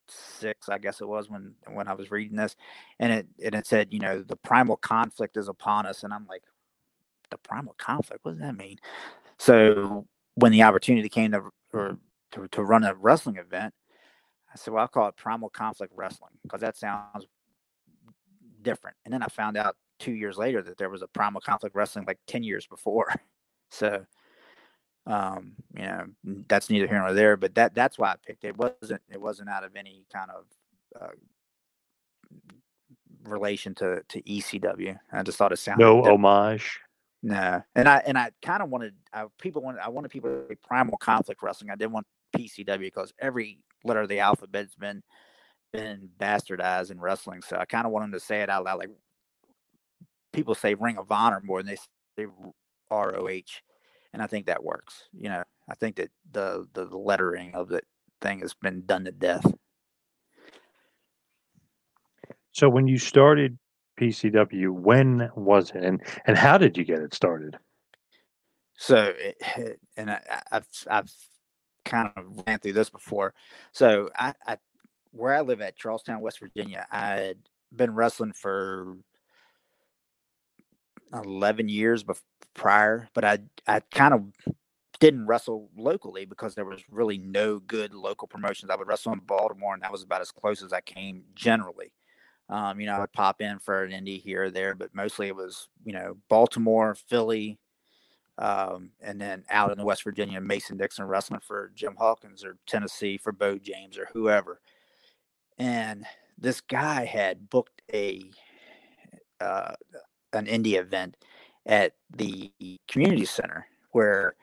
six, 0.09 0.68
I 0.68 0.79
guess 0.79 1.01
it 1.01 1.09
was 1.09 1.29
when 1.31 1.55
when 1.73 1.88
I 1.88 1.94
was 1.94 2.11
reading 2.11 2.37
this, 2.37 2.57
and 2.99 3.12
it 3.12 3.27
and 3.44 3.55
it 3.55 3.66
said, 3.66 3.92
you 3.92 4.01
know, 4.01 4.23
the 4.23 4.37
primal 4.37 4.77
conflict 4.77 5.37
is 5.37 5.49
upon 5.49 5.87
us, 5.87 6.03
and 6.03 6.12
I'm 6.12 6.27
like, 6.27 6.42
the 7.31 7.38
primal 7.38 7.75
conflict, 7.79 8.25
what 8.25 8.33
does 8.33 8.41
that 8.41 8.57
mean? 8.57 8.79
So 9.38 10.07
when 10.35 10.53
the 10.53 10.62
opportunity 10.62 11.09
came 11.09 11.33
to 11.33 11.43
or 11.73 11.99
to, 12.33 12.49
to 12.49 12.62
run 12.62 12.85
a 12.85 12.95
wrestling 12.95 13.37
event, 13.37 13.75
I 14.53 14.57
said, 14.57 14.73
well, 14.73 14.83
I'll 14.83 14.88
call 14.88 15.09
it 15.09 15.17
primal 15.17 15.51
conflict 15.51 15.93
wrestling 15.97 16.33
because 16.43 16.61
that 16.61 16.77
sounds 16.77 17.27
different. 18.62 18.97
And 19.05 19.12
then 19.12 19.23
I 19.23 19.27
found 19.27 19.57
out 19.57 19.77
two 19.99 20.12
years 20.12 20.38
later 20.38 20.62
that 20.62 20.79
there 20.79 20.91
was 20.91 21.03
a 21.03 21.09
primal 21.09 21.41
conflict 21.41 21.75
wrestling 21.75 22.05
like 22.07 22.19
10 22.27 22.43
years 22.43 22.67
before. 22.67 23.12
So 23.71 24.07
um, 25.09 25.53
you 25.75 25.83
know, 25.83 26.07
that's 26.49 26.69
neither 26.71 26.87
here 26.87 27.01
nor 27.01 27.14
there, 27.14 27.37
but 27.37 27.55
that 27.55 27.75
that's 27.75 27.99
why 27.99 28.12
I 28.12 28.17
picked 28.25 28.45
it. 28.45 28.49
it 28.49 28.57
wasn't 28.59 29.01
it 29.11 29.21
wasn't 29.21 29.49
out 29.49 29.64
of 29.64 29.75
any 29.75 30.05
kind 30.12 30.31
of 30.31 30.45
uh, 31.01 31.09
relation 33.25 33.75
to 33.77 34.03
to 34.09 34.23
ECW. 34.23 34.99
I 35.11 35.23
just 35.23 35.38
thought 35.38 35.53
it 35.53 35.59
sounded 35.59 35.83
No 35.85 35.97
different. 35.97 36.25
homage. 36.25 36.81
No, 37.23 37.63
and 37.75 37.89
I 37.89 38.03
and 38.07 38.17
I 38.17 38.31
kind 38.43 38.63
of 38.63 38.71
wanted 38.71 38.95
I, 39.13 39.25
people 39.41 39.61
wanted 39.61 39.81
I 39.81 39.89
wanted 39.89 40.11
people 40.11 40.31
to 40.31 40.47
say 40.49 40.55
primal 40.55 40.97
conflict 40.99 41.43
wrestling. 41.43 41.71
I 41.71 41.77
didn't 41.77 41.93
want 41.93 42.07
PCW 42.37 42.79
because 42.79 43.13
every 43.19 43.59
letter 43.85 44.03
of 44.03 44.09
the 44.09 44.21
alphabet's 44.21 44.77
been 44.77 45.03
been 45.73 46.09
bastardized 46.19 46.91
in 46.91 47.01
wrestling. 47.01 47.43
So 47.43 47.57
I 47.57 47.65
kind 47.65 47.87
of 47.87 47.93
wanted 47.93 48.13
to 48.13 48.21
say 48.21 48.43
it 48.43 48.49
out 48.49 48.65
loud. 48.65 48.79
Like 48.79 48.91
people 50.33 50.55
say 50.55 50.75
Ring 50.75 50.97
of 50.97 51.11
Honor 51.11 51.41
more 51.43 51.61
than 51.61 51.75
they 51.75 51.77
say 52.23 52.29
ROH, 52.91 53.61
and 54.13 54.23
I 54.23 54.27
think 54.29 54.47
that 54.47 54.63
works. 54.63 55.09
You 55.13 55.31
know, 55.31 55.43
I 55.69 55.75
think 55.75 55.97
that 55.97 56.11
the 56.31 56.69
the 56.73 56.85
lettering 56.85 57.55
of 57.55 57.69
the 57.69 57.81
thing 58.21 58.41
has 58.41 58.55
been 58.55 58.85
done 58.87 59.05
to 59.07 59.13
death. 59.13 59.45
So 62.53 62.69
when 62.69 62.87
you 62.87 62.99
started 62.99 63.59
PCW, 63.99 64.71
when 64.71 65.31
was 65.35 65.71
it, 65.71 65.83
and 65.85 66.03
and 66.27 66.37
how 66.37 66.59
did 66.59 66.77
you 66.77 66.85
get 66.85 67.01
it 67.01 67.15
started? 67.15 67.59
So, 68.77 69.13
and 69.97 70.11
I, 70.11 70.21
I- 70.31 70.43
I've 70.53 70.69
I've 70.89 71.13
kind 71.85 72.11
of 72.17 72.43
ran 72.47 72.59
through 72.59 72.75
this 72.75 72.91
before. 72.91 73.35
So 73.73 74.11
I, 74.17 74.35
I 74.47 74.59
where 75.11 75.35
I 75.35 75.41
live 75.41 75.61
at 75.61 75.77
Charlestown, 75.77 76.21
West 76.21 76.39
Virginia, 76.41 76.87
I 76.91 77.07
had 77.17 77.39
been 77.75 77.95
wrestling 77.95 78.33
for 78.33 78.97
eleven 81.13 81.69
years 81.69 82.05
bef- 82.05 82.23
prior, 82.55 83.09
but 83.15 83.25
I 83.25 83.39
I 83.67 83.81
kind 83.81 84.15
of 84.15 84.25
didn't 85.01 85.27
wrestle 85.27 85.71
locally 85.77 86.25
because 86.25 86.55
there 86.55 86.65
was 86.65 86.83
really 86.91 87.19
no 87.19 87.59
good 87.61 87.95
local 87.95 88.27
promotions. 88.29 88.71
I 88.71 88.77
would 88.77 88.89
wrestle 88.89 89.13
in 89.13 89.21
Baltimore, 89.21 89.75
and 89.75 89.83
that 89.83 89.93
was 89.93 90.03
about 90.03 90.21
as 90.21 90.31
close 90.33 90.63
as 90.63 90.73
I 90.73 90.81
came 90.81 91.25
generally. 91.35 91.93
Um, 92.51 92.81
you 92.81 92.87
know, 92.87 92.95
I 92.95 93.01
would 93.01 93.13
pop 93.13 93.41
in 93.41 93.59
for 93.59 93.85
an 93.85 93.93
indie 93.93 94.21
here 94.21 94.45
or 94.45 94.51
there, 94.51 94.75
but 94.75 94.95
mostly 94.95 95.27
it 95.27 95.37
was, 95.37 95.69
you 95.85 95.93
know, 95.93 96.17
Baltimore, 96.29 96.95
Philly, 96.95 97.59
um, 98.39 98.91
and 99.01 99.21
then 99.21 99.45
out 99.51 99.71
in 99.71 99.79
the 99.79 99.85
West 99.85 100.05
Virginia, 100.05 100.41
Mason 100.41 100.77
Dixon 100.77 101.05
wrestling 101.05 101.41
for 101.41 101.73
Jim 101.75 101.95
Hawkins 101.99 102.45
or 102.45 102.57
Tennessee 102.67 103.19
for 103.19 103.33
Bo 103.33 103.59
James 103.59 103.99
or 103.99 104.09
whoever. 104.13 104.61
And 105.59 106.07
this 106.39 106.61
guy 106.61 107.05
had 107.05 107.51
booked 107.51 107.83
a 107.93 108.31
uh, 109.41 109.75
an 110.33 110.47
indie 110.47 110.79
event 110.79 111.17
at 111.67 111.95
the 112.17 112.51
community 112.89 113.25
center 113.25 113.67
where 113.93 114.35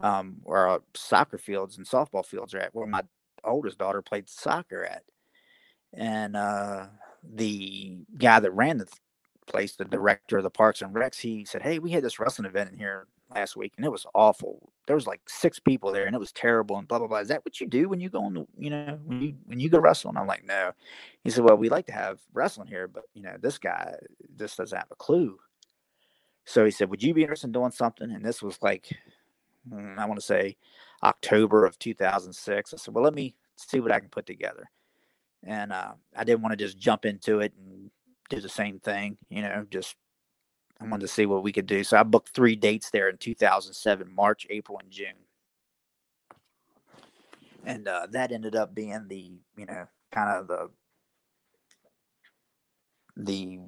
um, 0.00 0.36
where 0.44 0.66
our 0.66 0.82
soccer 0.94 1.38
fields 1.38 1.76
and 1.76 1.86
softball 1.86 2.24
fields 2.24 2.54
are 2.54 2.60
at, 2.60 2.74
where 2.74 2.86
my 2.86 3.02
oldest 3.44 3.78
daughter 3.78 4.00
played 4.00 4.28
soccer 4.28 4.84
at. 4.84 5.02
And 5.92 6.36
uh, 6.36 6.86
the 7.22 7.98
guy 8.18 8.40
that 8.40 8.50
ran 8.52 8.78
the 8.78 8.88
place, 9.46 9.76
the 9.76 9.84
director 9.84 10.38
of 10.38 10.42
the 10.44 10.50
Parks 10.50 10.82
and 10.82 10.94
Recs, 10.94 11.20
he 11.20 11.44
said, 11.44 11.62
"Hey, 11.62 11.78
we 11.78 11.90
had 11.90 12.04
this 12.04 12.18
wrestling 12.18 12.46
event 12.46 12.70
in 12.72 12.78
here 12.78 13.08
last 13.34 13.56
week, 13.56 13.74
and 13.76 13.84
it 13.86 13.90
was 13.92 14.06
awful. 14.14 14.72
There 14.86 14.96
was 14.96 15.06
like 15.06 15.22
six 15.28 15.58
people 15.58 15.92
there, 15.92 16.06
and 16.06 16.14
it 16.14 16.18
was 16.20 16.32
terrible, 16.32 16.78
and 16.78 16.88
blah 16.88 16.98
blah 16.98 17.08
blah. 17.08 17.18
Is 17.18 17.28
that 17.28 17.44
what 17.44 17.60
you 17.60 17.66
do 17.66 17.88
when 17.88 18.00
you 18.00 18.10
go 18.10 18.24
on, 18.24 18.34
the, 18.34 18.46
you 18.58 18.70
know, 18.70 18.98
when 19.04 19.20
you 19.22 19.36
when 19.46 19.60
you 19.60 19.68
go 19.68 19.80
wrestling?" 19.80 20.16
I'm 20.16 20.26
like, 20.26 20.44
"No." 20.44 20.72
He 21.24 21.30
said, 21.30 21.44
"Well, 21.44 21.56
we 21.56 21.68
like 21.68 21.86
to 21.86 21.92
have 21.92 22.20
wrestling 22.32 22.68
here, 22.68 22.88
but 22.88 23.04
you 23.14 23.22
know, 23.22 23.36
this 23.40 23.58
guy 23.58 23.96
just 24.36 24.56
doesn't 24.58 24.76
have 24.78 24.90
a 24.90 24.96
clue." 24.96 25.38
So 26.44 26.64
he 26.64 26.70
said, 26.70 26.90
"Would 26.90 27.02
you 27.02 27.14
be 27.14 27.22
interested 27.22 27.48
in 27.48 27.52
doing 27.52 27.70
something?" 27.72 28.10
And 28.10 28.24
this 28.24 28.42
was 28.42 28.60
like, 28.62 28.88
mm, 29.70 29.98
I 29.98 30.06
want 30.06 30.20
to 30.20 30.26
say 30.26 30.56
October 31.02 31.64
of 31.66 31.78
2006. 31.78 32.74
I 32.74 32.76
said, 32.76 32.94
"Well, 32.94 33.04
let 33.04 33.14
me 33.14 33.36
see 33.56 33.80
what 33.80 33.92
I 33.92 34.00
can 34.00 34.08
put 34.10 34.26
together." 34.26 34.70
And 35.44 35.72
uh, 35.72 35.92
I 36.16 36.24
didn't 36.24 36.42
want 36.42 36.52
to 36.58 36.64
just 36.64 36.78
jump 36.78 37.04
into 37.06 37.40
it 37.40 37.52
and 37.56 37.90
do 38.28 38.40
the 38.40 38.48
same 38.48 38.78
thing, 38.78 39.16
you 39.30 39.42
know. 39.42 39.66
Just 39.70 39.96
I 40.80 40.84
wanted 40.84 41.02
to 41.02 41.08
see 41.08 41.26
what 41.26 41.42
we 41.42 41.52
could 41.52 41.66
do. 41.66 41.82
So 41.82 41.96
I 41.96 42.02
booked 42.02 42.30
three 42.30 42.56
dates 42.56 42.90
there 42.90 43.08
in 43.08 43.16
2007: 43.16 44.14
March, 44.14 44.46
April, 44.50 44.78
and 44.82 44.90
June. 44.90 45.14
And 47.64 47.88
uh, 47.88 48.06
that 48.10 48.32
ended 48.32 48.56
up 48.56 48.74
being 48.74 49.06
the, 49.08 49.32
you 49.56 49.66
know, 49.66 49.86
kind 50.12 50.30
of 50.30 50.48
the 50.48 50.70
the 53.16 53.60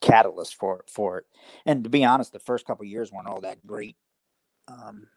catalyst 0.00 0.54
for 0.56 0.84
for 0.88 1.18
it. 1.18 1.24
And 1.66 1.84
to 1.84 1.90
be 1.90 2.04
honest, 2.04 2.32
the 2.32 2.38
first 2.38 2.66
couple 2.66 2.84
years 2.84 3.12
weren't 3.12 3.28
all 3.28 3.40
that 3.40 3.66
great. 3.66 3.96
Um, 4.68 5.08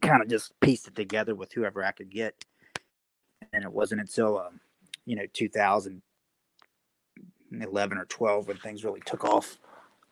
kind 0.00 0.22
of 0.22 0.28
just 0.28 0.58
pieced 0.60 0.88
it 0.88 0.96
together 0.96 1.34
with 1.34 1.52
whoever 1.52 1.84
I 1.84 1.92
could 1.92 2.10
get, 2.10 2.34
and 3.52 3.64
it 3.64 3.72
wasn't 3.72 4.00
until 4.00 4.38
um, 4.38 4.60
you 5.06 5.16
know 5.16 5.24
2011 5.32 7.98
or 7.98 8.04
12 8.04 8.48
when 8.48 8.56
things 8.58 8.84
really 8.84 9.00
took 9.04 9.24
off 9.24 9.58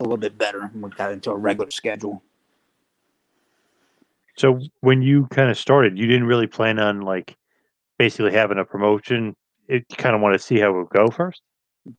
a 0.00 0.02
little 0.02 0.16
bit 0.16 0.38
better 0.38 0.62
and 0.62 0.82
we 0.82 0.90
got 0.90 1.12
into 1.12 1.30
a 1.30 1.36
regular 1.36 1.70
schedule. 1.70 2.22
So 4.36 4.60
when 4.80 5.02
you 5.02 5.26
kind 5.26 5.50
of 5.50 5.58
started, 5.58 5.98
you 5.98 6.06
didn't 6.06 6.26
really 6.26 6.46
plan 6.46 6.78
on 6.78 7.02
like 7.02 7.36
basically 7.98 8.32
having 8.32 8.58
a 8.58 8.64
promotion. 8.64 9.36
It 9.68 9.84
you 9.90 9.96
kind 9.96 10.14
of 10.14 10.22
want 10.22 10.34
to 10.34 10.38
see 10.38 10.58
how 10.58 10.70
it 10.70 10.78
would 10.78 10.88
go 10.88 11.08
first. 11.08 11.42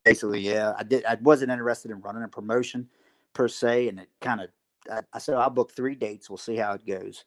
Basically, 0.04 0.40
yeah, 0.40 0.74
I 0.76 0.82
did. 0.82 1.04
I 1.04 1.16
wasn't 1.22 1.52
interested 1.52 1.90
in 1.90 2.00
running 2.00 2.22
a 2.22 2.28
promotion 2.28 2.88
per 3.32 3.48
se, 3.48 3.88
and 3.88 4.00
it 4.00 4.08
kind 4.20 4.40
of. 4.40 4.48
I, 4.90 5.02
I 5.12 5.18
said 5.18 5.36
I'll 5.36 5.50
book 5.50 5.72
three 5.72 5.94
dates. 5.94 6.28
We'll 6.28 6.36
see 6.36 6.56
how 6.56 6.72
it 6.72 6.86
goes. 6.86 7.24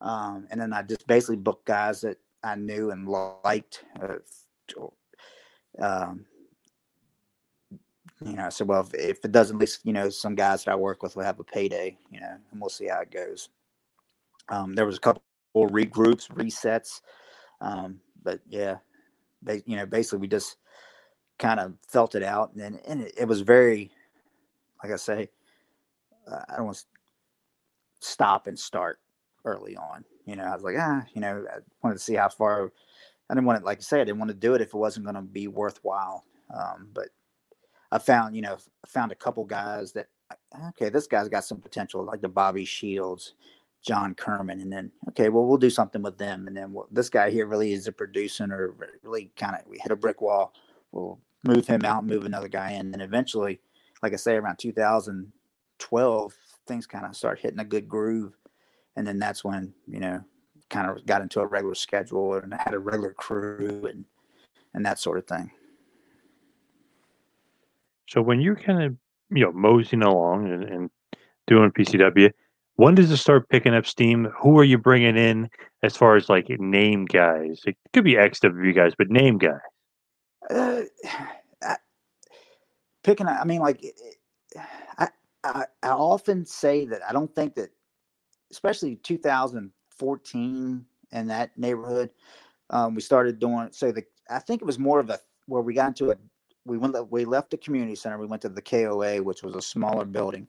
Um, 0.00 0.46
and 0.50 0.60
then 0.60 0.72
I 0.72 0.82
just 0.82 1.06
basically 1.06 1.36
booked 1.36 1.66
guys 1.66 2.00
that 2.02 2.18
I 2.42 2.56
knew 2.56 2.90
and 2.90 3.08
liked. 3.08 3.84
Uh, 4.00 4.18
um, 5.80 6.24
you 8.24 8.34
know, 8.34 8.46
I 8.46 8.48
said, 8.50 8.68
well, 8.68 8.80
if, 8.80 8.94
if 8.94 9.24
it 9.24 9.32
doesn't, 9.32 9.56
at 9.56 9.60
least 9.60 9.80
you 9.84 9.92
know, 9.92 10.08
some 10.08 10.34
guys 10.34 10.64
that 10.64 10.72
I 10.72 10.76
work 10.76 11.02
with 11.02 11.16
will 11.16 11.24
have 11.24 11.40
a 11.40 11.44
payday. 11.44 11.96
You 12.10 12.20
know, 12.20 12.36
and 12.50 12.60
we'll 12.60 12.70
see 12.70 12.86
how 12.86 13.00
it 13.00 13.10
goes. 13.10 13.48
Um, 14.48 14.74
there 14.74 14.86
was 14.86 14.96
a 14.96 15.00
couple 15.00 15.22
regroups, 15.56 16.28
resets, 16.28 17.00
um, 17.60 18.00
but 18.22 18.40
yeah, 18.48 18.76
they, 19.42 19.62
you 19.66 19.76
know, 19.76 19.86
basically 19.86 20.18
we 20.18 20.28
just 20.28 20.56
kind 21.38 21.60
of 21.60 21.74
felt 21.88 22.14
it 22.14 22.22
out, 22.22 22.52
and 22.52 22.60
then 22.60 22.80
and 22.86 23.02
it, 23.02 23.14
it 23.18 23.28
was 23.28 23.40
very, 23.40 23.90
like 24.82 24.92
I 24.92 24.96
say, 24.96 25.28
uh, 26.30 26.40
I 26.48 26.56
don't 26.56 26.66
want 26.66 26.78
to 26.78 26.84
stop 28.00 28.46
and 28.46 28.58
start 28.58 28.98
early 29.44 29.76
on. 29.76 30.04
You 30.26 30.36
know, 30.36 30.44
I 30.44 30.54
was 30.54 30.62
like, 30.62 30.76
ah, 30.78 31.02
you 31.14 31.20
know, 31.20 31.44
I 31.52 31.58
wanted 31.82 31.96
to 31.96 32.04
see 32.04 32.14
how 32.14 32.28
far. 32.28 32.72
I 33.30 33.34
didn't 33.34 33.46
want 33.46 33.60
to, 33.60 33.64
like 33.64 33.78
I 33.78 33.82
say, 33.82 34.00
I 34.00 34.04
didn't 34.04 34.18
want 34.18 34.30
to 34.30 34.36
do 34.36 34.54
it 34.54 34.60
if 34.60 34.68
it 34.68 34.74
wasn't 34.74 35.06
going 35.06 35.16
to 35.16 35.22
be 35.22 35.48
worthwhile. 35.48 36.24
Um, 36.54 36.88
but 36.92 37.08
I 37.90 37.98
found, 37.98 38.36
you 38.36 38.42
know, 38.42 38.58
found 38.86 39.12
a 39.12 39.16
couple 39.16 39.44
guys 39.44 39.92
that 39.92 40.08
okay, 40.68 40.88
this 40.88 41.06
guy's 41.06 41.28
got 41.28 41.44
some 41.44 41.60
potential, 41.60 42.04
like 42.04 42.20
the 42.20 42.28
Bobby 42.28 42.64
Shields, 42.64 43.34
John 43.82 44.14
Kerman, 44.14 44.60
and 44.60 44.72
then 44.72 44.90
okay, 45.10 45.28
well, 45.28 45.44
we'll 45.44 45.56
do 45.56 45.70
something 45.70 46.02
with 46.02 46.18
them, 46.18 46.46
and 46.46 46.56
then 46.56 46.72
we'll, 46.72 46.88
this 46.90 47.08
guy 47.08 47.30
here 47.30 47.46
really 47.46 47.72
is 47.72 47.88
a 47.88 47.92
producer, 47.92 48.44
or 48.44 48.76
really 49.02 49.30
kind 49.36 49.56
of 49.56 49.62
we 49.68 49.78
hit 49.78 49.92
a 49.92 49.96
brick 49.96 50.20
wall. 50.20 50.52
We'll 50.92 51.18
move 51.44 51.66
him 51.66 51.84
out, 51.84 52.06
move 52.06 52.24
another 52.24 52.48
guy 52.48 52.72
in, 52.72 52.92
and 52.92 53.02
eventually, 53.02 53.60
like 54.02 54.12
I 54.12 54.16
say, 54.16 54.34
around 54.34 54.58
2012, 54.58 56.34
things 56.66 56.86
kind 56.86 57.06
of 57.06 57.16
start 57.16 57.40
hitting 57.40 57.58
a 57.58 57.64
good 57.64 57.88
groove, 57.88 58.34
and 58.96 59.06
then 59.06 59.18
that's 59.18 59.42
when 59.42 59.74
you 59.88 60.00
know 60.00 60.22
kind 60.72 60.90
of 60.90 61.06
got 61.06 61.22
into 61.22 61.40
a 61.40 61.46
regular 61.46 61.74
schedule 61.74 62.34
and 62.34 62.52
had 62.54 62.74
a 62.74 62.78
regular 62.78 63.12
crew 63.12 63.86
and 63.88 64.04
and 64.74 64.84
that 64.86 64.98
sort 64.98 65.18
of 65.18 65.26
thing. 65.26 65.50
So 68.08 68.22
when 68.22 68.40
you're 68.40 68.56
kind 68.56 68.82
of 68.82 68.96
you 69.30 69.44
know 69.44 69.52
moseying 69.52 70.02
along 70.02 70.50
and, 70.50 70.64
and 70.64 70.90
doing 71.46 71.70
PCW, 71.70 72.30
when 72.76 72.94
does 72.94 73.10
it 73.10 73.18
start 73.18 73.48
picking 73.48 73.74
up 73.74 73.86
steam? 73.86 74.32
Who 74.40 74.58
are 74.58 74.64
you 74.64 74.78
bringing 74.78 75.16
in 75.16 75.48
as 75.82 75.96
far 75.96 76.16
as 76.16 76.28
like 76.28 76.48
name 76.48 77.04
guys? 77.04 77.60
It 77.66 77.76
could 77.92 78.04
be 78.04 78.14
XW 78.14 78.74
guys, 78.74 78.94
but 78.96 79.10
name 79.10 79.38
guys. 79.38 79.60
Uh, 80.50 80.82
I, 81.62 81.76
picking, 83.04 83.28
I 83.28 83.44
mean, 83.44 83.60
like, 83.60 83.84
I, 84.98 85.08
I, 85.44 85.64
I 85.82 85.88
often 85.88 86.44
say 86.44 86.86
that 86.86 87.02
I 87.08 87.12
don't 87.12 87.32
think 87.34 87.54
that, 87.54 87.70
especially 88.50 88.96
2014 89.98 90.84
in 91.12 91.26
that 91.28 91.56
neighborhood, 91.56 92.10
um, 92.70 92.94
we 92.94 93.00
started 93.00 93.38
doing. 93.38 93.68
So 93.72 93.92
the, 93.92 94.04
I 94.30 94.38
think 94.38 94.62
it 94.62 94.64
was 94.64 94.78
more 94.78 95.00
of 95.00 95.10
a 95.10 95.18
where 95.46 95.62
we 95.62 95.74
got 95.74 95.88
into 95.88 96.10
a. 96.10 96.16
We 96.64 96.78
went. 96.78 96.96
We 97.10 97.24
left 97.24 97.50
the 97.50 97.56
community 97.56 97.96
center. 97.96 98.18
We 98.18 98.26
went 98.26 98.42
to 98.42 98.48
the 98.48 98.62
KOA, 98.62 99.22
which 99.22 99.42
was 99.42 99.54
a 99.56 99.62
smaller 99.62 100.04
building, 100.04 100.46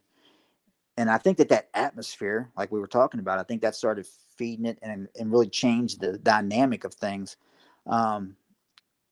and 0.98 1.10
I 1.10 1.18
think 1.18 1.38
that 1.39 1.50
that 1.50 1.70
atmosphere, 1.74 2.52
like 2.56 2.72
we 2.72 2.80
were 2.80 2.88
talking 2.88 3.20
about, 3.20 3.39
I 3.39 3.44
think 3.44 3.62
that 3.62 3.76
started 3.76 4.06
feeding 4.38 4.66
it 4.66 4.80
and 4.82 5.08
and 5.20 5.32
really 5.32 5.50
changed 5.50 6.02
the 6.02 6.18
dynamic 6.20 6.84
of 6.84 6.94
things. 6.94 7.38
Um, 7.88 8.36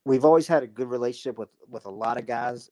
we've 0.06 0.26
always 0.26 0.48
had 0.48 0.64
a 0.64 0.68
good 0.68 0.90
relationship 0.90 1.38
with 1.38 1.50
with 1.68 1.86
a 1.86 1.90
lot 1.90 2.20
of 2.20 2.28
guys, 2.28 2.70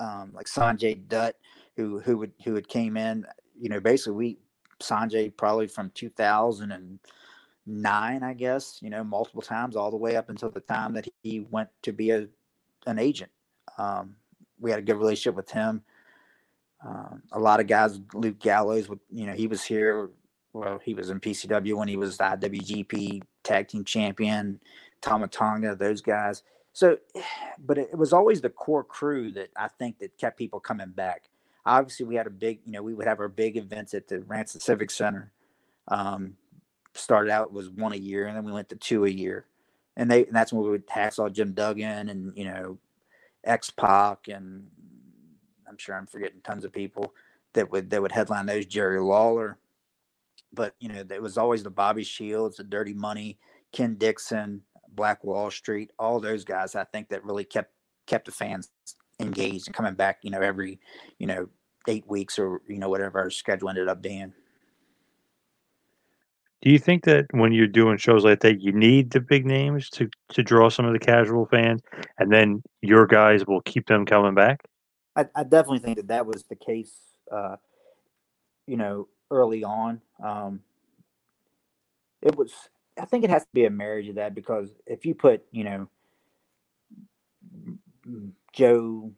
um, 0.00 0.32
like 0.34 0.46
Sanjay 0.46 1.06
Dutt, 1.06 1.36
who 1.76 2.00
who 2.00 2.16
would 2.18 2.32
who 2.44 2.54
had 2.54 2.68
came 2.68 2.96
in. 2.96 3.26
You 3.58 3.68
know, 3.68 3.80
basically 3.80 4.14
we 4.14 4.38
Sanjay 4.80 5.36
probably 5.36 5.66
from 5.66 5.90
2009, 5.94 8.22
I 8.22 8.34
guess. 8.34 8.78
You 8.82 8.90
know, 8.90 9.04
multiple 9.04 9.42
times 9.42 9.76
all 9.76 9.90
the 9.90 9.96
way 9.96 10.16
up 10.16 10.28
until 10.28 10.50
the 10.50 10.60
time 10.60 10.92
that 10.94 11.08
he 11.22 11.46
went 11.50 11.68
to 11.82 11.92
be 11.92 12.10
a 12.10 12.28
an 12.86 12.98
agent. 12.98 13.30
Um, 13.78 14.16
we 14.60 14.70
had 14.70 14.78
a 14.78 14.82
good 14.82 14.96
relationship 14.96 15.34
with 15.34 15.50
him. 15.50 15.82
Um, 16.86 17.22
a 17.32 17.38
lot 17.38 17.60
of 17.60 17.66
guys, 17.66 18.00
Luke 18.14 18.38
Gallows, 18.38 18.88
you 19.10 19.26
know, 19.26 19.32
he 19.32 19.46
was 19.46 19.64
here. 19.64 20.10
Well, 20.52 20.80
he 20.82 20.94
was 20.94 21.10
in 21.10 21.20
PCW 21.20 21.74
when 21.74 21.88
he 21.88 21.96
was 21.96 22.16
the 22.16 22.24
IWGP 22.24 23.22
Tag 23.42 23.68
Team 23.68 23.84
Champion. 23.84 24.60
Tama 25.00 25.28
Tonga, 25.28 25.76
those 25.76 26.00
guys. 26.00 26.42
So, 26.72 26.98
but 27.58 27.78
it, 27.78 27.96
was 27.96 28.12
always 28.12 28.40
the 28.40 28.50
core 28.50 28.84
crew 28.84 29.30
that 29.32 29.48
I 29.56 29.68
think 29.78 29.98
that 29.98 30.16
kept 30.18 30.38
people 30.38 30.60
coming 30.60 30.90
back. 30.90 31.28
Obviously, 31.66 32.06
we 32.06 32.14
had 32.14 32.26
a 32.26 32.30
big, 32.30 32.60
you 32.64 32.72
know, 32.72 32.82
we 32.82 32.94
would 32.94 33.06
have 33.06 33.20
our 33.20 33.28
big 33.28 33.56
events 33.56 33.92
at 33.92 34.08
the 34.08 34.20
Ranson 34.20 34.60
Civic 34.60 34.90
Center. 34.90 35.32
Um, 35.88 36.36
started 36.94 37.30
out 37.30 37.52
was 37.52 37.68
one 37.68 37.92
a 37.92 37.96
year, 37.96 38.26
and 38.26 38.36
then 38.36 38.44
we 38.44 38.52
went 38.52 38.68
to 38.70 38.76
two 38.76 39.04
a 39.04 39.10
year, 39.10 39.46
and 39.96 40.10
they 40.10 40.24
and 40.24 40.34
that's 40.34 40.52
when 40.52 40.62
we 40.62 40.70
would 40.70 40.86
hacksaw 40.86 41.32
Jim 41.32 41.52
Duggan 41.52 42.08
and 42.08 42.32
you 42.36 42.44
know, 42.44 42.78
X 43.44 43.70
Pac, 43.70 44.28
and 44.28 44.66
I'm 45.68 45.76
sure 45.78 45.94
I'm 45.94 46.06
forgetting 46.06 46.40
tons 46.42 46.64
of 46.64 46.72
people 46.72 47.12
that 47.54 47.70
would 47.70 47.90
that 47.90 48.00
would 48.00 48.12
headline 48.12 48.46
those 48.46 48.66
Jerry 48.66 49.00
Lawler. 49.00 49.58
But 50.52 50.74
you 50.78 50.88
know, 50.88 51.04
it 51.10 51.22
was 51.22 51.36
always 51.36 51.62
the 51.62 51.70
Bobby 51.70 52.04
Shields, 52.04 52.56
the 52.56 52.64
Dirty 52.64 52.94
Money, 52.94 53.38
Ken 53.72 53.94
Dixon, 53.96 54.62
Black 54.96 55.22
Wall 55.24 55.50
Street, 55.50 55.90
all 55.98 56.20
those 56.20 56.44
guys, 56.44 56.74
I 56.74 56.84
think 56.84 57.08
that 57.08 57.24
really 57.24 57.44
kept 57.44 57.72
kept 58.06 58.26
the 58.26 58.32
fans 58.32 58.70
engaged 59.20 59.66
and 59.66 59.74
coming 59.74 59.94
back. 59.94 60.18
You 60.22 60.30
know, 60.30 60.40
every 60.40 60.80
you 61.18 61.26
know 61.26 61.48
eight 61.88 62.06
weeks 62.06 62.38
or 62.38 62.60
you 62.68 62.78
know 62.78 62.88
whatever 62.88 63.18
our 63.18 63.30
schedule 63.30 63.68
ended 63.68 63.88
up 63.88 64.02
being. 64.02 64.32
Do 66.62 66.70
you 66.70 66.78
think 66.78 67.04
that 67.04 67.26
when 67.32 67.52
you're 67.52 67.66
doing 67.66 67.96
shows 67.98 68.24
like 68.24 68.40
that, 68.40 68.60
you 68.60 68.72
need 68.72 69.10
the 69.10 69.20
big 69.20 69.46
names 69.46 69.90
to 69.90 70.08
to 70.30 70.42
draw 70.42 70.68
some 70.68 70.86
of 70.86 70.92
the 70.92 70.98
casual 70.98 71.46
fans, 71.46 71.80
and 72.18 72.32
then 72.32 72.62
your 72.82 73.06
guys 73.06 73.46
will 73.46 73.60
keep 73.62 73.86
them 73.86 74.06
coming 74.06 74.34
back? 74.34 74.60
I, 75.14 75.26
I 75.34 75.44
definitely 75.44 75.78
think 75.78 75.96
that 75.96 76.08
that 76.08 76.26
was 76.26 76.44
the 76.44 76.56
case. 76.56 76.92
Uh, 77.30 77.56
you 78.66 78.76
know, 78.76 79.08
early 79.30 79.64
on, 79.64 80.00
um, 80.22 80.60
it 82.22 82.36
was 82.36 82.52
I 82.98 83.04
think 83.04 83.24
it 83.24 83.30
has 83.30 83.42
to 83.42 83.48
be 83.52 83.64
a 83.64 83.70
marriage 83.70 84.08
of 84.08 84.14
that 84.16 84.34
because 84.34 84.70
if 84.86 85.04
you 85.04 85.14
put, 85.14 85.44
you 85.50 85.64
know, 85.64 85.88
Joe, 88.52 89.12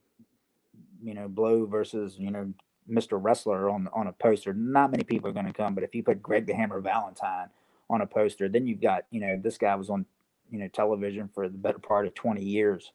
you 1.08 1.14
know, 1.14 1.26
Blow 1.26 1.64
versus, 1.64 2.16
you 2.18 2.30
know, 2.30 2.52
Mr. 2.88 3.18
Wrestler 3.20 3.70
on 3.70 3.88
on 3.94 4.06
a 4.06 4.12
poster, 4.12 4.52
not 4.52 4.90
many 4.90 5.04
people 5.04 5.30
are 5.30 5.32
going 5.32 5.46
to 5.46 5.52
come. 5.54 5.74
But 5.74 5.84
if 5.84 5.94
you 5.94 6.02
put 6.02 6.22
Greg 6.22 6.46
the 6.46 6.54
Hammer 6.54 6.80
Valentine 6.80 7.48
on 7.88 8.02
a 8.02 8.06
poster, 8.06 8.46
then 8.46 8.66
you've 8.66 8.82
got, 8.82 9.04
you 9.10 9.20
know, 9.20 9.40
this 9.42 9.56
guy 9.56 9.74
was 9.74 9.88
on, 9.88 10.04
you 10.50 10.58
know, 10.58 10.68
television 10.68 11.30
for 11.34 11.48
the 11.48 11.56
better 11.56 11.78
part 11.78 12.06
of 12.06 12.14
20 12.14 12.44
years, 12.44 12.92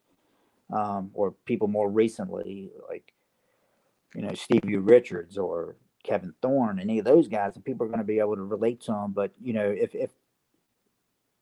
um, 0.71 1.09
or 1.15 1.31
people 1.45 1.67
more 1.67 1.89
recently 1.89 2.69
like, 2.87 3.13
you 4.13 4.21
know, 4.21 4.35
Stevie 4.35 4.77
Richards 4.77 5.37
or 5.37 5.75
Kevin 6.03 6.35
Thorn, 6.41 6.79
any 6.79 6.99
of 6.99 7.05
those 7.05 7.27
guys, 7.27 7.55
and 7.55 7.65
people 7.65 7.85
are 7.87 7.89
going 7.89 7.99
to 7.99 8.05
be 8.05 8.19
able 8.19 8.35
to 8.35 8.43
relate 8.43 8.81
to 8.81 8.91
them. 8.91 9.13
But 9.13 9.31
you 9.41 9.53
know, 9.53 9.69
if 9.69 9.95
if 9.95 10.11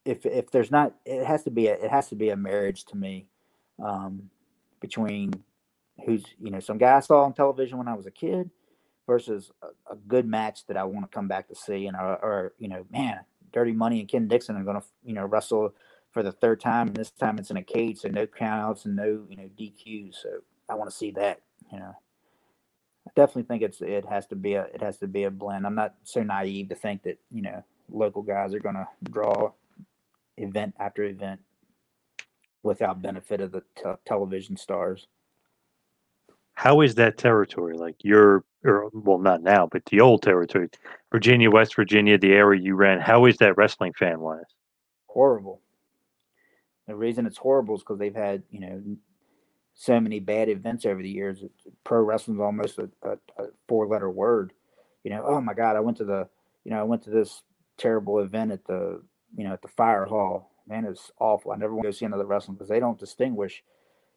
if 0.06 0.26
if 0.26 0.52
there's 0.52 0.72
not 0.72 0.94
it 1.06 1.26
has 1.26 1.44
to 1.44 1.52
be 1.52 1.68
a 1.68 1.74
it 1.74 1.92
has 1.92 2.08
to 2.10 2.16
be 2.16 2.30
a 2.30 2.38
marriage 2.38 2.86
to 2.86 2.98
me 2.98 3.28
um, 3.84 4.30
between 4.80 5.44
who's 6.06 6.26
you 6.40 6.52
know 6.52 6.60
some 6.60 6.78
guy 6.78 6.98
I 6.98 7.00
saw 7.00 7.24
on 7.24 7.34
television 7.34 7.78
when 7.78 7.88
I 7.88 7.96
was 7.96 8.06
a 8.06 8.12
kid 8.12 8.50
versus 9.08 9.52
a, 9.62 9.94
a 9.94 9.96
good 10.08 10.26
match 10.26 10.66
that 10.68 10.78
I 10.78 10.84
want 10.84 11.10
to 11.10 11.14
come 11.14 11.28
back 11.28 11.48
to 11.50 11.56
see 11.56 11.88
and 11.88 11.96
or, 11.96 12.16
or, 12.24 12.54
you 12.58 12.68
know 12.68 12.86
man 12.92 13.22
Dirty 13.52 13.74
Money 13.74 14.00
and 14.00 14.10
Ken 14.10 14.28
Dixon 14.28 14.56
are 14.56 14.64
going 14.64 14.80
to 14.80 14.88
you 15.04 15.14
know 15.14 15.26
wrestle 15.26 15.74
for 16.12 16.24
the 16.24 16.32
third 16.32 16.60
time 16.60 16.88
and 16.88 16.96
this 16.96 17.12
time 17.12 17.38
it's 17.38 17.52
in 17.52 17.58
a 17.58 17.64
cage 17.64 18.00
so 18.00 18.10
no 18.10 18.26
countouts 18.26 18.86
and 18.86 18.96
no 18.96 19.26
you 19.30 19.38
know 19.38 19.50
DQs 19.60 20.16
so 20.16 20.30
I 20.70 20.76
want 20.76 20.90
to 20.90 20.96
see 20.96 21.12
that 21.12 21.42
you 21.72 21.80
know 21.80 21.94
I 23.08 23.12
definitely 23.16 23.44
think 23.44 23.64
it's 23.64 23.82
it 23.82 24.06
has 24.06 24.28
to 24.28 24.36
be 24.36 24.54
a 24.54 24.64
it 24.64 24.82
has 24.82 24.98
to 25.00 25.08
be 25.08 25.24
a 25.24 25.32
blend 25.32 25.66
I'm 25.66 25.76
not 25.76 25.96
so 26.04 26.24
naive 26.24 26.70
to 26.70 26.76
think 26.76 27.04
that 27.04 27.20
you 27.32 27.42
know 27.42 27.64
local 27.90 28.22
guys 28.22 28.54
are 28.54 28.60
going 28.60 28.76
to 28.76 28.88
draw 29.04 29.52
event 30.38 30.76
after 30.80 31.04
event 31.04 31.42
without 32.64 33.02
benefit 33.02 33.42
of 33.42 33.52
the 33.52 33.64
television 34.06 34.58
stars. 34.58 35.08
How 36.62 36.82
is 36.82 36.94
that 36.94 37.18
territory? 37.18 37.76
Like 37.76 37.96
your, 38.04 38.44
or 38.64 38.92
well, 38.94 39.18
not 39.18 39.42
now, 39.42 39.66
but 39.66 39.84
the 39.88 40.00
old 40.00 40.22
territory, 40.22 40.70
Virginia, 41.12 41.50
West 41.50 41.76
Virginia, 41.76 42.20
the 42.20 42.34
area 42.34 42.62
you 42.62 42.76
ran. 42.76 43.02
How 43.02 43.26
is 43.26 43.38
that 43.38 43.58
wrestling 43.58 43.94
fan 43.94 44.20
wise? 44.20 44.46
Horrible. 45.08 45.60
The 46.86 46.96
reason 46.96 47.26
it's 47.26 47.40
horrible 47.40 47.74
is 47.74 47.82
because 47.82 47.98
they've 47.98 48.14
had 48.14 48.44
you 48.52 48.60
know 48.60 48.80
so 49.74 50.00
many 50.00 50.20
bad 50.20 50.50
events 50.50 50.86
over 50.86 51.02
the 51.02 51.10
years. 51.10 51.44
Pro 51.84 52.04
wrestling's 52.04 52.40
almost 52.40 52.78
a, 52.78 52.88
a, 53.02 53.14
a 53.40 53.48
four 53.68 53.88
letter 53.88 54.12
word. 54.12 54.54
You 55.04 55.10
know, 55.10 55.24
oh 55.26 55.42
my 55.42 55.56
God, 55.56 55.76
I 55.76 55.80
went 55.80 55.98
to 55.98 56.06
the, 56.06 56.30
you 56.64 56.70
know, 56.70 56.80
I 56.80 56.84
went 56.84 57.02
to 57.06 57.10
this 57.10 57.42
terrible 57.80 58.20
event 58.20 58.52
at 58.52 58.66
the 58.66 59.02
you 59.36 59.46
know, 59.46 59.54
at 59.54 59.64
the 59.64 59.68
fire 59.68 60.06
hall. 60.06 60.52
Man, 60.68 60.86
it's 60.86 61.10
awful. 61.20 61.54
I 61.54 61.56
never 61.56 61.74
want 61.74 61.86
to 61.86 61.88
go 61.88 61.92
see 61.92 62.06
another 62.06 62.28
wrestling 62.28 62.54
because 62.54 62.70
they 62.70 62.80
don't 62.80 63.00
distinguish, 63.00 63.64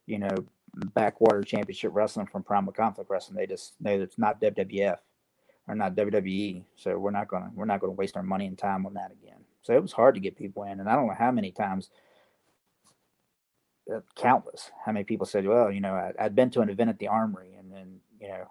you 0.05 0.19
know, 0.19 0.45
backwater 0.95 1.43
championship 1.43 1.93
wrestling 1.95 2.27
from 2.27 2.43
primal 2.43 2.73
conflict 2.73 3.11
wrestling. 3.11 3.37
They 3.37 3.47
just 3.47 3.75
know 3.81 3.93
it's 3.93 4.19
not 4.19 4.41
WWF 4.41 4.99
or 5.69 5.75
not 5.75 5.95
WWE. 5.95 6.65
So 6.77 6.99
we're 6.99 7.11
not 7.11 7.29
gonna 7.29 7.51
we're 7.55 7.65
not 7.65 7.81
gonna 7.81 7.93
waste 7.93 8.17
our 8.17 8.23
money 8.23 8.47
and 8.47 8.59
time 8.59 8.87
on 8.87 8.95
that 8.95 9.13
again. 9.13 9.39
So 9.63 9.75
it 9.75 9.83
was 9.83 9.93
hard 9.93 10.15
to 10.15 10.21
get 10.21 10.37
people 10.37 10.65
in, 10.65 10.81
and 10.81 10.89
I 10.89 10.95
don't 10.95 11.07
know 11.07 11.15
how 11.19 11.31
many 11.31 11.51
times, 11.51 11.89
uh, 13.93 14.01
countless, 14.15 14.71
how 14.85 14.93
many 14.93 15.05
people 15.05 15.27
said, 15.27 15.47
"Well, 15.47 15.71
you 15.71 15.81
know, 15.81 15.95
I, 15.95 16.13
had 16.23 16.35
been 16.35 16.51
to 16.51 16.61
an 16.61 16.69
event 16.69 16.91
at 16.91 16.99
the 16.99 17.09
Armory, 17.09 17.55
and 17.59 17.73
then 17.73 18.01
you 18.21 18.29
know, 18.29 18.51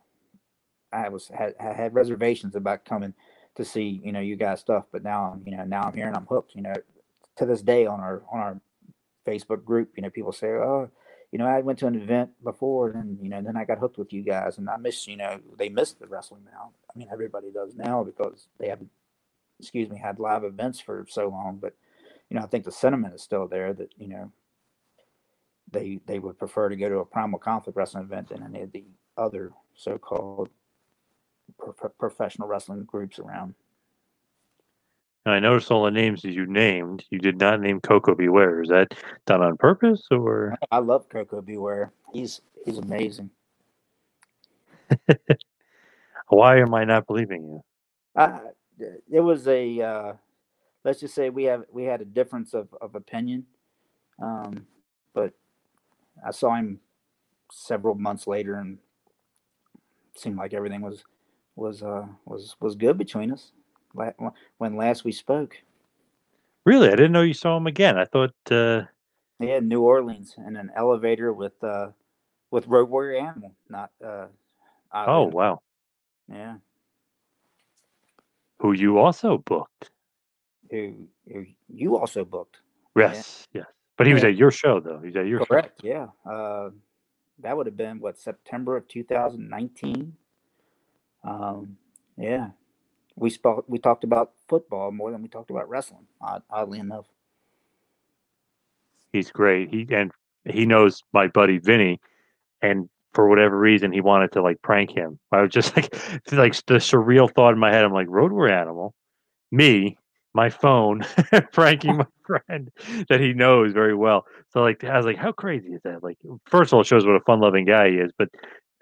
I 0.92 1.10
was 1.10 1.28
had 1.28 1.56
had 1.60 1.94
reservations 1.94 2.56
about 2.56 2.86
coming." 2.86 3.14
to 3.56 3.64
see 3.64 4.02
you 4.04 4.12
know 4.12 4.20
you 4.20 4.36
guys 4.36 4.60
stuff 4.60 4.86
but 4.92 5.04
now 5.04 5.32
i'm 5.34 5.44
you 5.46 5.56
know 5.56 5.64
now 5.64 5.84
i'm 5.84 5.94
here 5.94 6.08
and 6.08 6.16
i'm 6.16 6.26
hooked 6.26 6.56
you 6.56 6.62
know 6.62 6.74
to 7.36 7.46
this 7.46 7.62
day 7.62 7.86
on 7.86 8.00
our 8.00 8.24
on 8.32 8.40
our 8.40 8.62
facebook 9.28 9.64
group 9.64 9.92
you 9.96 10.04
know 10.04 10.10
people 10.10 10.32
say 10.32 10.48
oh 10.48 10.90
you 11.34 11.40
know 11.40 11.48
i 11.48 11.60
went 11.60 11.80
to 11.80 11.88
an 11.88 11.96
event 11.96 12.30
before 12.44 12.92
and 12.92 13.18
you 13.22 13.28
know 13.28 13.42
then 13.42 13.58
i 13.58 13.66
got 13.66 13.80
hooked 13.80 13.98
with 13.98 14.14
you 14.14 14.22
guys 14.22 14.58
and 14.60 14.70
i 14.70 14.78
miss 14.78 15.08
you 15.08 15.18
know 15.18 15.40
they 15.58 15.68
miss 15.68 15.92
the 15.94 16.08
wrestling 16.08 16.44
now 16.46 16.72
i 16.94 16.98
mean 16.98 17.10
everybody 17.12 17.52
does 17.52 17.76
now 17.76 18.04
because 18.04 18.48
they 18.60 18.70
haven't, 18.70 18.92
excuse 19.60 19.90
me 19.90 19.98
had 19.98 20.20
live 20.20 20.44
events 20.44 20.80
for 20.80 21.06
so 21.10 21.28
long 21.28 21.58
but 21.60 21.74
you 22.30 22.38
know 22.38 22.44
i 22.44 22.48
think 22.48 22.64
the 22.64 22.72
sentiment 22.72 23.16
is 23.16 23.22
still 23.24 23.48
there 23.48 23.74
that 23.74 23.90
you 23.98 24.08
know 24.08 24.32
they 25.72 26.00
they 26.06 26.20
would 26.20 26.38
prefer 26.38 26.70
to 26.70 26.76
go 26.76 26.88
to 26.88 27.00
a 27.00 27.06
primal 27.06 27.40
conflict 27.40 27.76
wrestling 27.76 28.04
event 28.04 28.30
than 28.30 28.44
any 28.44 28.62
of 28.62 28.72
the 28.72 28.86
other 29.18 29.52
so-called 29.76 30.50
pro- 31.58 31.90
professional 32.00 32.48
wrestling 32.48 32.84
groups 32.84 33.20
around. 33.20 33.56
And 35.26 35.34
I 35.34 35.40
noticed 35.40 35.72
all 35.72 35.86
the 35.86 35.92
names 35.92 36.22
that 36.24 36.34
you 36.34 36.46
named. 36.46 37.06
You 37.10 37.18
did 37.18 37.40
not 37.40 37.62
name 37.62 37.80
Koko 37.80 38.14
B. 38.14 38.28
Ware. 38.28 38.62
Is 38.62 38.70
that 38.70 38.94
done 39.26 39.42
on 39.42 39.56
purpose 39.56 40.04
or? 40.12 40.56
I 40.70 40.80
love 40.80 41.08
Koko 41.08 41.42
B. 41.42 41.58
Ware. 41.58 41.94
He's 42.12 42.42
he's 42.66 42.78
amazing. 42.78 43.30
Why 46.28 46.60
am 46.60 46.74
I 46.74 46.84
not 46.84 47.08
believing 47.08 47.44
you? 47.44 47.64
Uh, 48.16 48.40
it 49.10 49.22
was 49.22 49.48
a 49.48 49.82
uh, 49.82 50.14
let's 50.84 51.00
just 51.00 51.16
say 51.16 51.30
we 51.30 51.46
have 51.46 51.64
we 51.72 51.84
had 51.86 52.02
a 52.02 52.06
difference 52.06 52.54
of, 52.54 52.68
of 52.82 52.96
opinion, 52.96 53.46
um, 54.22 54.68
but 55.14 55.32
I 56.26 56.32
saw 56.32 56.56
him 56.56 56.82
several 57.50 57.96
months 57.96 58.28
later 58.28 58.56
and 58.56 58.78
it 60.14 60.20
seemed 60.20 60.38
like 60.38 60.54
everything 60.54 60.82
was 60.82 61.06
was 61.56 61.82
uh, 61.82 62.08
was 62.26 62.58
was 62.60 62.76
good 62.76 62.98
between 62.98 63.32
us 63.32 63.54
when 63.94 64.76
last 64.76 65.04
we 65.04 65.12
spoke. 65.12 65.56
Really, 66.66 66.88
I 66.88 66.92
didn't 66.92 67.12
know 67.12 67.22
you 67.22 67.34
saw 67.34 67.58
him 67.58 67.68
again. 67.68 67.98
I 67.98 68.06
thought. 68.06 68.34
Uh... 68.50 68.84
Yeah, 69.40 69.60
New 69.60 69.82
Orleans 69.82 70.36
in 70.38 70.56
an 70.56 70.72
elevator 70.76 71.34
with 71.34 71.62
uh, 71.64 71.88
with 72.52 72.68
Road 72.68 72.90
Warrior 72.90 73.20
Animal, 73.20 73.54
not. 73.70 73.92
Uh, 74.04 74.28
oh 74.94 75.24
wow! 75.24 75.62
Yeah. 76.32 76.56
Who 78.60 78.72
you 78.72 78.98
also 78.98 79.40
booked? 79.40 79.90
Who, 80.72 81.08
who 81.32 81.46
you 81.68 81.98
also 81.98 82.24
booked? 82.24 82.58
Yes, 82.96 83.48
yeah. 83.52 83.62
yes. 83.62 83.68
But 83.98 84.08
he 84.08 84.12
yeah. 84.12 84.16
was 84.16 84.24
at 84.24 84.36
your 84.38 84.52
show 84.52 84.80
though. 84.80 85.00
He 85.00 85.08
was 85.08 85.16
at 85.18 85.28
your 85.28 85.46
Correct. 85.46 85.82
Show. 85.82 85.88
Yeah. 85.88 86.32
Uh, 86.32 86.70
that 87.40 87.58
would 87.58 87.66
have 87.66 87.76
been 87.76 88.00
what 88.00 88.18
September 88.18 88.78
of 88.78 88.88
2019. 88.88 90.14
Um, 91.26 91.78
yeah, 92.18 92.50
we 93.16 93.30
spoke. 93.30 93.66
We 93.68 93.80
talked 93.80 94.04
about 94.04 94.32
football 94.48 94.92
more 94.92 95.12
than 95.12 95.22
we 95.22 95.28
talked 95.28 95.50
about 95.50 95.70
wrestling. 95.70 96.08
Oddly 96.50 96.80
enough, 96.80 97.06
he's 99.12 99.32
great. 99.32 99.70
He 99.70 99.88
and 99.92 100.12
he 100.46 100.66
knows 100.66 101.04
my 101.14 101.28
buddy 101.28 101.60
Vinny, 101.60 102.00
and 102.62 102.90
for 103.14 103.30
whatever 103.30 103.58
reason 103.58 103.92
he 103.92 104.02
wanted 104.02 104.32
to 104.34 104.42
like 104.42 104.62
prank 104.62 104.92
him. 104.92 105.20
I 105.32 105.42
was 105.42 105.52
just 105.52 105.76
like 105.76 105.94
like 106.32 106.56
the 106.66 106.76
surreal 106.76 107.34
thought 107.34 107.54
in 107.54 107.60
my 107.60 107.72
head. 107.72 107.86
I'm 107.86 107.94
like 107.94 108.08
Road 108.10 108.32
Warrior 108.32 108.56
Animal, 108.56 108.94
me, 109.52 109.98
my 110.34 110.50
phone, 110.50 111.06
pranking 111.54 111.98
my 111.98 112.08
friend 112.26 112.72
that 113.10 113.20
he 113.20 113.34
knows 113.34 113.74
very 113.74 113.96
well. 113.96 114.26
So 114.50 114.62
like 114.62 114.84
I 114.84 114.98
was 114.98 115.06
like, 115.06 115.18
how 115.18 115.32
crazy 115.32 115.70
is 115.70 115.82
that? 115.84 116.04
Like 116.04 116.18
first 116.46 116.70
of 116.70 116.76
all, 116.76 116.82
it 116.82 116.88
shows 116.88 117.06
what 117.06 117.16
a 117.16 117.22
fun 117.22 117.40
loving 117.40 117.66
guy 117.66 117.90
he 117.92 117.98
is, 117.98 118.12
but 118.18 118.30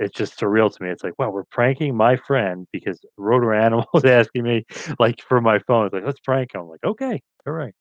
it's 0.01 0.17
just 0.17 0.39
surreal 0.39 0.75
to 0.75 0.83
me. 0.83 0.89
It's 0.89 1.03
like, 1.03 1.17
wow, 1.17 1.29
we're 1.29 1.43
pranking 1.45 1.95
my 1.95 2.15
friend 2.15 2.67
because 2.71 2.99
Road 3.17 3.43
Warrior 3.43 3.61
Animal 3.61 3.87
is 3.95 4.05
asking 4.05 4.43
me 4.43 4.65
like 4.99 5.21
for 5.21 5.41
my 5.41 5.59
phone. 5.59 5.85
It's 5.85 5.93
like, 5.93 6.05
let's 6.05 6.19
prank 6.19 6.53
him. 6.53 6.61
I'm 6.61 6.69
like, 6.69 6.83
okay, 6.83 7.21
all 7.47 7.53
right. 7.53 7.73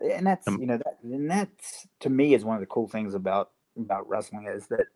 And 0.00 0.26
that's 0.26 0.48
um, 0.48 0.58
you 0.60 0.66
know 0.66 0.78
that 0.78 0.98
and 1.02 1.30
that's 1.30 1.86
to 2.00 2.08
me 2.08 2.32
is 2.32 2.44
one 2.44 2.56
of 2.56 2.60
the 2.60 2.66
cool 2.66 2.88
things 2.88 3.14
about 3.14 3.50
about 3.78 4.08
wrestling 4.08 4.46
is 4.46 4.66
that 4.68 4.86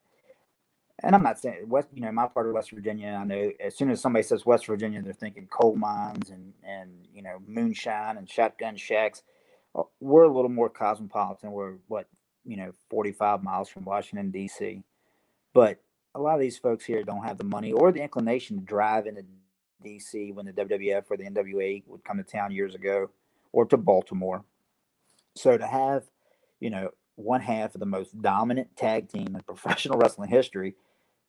and 1.03 1.15
I'm 1.15 1.23
not 1.23 1.39
saying 1.39 1.69
West, 1.69 1.89
you 1.93 2.01
know, 2.01 2.11
my 2.11 2.27
part 2.27 2.47
of 2.47 2.55
West 2.55 2.71
Virginia. 2.71 3.19
I 3.21 3.25
know 3.25 3.51
as 3.61 3.77
soon 3.77 3.91
as 3.91 4.01
somebody 4.01 4.23
says 4.23 4.47
West 4.47 4.67
Virginia, 4.67 5.03
they're 5.03 5.13
thinking 5.13 5.47
coal 5.49 5.77
mines 5.77 6.31
and 6.31 6.55
and 6.63 6.91
you 7.13 7.23
know 7.23 7.39
moonshine 7.47 8.17
and 8.17 8.29
shotgun 8.29 8.77
shacks. 8.77 9.23
Uh, 9.75 9.83
we're 10.01 10.23
a 10.23 10.33
little 10.33 10.51
more 10.51 10.71
cosmopolitan. 10.71 11.53
We're 11.53 11.75
what 11.89 12.07
you 12.45 12.57
know, 12.57 12.73
45 12.91 13.43
miles 13.43 13.69
from 13.69 13.85
Washington 13.85 14.31
D.C. 14.31 14.83
But 15.53 15.79
a 16.15 16.21
lot 16.21 16.35
of 16.35 16.41
these 16.41 16.59
folks 16.59 16.85
here 16.85 17.03
don't 17.03 17.25
have 17.25 17.39
the 17.39 17.45
money 17.45 17.73
or 17.73 17.93
the 17.93 18.03
inclination 18.03 18.59
to 18.59 18.65
drive 18.65 19.07
into 19.07 19.25
D.C. 19.83 20.33
when 20.33 20.47
the 20.47 20.53
WWF 20.53 21.05
or 21.11 21.17
the 21.17 21.25
NWA 21.25 21.83
would 21.87 22.05
come 22.05 22.17
to 22.17 22.23
town 22.23 22.53
years 22.53 22.75
ago, 22.75 23.11
or 23.53 23.67
to 23.67 23.77
Baltimore. 23.77 24.45
So 25.37 25.59
to 25.59 25.67
have, 25.67 26.05
you 26.61 26.71
know, 26.71 26.91
one 27.17 27.41
half 27.41 27.75
of 27.75 27.81
the 27.81 27.87
most 27.87 28.21
dominant 28.21 28.77
tag 28.77 29.09
team 29.09 29.35
in 29.35 29.41
professional 29.47 29.99
wrestling 29.99 30.31
history 30.31 30.75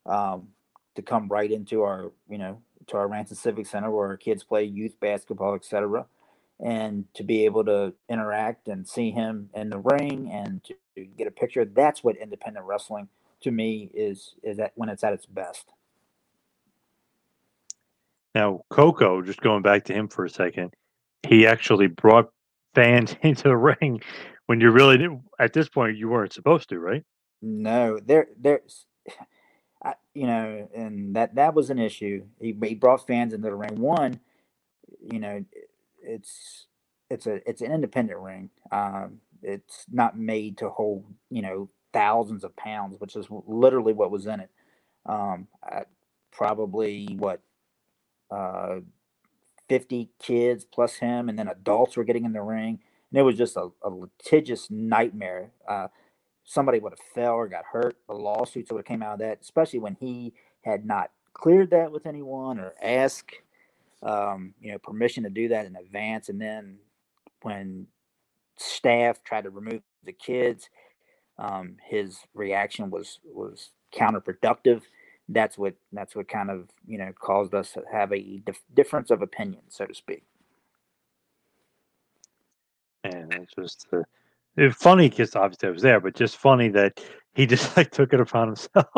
um, 0.05 0.49
to 0.95 1.01
come 1.01 1.27
right 1.27 1.51
into 1.51 1.83
our, 1.83 2.11
you 2.29 2.37
know, 2.37 2.61
to 2.87 2.97
our 2.97 3.07
Ranson 3.07 3.35
Civic 3.35 3.65
Center 3.65 3.91
where 3.91 4.07
our 4.07 4.17
kids 4.17 4.43
play 4.43 4.63
youth 4.63 4.99
basketball, 4.99 5.55
etc., 5.55 6.05
and 6.63 7.05
to 7.15 7.23
be 7.23 7.43
able 7.43 7.65
to 7.65 7.93
interact 8.07 8.69
and 8.69 8.87
see 8.87 9.11
him 9.11 9.49
in 9.53 9.69
the 9.69 9.79
ring 9.79 10.31
and 10.31 10.63
to 10.63 11.05
get 11.05 11.27
a 11.27 11.31
picture. 11.31 11.65
That's 11.65 12.01
what 12.03 12.15
independent 12.15 12.65
wrestling 12.65 13.09
to 13.45 13.51
me 13.51 13.89
is 13.93 14.35
is 14.43 14.57
that 14.57 14.73
when 14.75 14.89
it's 14.89 15.03
at 15.03 15.13
its 15.13 15.25
best. 15.25 15.65
Now, 18.33 18.61
Koko, 18.69 19.21
just 19.21 19.39
going 19.39 19.61
back 19.61 19.85
to 19.85 19.93
him 19.93 20.09
for 20.09 20.25
a 20.25 20.29
second, 20.29 20.73
he 21.25 21.47
actually 21.47 21.87
brought 21.87 22.31
fans 22.73 23.15
into 23.21 23.43
the 23.43 23.55
ring 23.55 24.01
when 24.47 24.59
you 24.59 24.71
really 24.71 24.97
did, 24.97 25.11
at 25.39 25.53
this 25.53 25.69
point 25.69 25.97
you 25.97 26.09
weren't 26.09 26.33
supposed 26.33 26.69
to, 26.69 26.79
right? 26.79 27.03
No, 27.41 27.99
there, 28.03 28.27
there's, 28.37 28.85
I, 29.83 29.93
you 30.13 30.27
know, 30.27 30.69
and 30.75 31.15
that 31.15 31.35
that 31.35 31.53
was 31.53 31.69
an 31.69 31.79
issue. 31.79 32.25
He, 32.41 32.55
he 32.63 32.75
brought 32.75 33.07
fans 33.07 33.33
into 33.33 33.49
the 33.49 33.55
ring. 33.55 33.79
One, 33.79 34.19
you 34.99 35.19
know, 35.19 35.45
it's 36.01 36.67
it's 37.09 37.27
a 37.27 37.47
it's 37.47 37.61
an 37.61 37.71
independent 37.71 38.19
ring. 38.19 38.49
Um, 38.71 39.19
it's 39.41 39.85
not 39.91 40.17
made 40.17 40.57
to 40.57 40.69
hold 40.69 41.05
you 41.29 41.41
know 41.43 41.69
thousands 41.95 42.45
of 42.45 42.55
pounds, 42.57 42.97
which 42.99 43.17
is 43.17 43.27
literally 43.47 43.93
what 43.93 44.11
was 44.11 44.27
in 44.27 44.41
it. 44.41 44.51
Um, 45.07 45.47
probably 46.31 47.07
what 47.19 47.41
uh, 48.31 48.77
50 49.69 50.09
kids 50.21 50.65
plus 50.65 50.95
him, 50.95 51.29
and 51.29 51.39
then 51.39 51.47
adults 51.49 51.97
were 51.97 52.05
getting 52.05 52.25
in 52.25 52.33
the 52.33 52.43
ring 52.43 52.79
and 53.11 53.19
it 53.21 53.23
was 53.23 53.37
just 53.37 53.57
a, 53.57 53.69
a 53.83 53.89
litigious 53.89 54.69
nightmare. 54.69 55.51
Uh, 55.67 55.87
somebody 56.43 56.79
would 56.79 56.93
have 56.93 56.99
fell 57.15 57.35
or 57.35 57.47
got 57.47 57.65
hurt. 57.71 57.97
The 58.07 58.15
lawsuits 58.15 58.71
would 58.71 58.79
have 58.79 58.85
came 58.85 59.03
out 59.03 59.13
of 59.15 59.19
that, 59.19 59.39
especially 59.41 59.79
when 59.79 59.95
he 60.01 60.33
had 60.63 60.85
not 60.85 61.11
cleared 61.33 61.71
that 61.71 61.93
with 61.93 62.05
anyone 62.07 62.59
or 62.59 62.73
asked, 62.83 63.35
um, 64.03 64.53
you 64.61 64.71
know, 64.71 64.79
permission 64.79 65.23
to 65.23 65.29
do 65.29 65.49
that 65.49 65.65
in 65.65 65.77
advance. 65.77 66.29
And 66.29 66.41
then 66.41 66.79
when 67.41 67.87
staff 68.57 69.23
tried 69.23 69.45
to 69.45 69.49
remove 69.49 69.81
the 70.03 70.13
kids, 70.13 70.69
um, 71.37 71.77
his 71.83 72.19
reaction 72.33 72.89
was 72.89 73.19
was 73.23 73.71
counterproductive. 73.93 74.81
That's 75.27 75.57
what 75.57 75.75
that's 75.91 76.15
what 76.15 76.27
kind 76.27 76.49
of 76.49 76.69
you 76.87 76.97
know 76.97 77.11
caused 77.19 77.53
us 77.53 77.73
to 77.73 77.83
have 77.91 78.11
a 78.11 78.37
dif- 78.45 78.63
difference 78.73 79.11
of 79.11 79.21
opinion, 79.21 79.61
so 79.69 79.85
to 79.85 79.93
speak 79.93 80.23
and 83.13 83.33
it's 83.33 83.53
just 83.53 83.87
uh, 83.93 84.01
it's 84.57 84.75
funny 84.75 85.09
because 85.09 85.35
obviously 85.35 85.69
I 85.69 85.71
was 85.71 85.81
there, 85.81 85.99
but 85.99 86.15
just 86.15 86.37
funny 86.37 86.69
that 86.69 86.99
he 87.33 87.45
just 87.45 87.75
like 87.77 87.91
took 87.91 88.13
it 88.13 88.19
upon 88.19 88.47
himself 88.49 88.85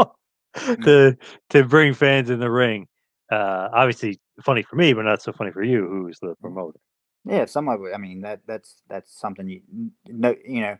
mm-hmm. 0.55 0.83
to 0.83 1.17
to 1.49 1.63
bring 1.63 1.93
fans 1.93 2.29
in 2.29 2.39
the 2.39 2.51
ring. 2.51 2.88
Uh, 3.31 3.69
obviously 3.73 4.19
funny 4.43 4.63
for 4.63 4.77
me, 4.77 4.93
but 4.93 5.03
not 5.03 5.21
so 5.21 5.33
funny 5.33 5.51
for 5.51 5.63
you, 5.63 5.88
who's 5.88 6.19
the 6.19 6.35
promoter. 6.39 6.79
Yeah, 7.25 7.45
some 7.45 7.67
of 7.67 7.81
it. 7.83 7.93
I 7.93 7.97
mean 7.97 8.21
that 8.21 8.41
that's 8.47 8.81
that's 8.88 9.19
something 9.19 9.49
you 9.49 9.61
know. 10.07 10.35
You 10.45 10.61
know, 10.61 10.77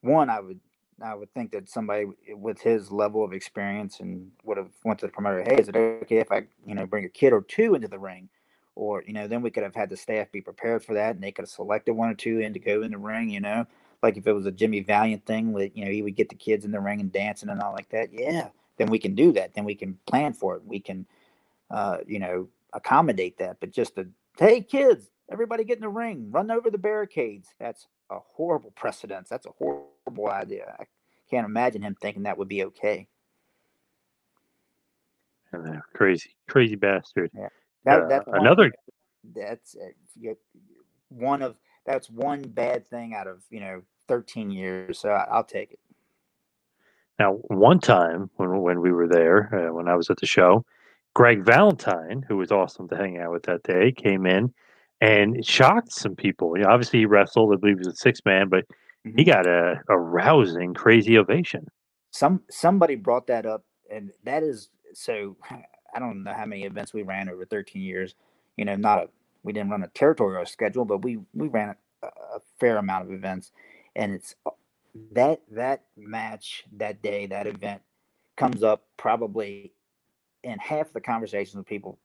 one 0.00 0.30
I 0.30 0.40
would 0.40 0.60
I 1.00 1.14
would 1.14 1.32
think 1.34 1.52
that 1.52 1.68
somebody 1.68 2.06
with 2.30 2.60
his 2.60 2.90
level 2.90 3.24
of 3.24 3.32
experience 3.32 4.00
and 4.00 4.30
would 4.44 4.56
have 4.56 4.70
went 4.84 5.00
to 5.00 5.06
the 5.06 5.12
promoter. 5.12 5.42
Hey, 5.42 5.56
is 5.56 5.68
it 5.68 5.76
okay 5.76 6.18
if 6.18 6.30
I 6.32 6.42
you 6.66 6.74
know 6.74 6.86
bring 6.86 7.04
a 7.04 7.08
kid 7.08 7.32
or 7.32 7.42
two 7.42 7.74
into 7.74 7.88
the 7.88 7.98
ring? 7.98 8.28
or 8.74 9.04
you 9.06 9.12
know 9.12 9.28
then 9.28 9.42
we 9.42 9.50
could 9.50 9.62
have 9.62 9.74
had 9.74 9.90
the 9.90 9.96
staff 9.98 10.32
be 10.32 10.40
prepared 10.40 10.82
for 10.82 10.94
that 10.94 11.14
and 11.14 11.22
they 11.22 11.30
could 11.30 11.42
have 11.42 11.50
selected 11.50 11.92
one 11.92 12.08
or 12.08 12.14
two 12.14 12.40
in 12.40 12.54
to 12.54 12.58
go 12.58 12.80
in 12.80 12.90
the 12.90 12.96
ring 12.96 13.28
you 13.28 13.38
know? 13.38 13.66
Like 14.02 14.16
if 14.16 14.26
it 14.26 14.32
was 14.32 14.46
a 14.46 14.50
jimmy 14.50 14.80
valiant 14.80 15.26
thing 15.26 15.52
with 15.52 15.72
you 15.74 15.84
know 15.84 15.90
he 15.90 16.00
would 16.00 16.16
get 16.16 16.30
the 16.30 16.34
kids 16.34 16.64
in 16.64 16.70
the 16.70 16.80
ring 16.80 16.98
and 16.98 17.12
dancing 17.12 17.50
and 17.50 17.60
all 17.60 17.74
like 17.74 17.90
that 17.90 18.14
yeah 18.14 18.48
then 18.76 18.90
we 18.90 18.98
can 18.98 19.14
do 19.14 19.32
that. 19.32 19.54
Then 19.54 19.64
we 19.64 19.74
can 19.74 19.98
plan 20.06 20.32
for 20.32 20.56
it. 20.56 20.64
We 20.64 20.80
can 20.80 21.06
uh, 21.70 21.98
you 22.06 22.18
know 22.18 22.48
accommodate 22.72 23.38
that. 23.38 23.58
But 23.60 23.70
just 23.70 23.96
to 23.96 24.08
hey 24.38 24.60
kids 24.60 25.10
everybody 25.30 25.64
get 25.64 25.78
in 25.78 25.82
the 25.82 25.88
ring. 25.88 26.30
Run 26.30 26.50
over 26.50 26.70
the 26.70 26.78
barricades. 26.78 27.48
That's 27.58 27.86
a 28.10 28.18
horrible 28.18 28.72
precedence. 28.72 29.28
That's 29.28 29.46
a 29.46 29.50
horrible 29.50 29.91
idea 30.30 30.76
i 30.78 30.84
can't 31.30 31.46
imagine 31.46 31.82
him 31.82 31.96
thinking 32.00 32.24
that 32.24 32.36
would 32.36 32.48
be 32.48 32.64
okay 32.64 33.06
crazy 35.94 36.34
crazy 36.48 36.76
bastard 36.76 37.30
yeah 37.34 37.48
that, 37.84 38.02
uh, 38.02 38.08
that's 38.08 38.28
another. 38.28 38.72
That's 39.34 39.76
uh, 39.76 40.34
one 41.08 41.42
of 41.42 41.56
that's 41.86 42.08
one 42.08 42.42
bad 42.42 42.88
thing 42.88 43.14
out 43.14 43.26
of 43.26 43.42
you 43.50 43.60
know 43.60 43.82
13 44.08 44.50
years. 44.50 44.98
So 44.98 45.10
I, 45.10 45.36
will 45.36 45.44
take 45.44 45.72
it. 45.72 45.78
Now, 47.18 47.34
one 47.48 47.80
time 47.80 48.30
when 48.36 48.60
when 48.60 48.80
we 48.80 48.92
were 48.92 49.08
there, 49.08 49.68
uh, 49.68 49.72
when 49.72 49.88
I 49.88 49.94
was 49.94 50.10
at 50.10 50.18
the 50.18 50.26
show, 50.26 50.64
Greg 51.14 51.44
Valentine, 51.44 52.24
who 52.26 52.36
was 52.36 52.52
awesome 52.52 52.88
to 52.88 52.96
hang 52.96 53.18
out 53.18 53.32
with 53.32 53.44
that 53.44 53.62
day, 53.62 53.92
came 53.92 54.26
in 54.26 54.52
and 55.00 55.44
shocked 55.44 55.92
some 55.92 56.14
people. 56.14 56.56
You 56.56 56.64
know, 56.64 56.70
obviously 56.70 57.00
he 57.00 57.06
wrestled. 57.06 57.52
I 57.52 57.56
believe 57.56 57.78
he 57.78 57.86
was 57.86 57.94
a 57.94 57.96
six 57.96 58.20
man, 58.24 58.48
but. 58.48 58.64
He 59.04 59.24
got 59.24 59.46
a, 59.46 59.80
a 59.88 59.98
rousing, 59.98 60.74
crazy 60.74 61.18
ovation. 61.18 61.66
Some 62.10 62.42
somebody 62.50 62.94
brought 62.94 63.26
that 63.28 63.46
up, 63.46 63.64
and 63.90 64.10
that 64.24 64.42
is 64.42 64.70
so. 64.94 65.36
I 65.94 65.98
don't 65.98 66.22
know 66.24 66.32
how 66.32 66.46
many 66.46 66.64
events 66.64 66.94
we 66.94 67.02
ran 67.02 67.28
over 67.28 67.44
13 67.44 67.82
years. 67.82 68.14
You 68.56 68.64
know, 68.64 68.76
not 68.76 68.98
a 68.98 69.08
we 69.42 69.52
didn't 69.52 69.70
run 69.70 69.82
a 69.82 69.88
territorial 69.88 70.46
schedule, 70.46 70.84
but 70.84 70.98
we 71.02 71.18
we 71.34 71.48
ran 71.48 71.74
a, 72.02 72.06
a 72.06 72.40
fair 72.60 72.76
amount 72.76 73.06
of 73.06 73.12
events, 73.12 73.50
and 73.96 74.12
it's 74.12 74.34
uh, 74.46 74.50
that 75.12 75.40
that 75.50 75.84
match 75.96 76.64
that 76.76 77.02
day 77.02 77.26
that 77.26 77.46
event 77.46 77.82
comes 78.36 78.62
up 78.62 78.84
probably 78.96 79.72
in 80.44 80.58
half 80.58 80.92
the 80.92 81.00
conversations 81.00 81.64
people 81.66 81.98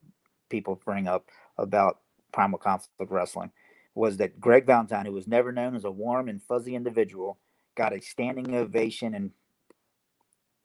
people 0.50 0.80
bring 0.86 1.08
up 1.08 1.26
about 1.58 2.00
primal 2.32 2.60
conflict 2.60 3.12
wrestling 3.12 3.52
was 3.98 4.18
that 4.18 4.40
Greg 4.40 4.68
Valentine, 4.68 5.08
who 5.08 5.12
was 5.12 5.28
never 5.28 5.52
known 5.52 5.76
as 5.76 5.84
a 5.84 5.92
warm 5.92 6.30
and 6.30 6.42
fuzzy 6.42 6.76
individual, 6.76 7.40
got 7.76 7.94
a 7.94 8.00
standing 8.00 8.56
ovation 8.56 9.16
and 9.16 9.32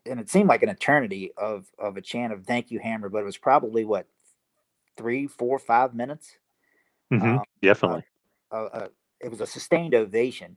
and 0.05 0.19
it 0.19 0.29
seemed 0.29 0.49
like 0.49 0.63
an 0.63 0.69
eternity 0.69 1.33
of 1.37 1.67
of 1.79 1.97
a 1.97 2.03
chant 2.03 2.33
of 2.33 2.45
"Thank 2.45 2.71
you, 2.71 2.79
Hammer," 2.79 3.09
but 3.09 3.23
it 3.23 3.25
was 3.25 3.39
probably 3.39 3.85
what 3.85 4.07
three, 4.97 5.27
four, 5.27 5.59
five 5.59 5.95
minutes. 5.95 6.37
Mm-hmm. 7.13 7.39
Um, 7.39 7.45
Definitely. 7.63 8.05
Uh, 8.51 8.55
uh, 8.55 8.69
uh, 8.73 8.89
it 9.21 9.31
was 9.31 9.41
a 9.41 9.47
sustained 9.47 9.95
ovation 9.95 10.57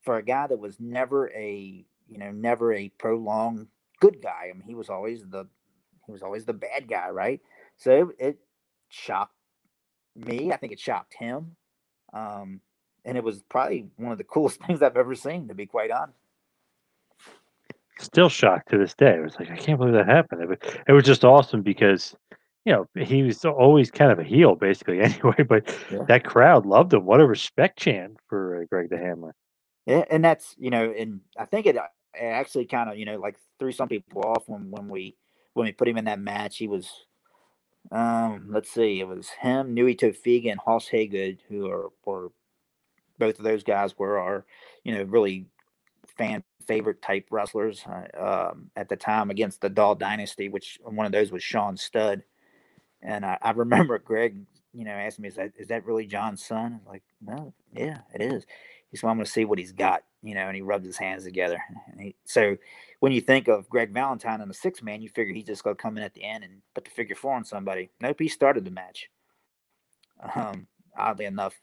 for 0.00 0.16
a 0.16 0.22
guy 0.22 0.46
that 0.46 0.58
was 0.58 0.80
never 0.80 1.30
a 1.30 1.84
you 2.08 2.18
know 2.18 2.32
never 2.32 2.72
a 2.72 2.88
prolonged 2.88 3.68
good 4.00 4.20
guy. 4.20 4.48
I 4.50 4.54
mean, 4.54 4.66
he 4.66 4.74
was 4.74 4.88
always 4.88 5.22
the 5.24 5.46
he 6.06 6.12
was 6.12 6.22
always 6.22 6.46
the 6.46 6.54
bad 6.54 6.88
guy, 6.88 7.10
right? 7.10 7.40
So 7.76 8.10
it, 8.18 8.26
it 8.26 8.38
shocked 8.88 9.36
me. 10.16 10.50
I 10.50 10.56
think 10.56 10.72
it 10.72 10.80
shocked 10.80 11.14
him. 11.14 11.54
Um, 12.12 12.60
and 13.04 13.16
it 13.16 13.24
was 13.24 13.42
probably 13.48 13.86
one 13.96 14.12
of 14.12 14.18
the 14.18 14.24
coolest 14.24 14.62
things 14.66 14.82
I've 14.82 14.96
ever 14.96 15.14
seen, 15.14 15.48
to 15.48 15.54
be 15.54 15.66
quite 15.66 15.90
honest. 15.90 16.18
Still 18.00 18.28
shocked 18.28 18.70
to 18.70 18.78
this 18.78 18.94
day. 18.94 19.16
It 19.16 19.24
was 19.24 19.36
like 19.40 19.50
I 19.50 19.56
can't 19.56 19.78
believe 19.78 19.94
that 19.94 20.06
happened. 20.06 20.42
It 20.42 20.48
was, 20.48 20.58
it 20.86 20.92
was 20.92 21.04
just 21.04 21.24
awesome 21.24 21.62
because 21.62 22.14
you 22.64 22.72
know 22.72 22.86
he 22.94 23.24
was 23.24 23.44
always 23.44 23.90
kind 23.90 24.12
of 24.12 24.20
a 24.20 24.24
heel, 24.24 24.54
basically 24.54 25.00
anyway. 25.02 25.42
But 25.42 25.74
yeah. 25.90 26.04
that 26.06 26.24
crowd 26.24 26.64
loved 26.64 26.92
him. 26.92 27.04
What 27.06 27.20
a 27.20 27.26
respect 27.26 27.76
chant 27.76 28.18
for 28.28 28.62
uh, 28.62 28.64
Greg 28.70 28.90
the 28.90 28.98
Hammer. 28.98 29.34
Yeah, 29.84 30.04
and 30.10 30.24
that's 30.24 30.54
you 30.58 30.70
know, 30.70 30.92
and 30.96 31.22
I 31.36 31.44
think 31.46 31.66
it, 31.66 31.74
it 31.74 32.22
actually 32.22 32.66
kind 32.66 32.88
of 32.88 32.96
you 32.96 33.04
know 33.04 33.18
like 33.18 33.36
threw 33.58 33.72
some 33.72 33.88
people 33.88 34.22
off 34.22 34.44
when 34.46 34.70
when 34.70 34.88
we 34.88 35.16
when 35.54 35.66
we 35.66 35.72
put 35.72 35.88
him 35.88 35.98
in 35.98 36.04
that 36.04 36.20
match. 36.20 36.58
He 36.58 36.68
was 36.68 36.88
um, 37.90 38.46
let's 38.50 38.70
see, 38.70 39.00
it 39.00 39.08
was 39.08 39.30
him, 39.30 39.74
Nui 39.74 39.94
Tofiga, 39.94 40.50
and 40.50 40.60
Hoss 40.60 40.88
Haygood, 40.88 41.38
who 41.48 41.70
are 41.70 41.90
were 42.04 42.30
both 43.18 43.38
of 43.38 43.44
those 43.44 43.64
guys 43.64 43.98
were 43.98 44.18
our, 44.18 44.44
you 44.84 44.94
know, 44.94 45.02
really 45.02 45.46
fan 46.16 46.42
favorite 46.66 47.00
type 47.00 47.26
wrestlers 47.30 47.84
uh, 47.86 48.50
um, 48.52 48.70
at 48.76 48.88
the 48.88 48.96
time 48.96 49.30
against 49.30 49.60
the 49.60 49.70
Doll 49.70 49.94
Dynasty, 49.94 50.48
which 50.48 50.78
one 50.82 51.06
of 51.06 51.12
those 51.12 51.32
was 51.32 51.42
Sean 51.42 51.76
Studd. 51.76 52.22
And 53.02 53.24
I, 53.24 53.38
I 53.40 53.50
remember 53.56 53.98
Greg, 53.98 54.36
you 54.72 54.84
know, 54.84 54.92
asking 54.92 55.22
me, 55.22 55.28
"Is 55.28 55.36
that 55.36 55.52
is 55.56 55.68
that 55.68 55.86
really 55.86 56.06
John's 56.06 56.44
son?" 56.44 56.80
I'm 56.80 56.92
like, 56.92 57.02
"No, 57.20 57.54
yeah, 57.74 58.00
it 58.14 58.20
is." 58.20 58.44
He's 58.90 59.02
"I'm 59.02 59.16
going 59.16 59.24
to 59.24 59.30
see 59.30 59.44
what 59.44 59.58
he's 59.58 59.72
got," 59.72 60.04
you 60.22 60.34
know, 60.34 60.46
and 60.46 60.56
he 60.56 60.62
rubbed 60.62 60.84
his 60.84 60.96
hands 60.96 61.24
together. 61.24 61.62
He, 61.98 62.14
so 62.24 62.56
when 63.00 63.12
you 63.12 63.20
think 63.20 63.48
of 63.48 63.68
Greg 63.68 63.92
Valentine 63.92 64.40
in 64.40 64.48
the 64.48 64.54
six 64.54 64.82
man, 64.82 65.00
you 65.00 65.08
figure 65.08 65.34
he's 65.34 65.46
just 65.46 65.64
going 65.64 65.76
to 65.76 65.82
come 65.82 65.96
in 65.96 66.02
at 66.02 66.14
the 66.14 66.24
end 66.24 66.44
and 66.44 66.60
put 66.74 66.84
the 66.84 66.90
figure 66.90 67.14
four 67.14 67.34
on 67.34 67.44
somebody. 67.44 67.90
Nope, 68.00 68.16
he 68.18 68.28
started 68.28 68.64
the 68.64 68.70
match. 68.70 69.10
Um, 70.34 70.66
oddly 70.96 71.26
enough, 71.26 71.54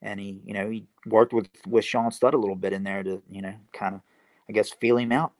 and 0.00 0.18
he, 0.18 0.40
you 0.44 0.54
know, 0.54 0.70
he 0.70 0.86
worked 1.06 1.32
with 1.32 1.48
with 1.66 1.84
Sean 1.84 2.10
Studd 2.10 2.34
a 2.34 2.38
little 2.38 2.56
bit 2.56 2.72
in 2.72 2.84
there 2.84 3.02
to, 3.02 3.22
you 3.28 3.42
know, 3.42 3.54
kind 3.72 3.94
of, 3.94 4.00
I 4.48 4.52
guess, 4.52 4.70
feel 4.70 4.96
him 4.96 5.12
out. 5.12 5.32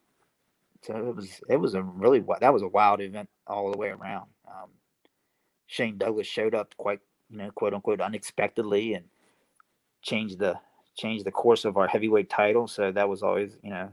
So 0.83 0.97
it 0.97 1.17
was 1.17 1.41
it 1.49 1.57
was 1.57 1.75
a 1.75 1.83
really 1.83 2.23
that 2.41 2.53
was 2.53 2.63
a 2.63 2.69
wild 2.69 3.01
event 3.01 3.31
all 3.47 3.73
the 3.73 3.79
way 3.79 3.89
around. 3.89 4.27
Um, 4.47 4.71
Shane 5.67 5.97
Douglas 5.99 6.27
showed 6.27 6.55
up 6.55 6.75
quite, 6.77 7.01
you 7.31 7.39
know, 7.39 7.51
quote 7.53 7.75
unquote, 7.75 8.01
unexpectedly 8.01 8.95
and 8.95 9.07
changed 10.03 10.39
the 10.39 10.59
changed 10.97 11.25
the 11.25 11.31
course 11.33 11.65
of 11.65 11.77
our 11.77 11.87
heavyweight 11.87 12.31
title. 12.31 12.67
So 12.67 12.91
that 12.93 13.09
was 13.09 13.23
always, 13.23 13.57
you 13.63 13.71
know, 13.71 13.93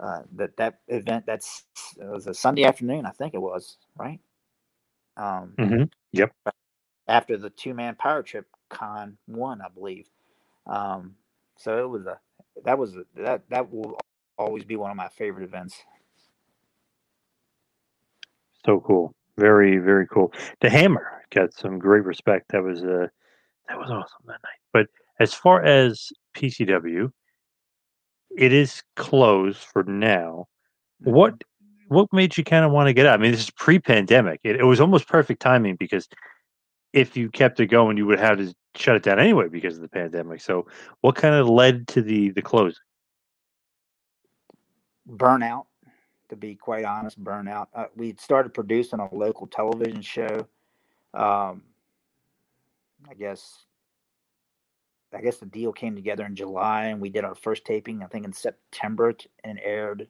uh, 0.00 0.22
that 0.32 0.56
that 0.56 0.80
event 0.88 1.24
that's 1.26 1.64
it 1.98 2.08
was 2.08 2.26
a 2.26 2.34
Sunday 2.34 2.64
afternoon, 2.64 3.06
I 3.06 3.10
think 3.10 3.34
it 3.34 3.40
was, 3.40 3.76
right? 3.96 4.18
Um, 5.16 5.54
mm-hmm. 5.58 5.84
Yep. 6.12 6.32
After 7.08 7.36
the 7.36 7.50
two 7.50 7.74
man 7.74 7.94
power 7.94 8.22
trip 8.22 8.46
con 8.68 9.16
one, 9.26 9.60
I 9.60 9.68
believe. 9.68 10.08
Um, 10.66 11.14
so 11.56 11.84
it 11.84 11.88
was 11.88 12.06
a 12.06 12.18
that 12.64 12.78
was 12.78 12.96
a, 12.96 13.04
that 13.16 13.42
that 13.50 13.72
will 13.72 13.98
always 14.38 14.64
be 14.64 14.76
one 14.76 14.90
of 14.90 14.96
my 14.96 15.08
favorite 15.08 15.44
events. 15.44 15.76
So 18.64 18.80
cool, 18.80 19.14
very 19.36 19.78
very 19.78 20.06
cool. 20.06 20.32
The 20.60 20.70
Hammer 20.70 21.22
got 21.30 21.52
some 21.52 21.78
great 21.78 22.04
respect. 22.04 22.50
That 22.52 22.62
was 22.62 22.82
uh 22.82 23.08
that 23.68 23.78
was 23.78 23.90
awesome 23.90 24.26
that 24.26 24.40
night. 24.42 24.58
But 24.72 24.86
as 25.22 25.32
far 25.32 25.62
as 25.62 26.10
PCW, 26.36 27.10
it 28.36 28.52
is 28.52 28.82
closed 28.96 29.58
for 29.58 29.84
now. 29.84 30.46
What 31.00 31.34
mm-hmm. 31.34 31.94
what 31.94 32.12
made 32.12 32.36
you 32.36 32.44
kind 32.44 32.64
of 32.64 32.72
want 32.72 32.88
to 32.88 32.92
get 32.92 33.06
out? 33.06 33.18
I 33.18 33.22
mean, 33.22 33.32
this 33.32 33.44
is 33.44 33.50
pre-pandemic. 33.50 34.40
It, 34.42 34.56
it 34.56 34.64
was 34.64 34.80
almost 34.80 35.06
perfect 35.08 35.40
timing 35.40 35.76
because 35.76 36.08
if 36.92 37.16
you 37.16 37.30
kept 37.30 37.60
it 37.60 37.66
going, 37.66 37.96
you 37.96 38.06
would 38.06 38.18
have 38.18 38.38
to 38.38 38.54
shut 38.74 38.96
it 38.96 39.02
down 39.02 39.18
anyway 39.18 39.48
because 39.48 39.76
of 39.76 39.82
the 39.82 39.88
pandemic. 39.88 40.40
So, 40.40 40.66
what 41.00 41.14
kind 41.14 41.34
of 41.34 41.48
led 41.48 41.86
to 41.88 42.02
the 42.02 42.30
the 42.30 42.42
closing? 42.42 42.82
Burnout, 45.08 45.66
to 46.30 46.36
be 46.36 46.54
quite 46.54 46.84
honest, 46.84 47.22
burnout. 47.22 47.66
Uh, 47.74 47.86
we 47.96 48.08
had 48.08 48.20
started 48.20 48.54
producing 48.54 49.00
a 49.00 49.14
local 49.14 49.46
television 49.46 50.02
show. 50.02 50.46
Um, 51.14 51.62
I 53.10 53.14
guess 53.14 53.64
I 55.14 55.20
guess 55.20 55.38
the 55.38 55.46
deal 55.46 55.72
came 55.72 55.94
together 55.94 56.24
in 56.24 56.36
July, 56.36 56.86
and 56.86 57.00
we 57.00 57.10
did 57.10 57.24
our 57.24 57.34
first 57.34 57.64
taping. 57.64 58.02
I 58.02 58.06
think 58.06 58.24
in 58.24 58.32
September, 58.32 59.14
and 59.44 59.60
aired. 59.62 60.08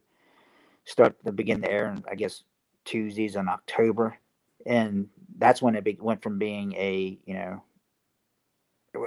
Start 0.84 1.16
to 1.24 1.32
begin 1.32 1.62
to 1.62 1.70
air, 1.70 1.96
I 2.10 2.16
guess 2.16 2.42
Tuesdays 2.84 3.36
in 3.36 3.48
October, 3.48 4.18
and 4.66 5.08
that's 5.38 5.62
when 5.62 5.76
it 5.76 6.02
went 6.02 6.22
from 6.22 6.38
being 6.38 6.72
a 6.74 7.18
you 7.24 7.34
know. 7.34 7.62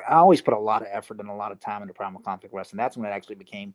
I 0.09 0.15
always 0.15 0.41
put 0.41 0.53
a 0.55 0.59
lot 0.59 0.81
of 0.81 0.87
effort 0.91 1.19
and 1.19 1.29
a 1.29 1.33
lot 1.33 1.51
of 1.51 1.59
time 1.59 1.81
into 1.81 1.93
Primal 1.93 2.21
Conflict 2.21 2.55
Wrestling. 2.55 2.77
That's 2.77 2.97
when 2.97 3.05
it 3.05 3.13
actually 3.13 3.35
became 3.35 3.73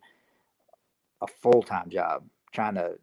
a 1.20 1.26
full 1.26 1.62
time 1.62 1.88
job, 1.90 2.24
trying 2.52 2.74
to 2.74 2.94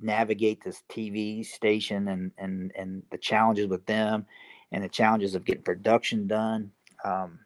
navigate 0.00 0.62
this 0.62 0.82
TV 0.88 1.44
station 1.44 2.08
and 2.08 2.32
and 2.38 2.72
and 2.76 3.02
the 3.10 3.18
challenges 3.18 3.66
with 3.66 3.84
them, 3.86 4.26
and 4.72 4.84
the 4.84 4.88
challenges 4.88 5.34
of 5.34 5.44
getting 5.44 5.62
production 5.62 6.26
done. 6.26 6.70
Um, 7.04 7.40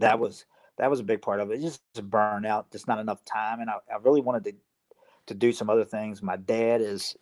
that 0.00 0.18
was 0.18 0.44
that 0.78 0.90
was 0.90 1.00
a 1.00 1.04
big 1.04 1.22
part 1.22 1.40
of 1.40 1.50
it. 1.50 1.60
Just 1.60 1.82
a 1.96 2.02
burnout, 2.02 2.72
just 2.72 2.88
not 2.88 2.98
enough 2.98 3.24
time, 3.24 3.60
and 3.60 3.70
I, 3.70 3.74
I 3.92 3.98
really 4.02 4.20
wanted 4.20 4.44
to 4.44 4.52
to 5.26 5.34
do 5.34 5.52
some 5.52 5.70
other 5.70 5.84
things. 5.84 6.22
My 6.22 6.36
dad 6.36 6.80
is 6.80 7.16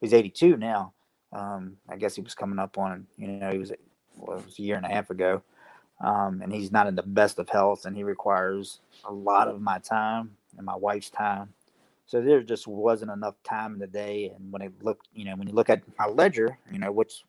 he's 0.00 0.14
82 0.14 0.56
now. 0.56 0.92
Um, 1.32 1.76
I 1.88 1.96
guess 1.96 2.14
he 2.14 2.22
was 2.22 2.34
coming 2.34 2.58
up 2.58 2.78
on 2.78 3.06
you 3.16 3.28
know 3.28 3.50
he 3.50 3.58
was 3.58 3.72
well, 4.16 4.38
it 4.38 4.46
was 4.46 4.58
a 4.58 4.62
year 4.62 4.76
and 4.76 4.86
a 4.86 4.88
half 4.88 5.10
ago, 5.10 5.42
um, 6.00 6.40
and 6.42 6.52
he's 6.52 6.72
not 6.72 6.86
in 6.86 6.94
the 6.94 7.02
best 7.02 7.38
of 7.38 7.48
health, 7.48 7.84
and 7.84 7.96
he 7.96 8.02
requires 8.02 8.80
a 9.04 9.12
lot 9.12 9.48
of 9.48 9.60
my 9.60 9.78
time 9.78 10.36
and 10.56 10.64
my 10.64 10.76
wife's 10.76 11.10
time. 11.10 11.52
So 12.06 12.22
there 12.22 12.40
just 12.40 12.68
wasn't 12.68 13.10
enough 13.10 13.34
time 13.42 13.74
in 13.74 13.78
the 13.80 13.86
day. 13.88 14.32
And 14.34 14.52
when 14.52 14.62
I 14.62 14.68
look, 14.80 15.00
you 15.12 15.24
know, 15.24 15.34
when 15.34 15.48
you 15.48 15.54
look 15.54 15.68
at 15.68 15.82
my 15.98 16.06
ledger, 16.06 16.56
you 16.70 16.78
know, 16.78 16.92
what's 16.92 17.24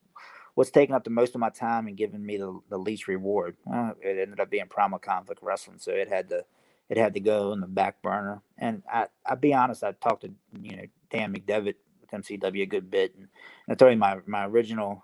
what's 0.58 0.72
taking 0.72 0.96
up 0.96 1.04
the 1.04 1.12
most 1.12 1.36
of 1.36 1.40
my 1.40 1.52
time 1.52 1.86
and 1.86 1.96
giving 1.96 2.26
me 2.26 2.36
the, 2.36 2.60
the 2.68 2.80
least 2.80 3.08
reward. 3.08 3.56
Well, 3.64 3.94
it 4.02 4.18
ended 4.18 4.40
up 4.40 4.50
being 4.50 4.66
primal 4.66 4.98
conflict 4.98 5.44
wrestling, 5.44 5.78
so 5.78 5.92
it 5.92 6.10
had 6.10 6.30
to 6.30 6.46
it 6.90 6.98
had 6.98 7.14
to 7.14 7.20
go 7.20 7.54
in 7.54 7.60
the 7.60 7.68
back 7.68 8.02
burner. 8.02 8.42
And 8.58 8.82
I 8.92 9.06
I'll 9.24 9.36
be 9.36 9.54
honest, 9.54 9.84
I 9.84 9.92
talked 9.92 10.24
to 10.24 10.32
you 10.60 10.76
know 10.76 10.84
Dan 11.12 11.32
McDevitt 11.32 11.76
with 12.02 12.10
MCW 12.12 12.64
a 12.64 12.66
good 12.66 12.90
bit, 12.90 13.14
and, 13.16 13.28
I 13.70 13.76
told 13.76 13.92
him 13.92 14.00
my 14.00 14.18
my 14.26 14.48
original 14.48 15.04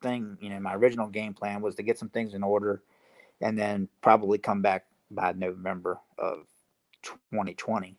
thing, 0.00 0.38
you 0.40 0.48
know, 0.48 0.58
my 0.58 0.74
original 0.74 1.06
game 1.06 1.34
plan 1.34 1.60
was 1.60 1.74
to 1.74 1.82
get 1.82 1.98
some 1.98 2.08
things 2.08 2.32
in 2.32 2.42
order, 2.42 2.82
and 3.42 3.58
then 3.58 3.90
probably 4.00 4.38
come 4.38 4.62
back 4.62 4.86
by 5.10 5.32
November 5.32 6.00
of 6.16 6.46
2020. 7.02 7.98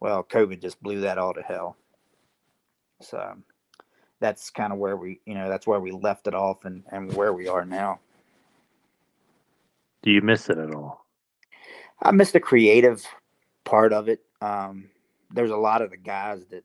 Well, 0.00 0.24
COVID 0.24 0.62
just 0.62 0.82
blew 0.82 1.02
that 1.02 1.18
all 1.18 1.34
to 1.34 1.42
hell. 1.42 1.76
So 3.02 3.36
that's 4.20 4.50
kind 4.50 4.72
of 4.72 4.78
where 4.78 4.96
we, 4.96 5.20
you 5.26 5.34
know, 5.34 5.48
that's 5.48 5.66
where 5.66 5.80
we 5.80 5.92
left 5.92 6.26
it 6.26 6.34
off 6.34 6.64
and, 6.64 6.82
and 6.90 7.12
where 7.14 7.32
we 7.32 7.48
are 7.48 7.64
now. 7.64 8.00
Do 10.02 10.10
you 10.10 10.22
miss 10.22 10.48
it 10.48 10.58
at 10.58 10.74
all? 10.74 11.04
I 12.02 12.10
miss 12.12 12.30
the 12.30 12.40
creative 12.40 13.04
part 13.64 13.92
of 13.92 14.08
it. 14.08 14.20
Um, 14.40 14.90
there's 15.32 15.50
a 15.50 15.56
lot 15.56 15.82
of 15.82 15.90
the 15.90 15.96
guys 15.96 16.46
that 16.50 16.64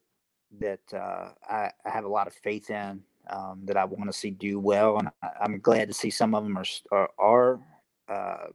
that 0.59 0.93
uh, 0.93 1.29
I, 1.49 1.71
I, 1.85 1.89
have 1.89 2.03
a 2.03 2.09
lot 2.09 2.27
of 2.27 2.33
faith 2.33 2.69
in 2.69 3.01
um, 3.29 3.61
that 3.63 3.77
I 3.77 3.85
want 3.85 4.11
to 4.11 4.17
see 4.17 4.31
do 4.31 4.59
well, 4.59 4.97
and 4.97 5.09
I, 5.23 5.45
am 5.45 5.59
glad 5.61 5.87
to 5.87 5.93
see 5.93 6.09
some 6.09 6.35
of 6.35 6.43
them 6.43 6.57
are 6.57 6.65
are, 6.91 7.09
are 7.17 7.59
uh, 8.09 8.47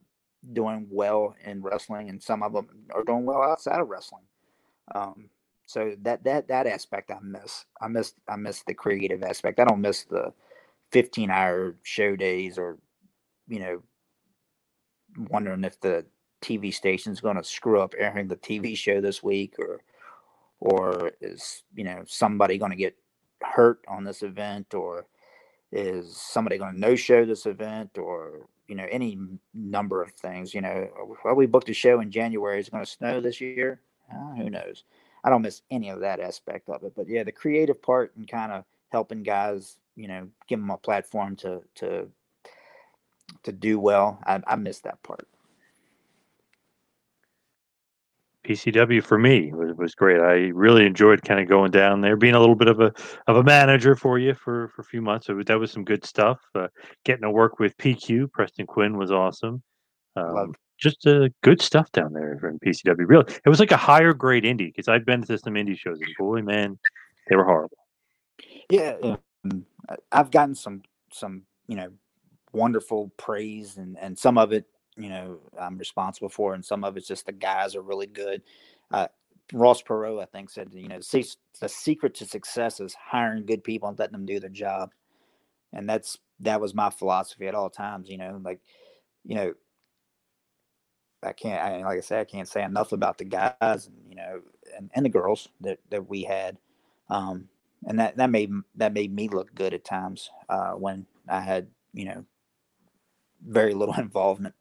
doing 0.52 0.86
well 0.90 1.34
in 1.44 1.62
wrestling, 1.62 2.10
and 2.10 2.22
some 2.22 2.42
of 2.42 2.52
them 2.52 2.68
are 2.94 3.02
doing 3.04 3.24
well 3.24 3.42
outside 3.42 3.80
of 3.80 3.88
wrestling. 3.88 4.24
Um, 4.94 5.30
so 5.66 5.94
that 6.02 6.22
that 6.24 6.48
that 6.48 6.66
aspect 6.66 7.10
I 7.10 7.18
miss. 7.20 7.64
I 7.80 7.88
miss 7.88 8.14
I 8.28 8.36
miss 8.36 8.62
the 8.62 8.74
creative 8.74 9.22
aspect. 9.22 9.58
I 9.58 9.64
don't 9.64 9.80
miss 9.80 10.04
the 10.04 10.32
15 10.92 11.30
hour 11.30 11.74
show 11.82 12.14
days 12.14 12.56
or 12.56 12.78
you 13.48 13.58
know 13.58 13.82
wondering 15.28 15.64
if 15.64 15.80
the 15.80 16.06
TV 16.40 16.72
station's 16.72 17.20
going 17.20 17.36
to 17.36 17.42
screw 17.44 17.80
up 17.80 17.94
airing 17.98 18.28
the 18.28 18.36
TV 18.36 18.76
show 18.76 19.00
this 19.00 19.22
week 19.22 19.54
or 19.58 19.80
or 20.60 21.12
is 21.20 21.64
you 21.74 21.82
know 21.84 22.02
somebody 22.06 22.58
going 22.58 22.70
to 22.70 22.76
get 22.76 22.96
hurt 23.42 23.80
on 23.88 24.04
this 24.04 24.22
event 24.22 24.72
or 24.72 25.06
is 25.72 26.16
somebody 26.16 26.58
going 26.58 26.74
to 26.74 26.80
no 26.80 26.94
show 26.94 27.24
this 27.24 27.44
event 27.44 27.98
or 27.98 28.46
you 28.68 28.76
know 28.76 28.86
any 28.90 29.18
number 29.52 30.00
of 30.00 30.12
things 30.12 30.54
you 30.54 30.60
know 30.60 30.88
well 31.24 31.34
we 31.34 31.44
booked 31.44 31.68
a 31.68 31.74
show 31.74 32.00
in 32.00 32.10
january 32.10 32.58
is 32.58 32.68
going 32.68 32.84
to 32.84 32.90
snow 32.90 33.20
this 33.20 33.40
year 33.40 33.80
uh, 34.10 34.34
who 34.36 34.48
knows 34.48 34.84
i 35.26 35.30
don't 35.30 35.42
miss 35.42 35.60
any 35.70 35.90
of 35.90 36.00
that 36.00 36.20
aspect 36.20 36.70
of 36.70 36.82
it 36.82 36.92
but 36.96 37.06
yeah 37.08 37.22
the 37.22 37.32
creative 37.32 37.80
part 37.82 38.16
and 38.16 38.26
kind 38.28 38.52
of 38.52 38.64
helping 38.90 39.22
guys 39.22 39.76
you 39.94 40.08
know 40.08 40.26
give 40.48 40.58
them 40.58 40.70
a 40.70 40.78
platform 40.78 41.36
to 41.36 41.60
to 41.74 42.08
to 43.42 43.52
do 43.52 43.78
well 43.78 44.18
i, 44.24 44.40
I 44.46 44.56
miss 44.56 44.80
that 44.80 45.02
part 45.02 45.28
PCW 48.46 49.02
for 49.02 49.18
me 49.18 49.52
was, 49.52 49.76
was 49.76 49.94
great. 49.94 50.20
I 50.20 50.50
really 50.54 50.86
enjoyed 50.86 51.22
kind 51.22 51.40
of 51.40 51.48
going 51.48 51.72
down 51.72 52.00
there, 52.00 52.16
being 52.16 52.34
a 52.34 52.40
little 52.40 52.54
bit 52.54 52.68
of 52.68 52.80
a 52.80 52.92
of 53.26 53.36
a 53.36 53.42
manager 53.42 53.96
for 53.96 54.18
you 54.18 54.34
for, 54.34 54.68
for 54.68 54.82
a 54.82 54.84
few 54.84 55.02
months. 55.02 55.26
So 55.26 55.40
that 55.44 55.58
was 55.58 55.72
some 55.72 55.84
good 55.84 56.04
stuff. 56.04 56.38
Uh, 56.54 56.68
getting 57.04 57.22
to 57.22 57.30
work 57.30 57.58
with 57.58 57.76
PQ, 57.78 58.30
Preston 58.32 58.66
Quinn 58.66 58.96
was 58.96 59.10
awesome. 59.10 59.62
Um, 60.14 60.54
just 60.76 61.06
uh, 61.06 61.28
good 61.42 61.60
stuff 61.60 61.90
down 61.92 62.12
there 62.12 62.32
in 62.32 62.58
PCW. 62.58 63.08
Really, 63.08 63.32
it 63.44 63.48
was 63.48 63.60
like 63.60 63.72
a 63.72 63.76
higher 63.76 64.12
grade 64.12 64.44
indie 64.44 64.68
because 64.68 64.88
I've 64.88 65.06
been 65.06 65.22
to 65.22 65.38
some 65.38 65.54
indie 65.54 65.78
shows 65.78 66.00
and 66.00 66.14
boy, 66.18 66.42
man, 66.42 66.78
they 67.28 67.36
were 67.36 67.44
horrible. 67.44 67.78
Yeah, 68.70 68.96
um, 69.44 69.66
I've 70.12 70.30
gotten 70.30 70.54
some 70.54 70.82
some 71.12 71.42
you 71.66 71.76
know 71.76 71.90
wonderful 72.52 73.10
praise 73.16 73.76
and 73.76 73.98
and 73.98 74.18
some 74.18 74.38
of 74.38 74.52
it 74.52 74.66
you 74.96 75.08
know 75.08 75.38
I'm 75.58 75.78
responsible 75.78 76.28
for, 76.28 76.54
and 76.54 76.64
some 76.64 76.84
of 76.84 76.96
it's 76.96 77.08
just 77.08 77.26
the 77.26 77.32
guys 77.32 77.74
are 77.74 77.82
really 77.82 78.06
good. 78.06 78.42
Uh, 78.90 79.08
Ross 79.52 79.82
Perot, 79.82 80.20
I 80.20 80.26
think, 80.26 80.50
said 80.50 80.70
you 80.72 80.88
know 80.88 80.98
the 80.98 81.68
secret 81.68 82.14
to 82.16 82.26
success 82.26 82.80
is 82.80 82.94
hiring 82.94 83.46
good 83.46 83.64
people 83.64 83.88
and 83.88 83.98
letting 83.98 84.12
them 84.12 84.26
do 84.26 84.40
their 84.40 84.50
job, 84.50 84.90
and 85.72 85.88
that's 85.88 86.18
that 86.40 86.60
was 86.60 86.74
my 86.74 86.90
philosophy 86.90 87.46
at 87.46 87.54
all 87.54 87.70
times. 87.70 88.08
You 88.08 88.18
know, 88.18 88.40
like 88.44 88.60
you 89.24 89.36
know, 89.36 89.54
I 91.22 91.32
can't 91.32 91.62
I, 91.62 91.84
like 91.84 91.98
I 91.98 92.00
said 92.00 92.20
I 92.20 92.24
can't 92.24 92.48
say 92.48 92.62
enough 92.62 92.92
about 92.92 93.18
the 93.18 93.24
guys 93.24 93.86
and 93.86 93.96
you 94.08 94.16
know 94.16 94.40
and, 94.76 94.90
and 94.94 95.04
the 95.04 95.10
girls 95.10 95.48
that 95.60 95.78
that 95.90 96.08
we 96.08 96.22
had. 96.22 96.58
Um, 97.08 97.48
and 97.86 97.98
that 98.00 98.16
that 98.16 98.30
made 98.30 98.50
that 98.76 98.92
made 98.92 99.14
me 99.14 99.28
look 99.28 99.54
good 99.54 99.74
at 99.74 99.84
times 99.84 100.30
uh, 100.48 100.72
when 100.72 101.06
I 101.28 101.40
had 101.40 101.68
you 101.92 102.06
know 102.06 102.24
very 103.46 103.74
little 103.74 103.94
involvement 103.98 104.54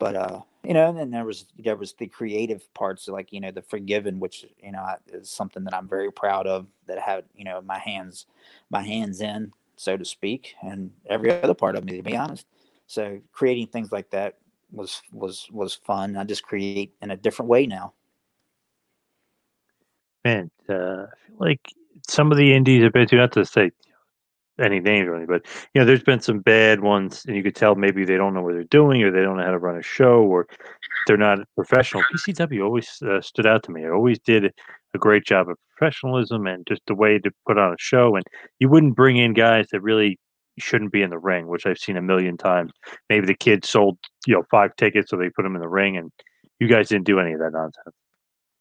but 0.00 0.16
uh 0.16 0.40
you 0.64 0.74
know 0.74 0.88
and 0.88 0.98
then 0.98 1.10
there 1.10 1.24
was 1.24 1.46
there 1.58 1.76
was 1.76 1.92
the 1.94 2.06
creative 2.06 2.72
parts 2.74 3.06
like 3.06 3.32
you 3.32 3.40
know 3.40 3.52
the 3.52 3.62
forgiven 3.62 4.18
which 4.18 4.44
you 4.60 4.72
know 4.72 4.84
is 5.12 5.30
something 5.30 5.62
that 5.62 5.74
i'm 5.74 5.86
very 5.86 6.10
proud 6.10 6.48
of 6.48 6.66
that 6.86 6.98
I 6.98 7.02
had 7.02 7.24
you 7.36 7.44
know 7.44 7.60
my 7.62 7.78
hands 7.78 8.26
my 8.70 8.82
hands 8.82 9.20
in 9.20 9.52
so 9.76 9.96
to 9.96 10.04
speak 10.04 10.54
and 10.62 10.90
every 11.08 11.30
other 11.30 11.54
part 11.54 11.76
of 11.76 11.84
me 11.84 11.96
to 11.96 12.02
be 12.02 12.16
honest 12.16 12.46
so 12.86 13.20
creating 13.32 13.68
things 13.68 13.92
like 13.92 14.10
that 14.10 14.38
was 14.72 15.02
was 15.12 15.48
was 15.50 15.74
fun 15.74 16.16
i 16.16 16.24
just 16.24 16.42
create 16.42 16.92
in 17.02 17.10
a 17.10 17.16
different 17.16 17.48
way 17.48 17.66
now 17.66 17.92
man 20.24 20.50
uh, 20.68 20.74
i 20.74 21.26
feel 21.26 21.36
like 21.38 21.60
some 22.08 22.32
of 22.32 22.38
the 22.38 22.54
indies 22.54 22.82
have 22.82 22.92
been 22.92 23.06
to 23.06 23.16
not 23.16 23.32
to 23.32 23.44
say 23.44 23.70
any 24.60 24.80
names 24.80 25.08
or 25.08 25.16
anything, 25.16 25.26
but 25.26 25.46
you 25.74 25.80
know, 25.80 25.86
there's 25.86 26.02
been 26.02 26.20
some 26.20 26.40
bad 26.40 26.80
ones, 26.80 27.24
and 27.26 27.36
you 27.36 27.42
could 27.42 27.56
tell 27.56 27.74
maybe 27.74 28.04
they 28.04 28.16
don't 28.16 28.34
know 28.34 28.42
what 28.42 28.54
they're 28.54 28.64
doing, 28.64 29.02
or 29.02 29.10
they 29.10 29.22
don't 29.22 29.36
know 29.38 29.44
how 29.44 29.50
to 29.50 29.58
run 29.58 29.78
a 29.78 29.82
show, 29.82 30.22
or 30.22 30.46
they're 31.06 31.16
not 31.16 31.38
professional. 31.54 32.02
PCW 32.14 32.64
always 32.64 33.02
uh, 33.02 33.20
stood 33.20 33.46
out 33.46 33.62
to 33.64 33.72
me. 33.72 33.84
It 33.84 33.90
always 33.90 34.18
did 34.18 34.52
a 34.94 34.98
great 34.98 35.24
job 35.24 35.48
of 35.48 35.56
professionalism 35.76 36.46
and 36.46 36.66
just 36.66 36.82
the 36.86 36.94
way 36.94 37.18
to 37.18 37.30
put 37.46 37.58
on 37.58 37.72
a 37.72 37.76
show. 37.78 38.16
And 38.16 38.24
you 38.58 38.68
wouldn't 38.68 38.96
bring 38.96 39.16
in 39.16 39.32
guys 39.32 39.66
that 39.72 39.80
really 39.80 40.18
shouldn't 40.58 40.92
be 40.92 41.02
in 41.02 41.10
the 41.10 41.18
ring, 41.18 41.46
which 41.46 41.66
I've 41.66 41.78
seen 41.78 41.96
a 41.96 42.02
million 42.02 42.36
times. 42.36 42.72
Maybe 43.08 43.26
the 43.26 43.34
kid 43.34 43.64
sold 43.64 43.98
you 44.26 44.34
know 44.34 44.44
five 44.50 44.76
tickets, 44.76 45.10
so 45.10 45.16
they 45.16 45.30
put 45.30 45.42
them 45.42 45.54
in 45.54 45.60
the 45.60 45.68
ring, 45.68 45.96
and 45.96 46.12
you 46.58 46.68
guys 46.68 46.88
didn't 46.88 47.06
do 47.06 47.20
any 47.20 47.32
of 47.32 47.40
that 47.40 47.52
nonsense. 47.52 47.94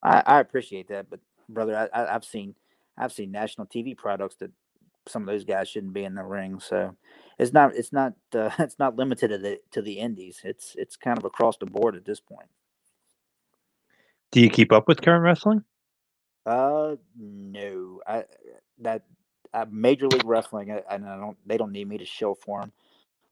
I, 0.03 0.23
I 0.25 0.39
appreciate 0.39 0.87
that, 0.89 1.09
but 1.09 1.19
brother, 1.49 1.89
I, 1.93 2.15
I've 2.15 2.25
seen 2.25 2.55
I've 2.97 3.13
seen 3.13 3.31
national 3.31 3.67
TV 3.67 3.95
products 3.95 4.35
that 4.37 4.51
some 5.07 5.23
of 5.23 5.27
those 5.27 5.43
guys 5.43 5.67
shouldn't 5.67 5.93
be 5.93 6.03
in 6.03 6.15
the 6.15 6.23
ring. 6.23 6.59
So 6.59 6.95
it's 7.37 7.53
not 7.53 7.75
it's 7.75 7.91
not 7.91 8.13
uh, 8.33 8.51
it's 8.59 8.79
not 8.79 8.95
limited 8.95 9.29
to 9.29 9.37
the 9.37 9.59
to 9.71 9.81
the 9.81 9.99
indies. 9.99 10.41
It's 10.43 10.75
it's 10.77 10.95
kind 10.95 11.17
of 11.17 11.25
across 11.25 11.57
the 11.57 11.65
board 11.65 11.95
at 11.95 12.05
this 12.05 12.19
point. 12.19 12.49
Do 14.31 14.41
you 14.41 14.49
keep 14.49 14.71
up 14.71 14.87
with 14.87 15.01
current 15.01 15.23
wrestling? 15.23 15.63
Uh, 16.45 16.95
no. 17.17 18.01
I 18.07 18.25
that 18.79 19.03
uh, 19.53 19.65
Major 19.71 20.07
League 20.07 20.25
Wrestling, 20.25 20.69
and 20.71 21.05
I 21.05 21.17
don't 21.17 21.37
they 21.45 21.57
don't 21.57 21.71
need 21.71 21.87
me 21.87 21.97
to 21.97 22.05
show 22.05 22.35
for 22.35 22.61
them, 22.61 22.71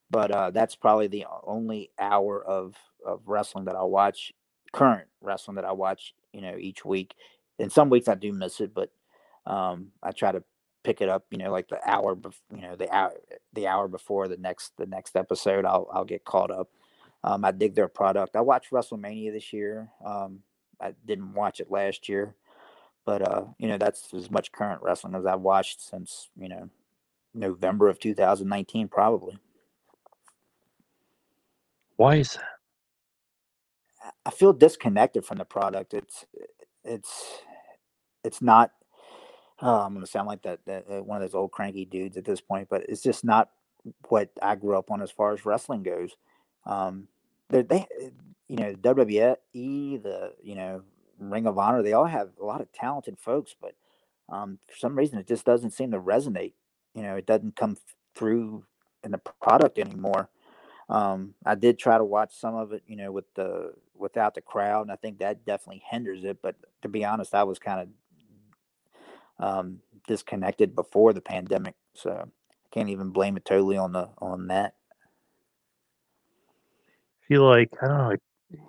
but 0.10 0.32
uh, 0.32 0.52
that's 0.52 0.76
probably 0.76 1.08
the 1.08 1.26
only 1.46 1.92
hour 2.00 2.44
of 2.44 2.76
of 3.06 3.22
wrestling 3.26 3.66
that 3.66 3.76
I 3.76 3.84
watch. 3.84 4.34
Current 4.74 5.08
wrestling 5.22 5.56
that 5.56 5.66
I 5.66 5.72
watch, 5.72 6.14
you 6.34 6.42
know, 6.42 6.56
each 6.58 6.86
week. 6.86 7.16
And 7.60 7.72
some 7.72 7.90
weeks 7.90 8.08
I 8.08 8.16
do 8.16 8.34
miss 8.34 8.60
it, 8.60 8.74
but 8.74 8.92
um, 9.46 9.88
I 10.04 10.12
try 10.12 10.32
to 10.32 10.44
pick 10.84 11.02
it 11.02 11.10
up, 11.10 11.26
you 11.32 11.38
know, 11.38 11.52
like 11.52 11.68
the 11.70 11.80
hour, 11.90 12.16
bef- 12.16 12.40
you 12.54 12.62
know, 12.62 12.76
the 12.76 12.94
hour, 12.94 13.14
the 13.54 13.68
hour 13.68 13.88
before 13.88 14.28
the 14.28 14.38
next, 14.38 14.74
the 14.78 14.86
next 14.86 15.16
episode, 15.16 15.66
I'll, 15.66 15.88
I'll 15.92 16.06
get 16.06 16.26
caught 16.26 16.52
up. 16.52 16.70
Um, 17.24 17.44
I 17.44 17.52
dig 17.52 17.76
their 17.76 17.88
product. 17.88 18.36
I 18.36 18.42
watched 18.42 18.72
WrestleMania 18.72 19.32
this 19.34 19.52
year. 19.52 19.90
Um, 20.06 20.40
I 20.80 20.94
didn't 21.06 21.34
watch 21.34 21.60
it 21.60 21.72
last 21.72 22.08
year, 22.08 22.36
but 23.06 23.28
uh, 23.28 23.46
you 23.58 23.68
know, 23.68 23.78
that's 23.78 24.14
as 24.14 24.30
much 24.30 24.52
current 24.52 24.84
wrestling 24.84 25.16
as 25.16 25.26
I've 25.26 25.42
watched 25.42 25.82
since, 25.82 26.30
you 26.38 26.48
know, 26.48 26.70
November 27.34 27.90
of 27.90 28.00
2019, 28.00 28.88
probably. 28.88 29.40
Why 31.98 32.16
is 32.18 32.34
that? 32.34 32.44
I 34.26 34.30
feel 34.30 34.54
disconnected 34.54 35.26
from 35.26 35.38
the 35.40 35.46
product. 35.46 35.94
It's, 35.94 36.26
it's, 36.84 37.42
it's 38.24 38.42
not 38.42 38.72
oh, 39.62 39.82
I'm 39.82 39.94
going 39.94 40.06
to 40.06 40.12
sound 40.12 40.28
like 40.28 40.44
that, 40.44 40.60
that 40.66 40.88
one 41.06 41.18
of 41.18 41.22
those 41.22 41.36
old 41.36 41.52
cranky 41.52 41.86
dudes 41.86 42.18
at 42.18 42.26
this 42.26 42.42
point, 42.42 42.70
but 42.70 42.84
it's 42.88 43.02
just 43.02 43.24
not 43.24 43.50
what 44.10 44.30
I 44.42 44.56
grew 44.56 44.78
up 44.78 44.92
on 44.92 45.02
as 45.02 45.12
far 45.12 45.34
as 45.34 45.46
wrestling 45.46 45.84
goes. 45.84 46.16
Um, 46.66 47.08
they, 47.50 47.62
they, 47.64 47.88
you 48.48 48.58
know, 48.58 48.74
WWE, 48.74 49.38
the 50.04 50.34
you 50.44 50.56
know, 50.56 50.84
Ring 51.20 51.48
of 51.48 51.58
Honor, 51.58 51.82
they 51.82 51.94
all 51.94 52.06
have 52.06 52.30
a 52.40 52.46
lot 52.46 52.62
of 52.62 52.72
talented 52.72 53.18
folks, 53.18 53.56
but 53.60 53.74
um, 54.30 54.60
for 54.68 54.78
some 54.78 54.96
reason 54.96 55.18
it 55.18 55.28
just 55.28 55.46
doesn't 55.46 55.72
seem 55.72 55.92
to 55.92 56.00
resonate. 56.00 56.54
You 56.94 57.04
know, 57.04 57.16
it 57.16 57.26
doesn't 57.26 57.56
come 57.56 57.78
through 58.16 58.66
in 59.04 59.12
the 59.12 59.22
product 59.42 59.80
anymore. 59.80 60.30
Um, 60.90 61.34
I 61.46 61.56
did 61.56 61.78
try 61.78 61.98
to 61.98 62.06
watch 62.06 62.36
some 62.36 62.56
of 62.56 62.72
it, 62.72 62.84
you 62.88 62.96
know, 62.96 63.12
with 63.12 63.26
the 63.36 63.74
without 63.94 64.36
the 64.36 64.42
crowd, 64.42 64.84
and 64.84 64.92
I 64.92 64.96
think 64.96 65.20
that 65.20 65.46
definitely 65.46 65.84
hinders 65.90 66.24
it. 66.24 66.42
But 66.42 66.56
to 66.82 66.88
be 66.88 67.04
honest, 67.04 67.36
I 67.36 67.44
was 67.44 67.60
kind 67.60 67.90
of 69.40 69.46
um, 69.46 69.80
disconnected 70.08 70.76
before 70.76 71.12
the 71.14 71.22
pandemic, 71.22 71.76
so 71.94 72.12
I 72.12 72.24
can't 72.72 72.90
even 72.90 73.10
blame 73.10 73.36
it 73.36 73.46
totally 73.46 73.78
on 73.78 73.92
the 73.92 74.10
on 74.20 74.48
that. 74.48 74.76
I 77.22 77.28
feel 77.28 77.44
like 77.44 77.70
I 77.82 77.88
don't 77.88 77.98
know. 77.98 78.08
Like, 78.10 78.22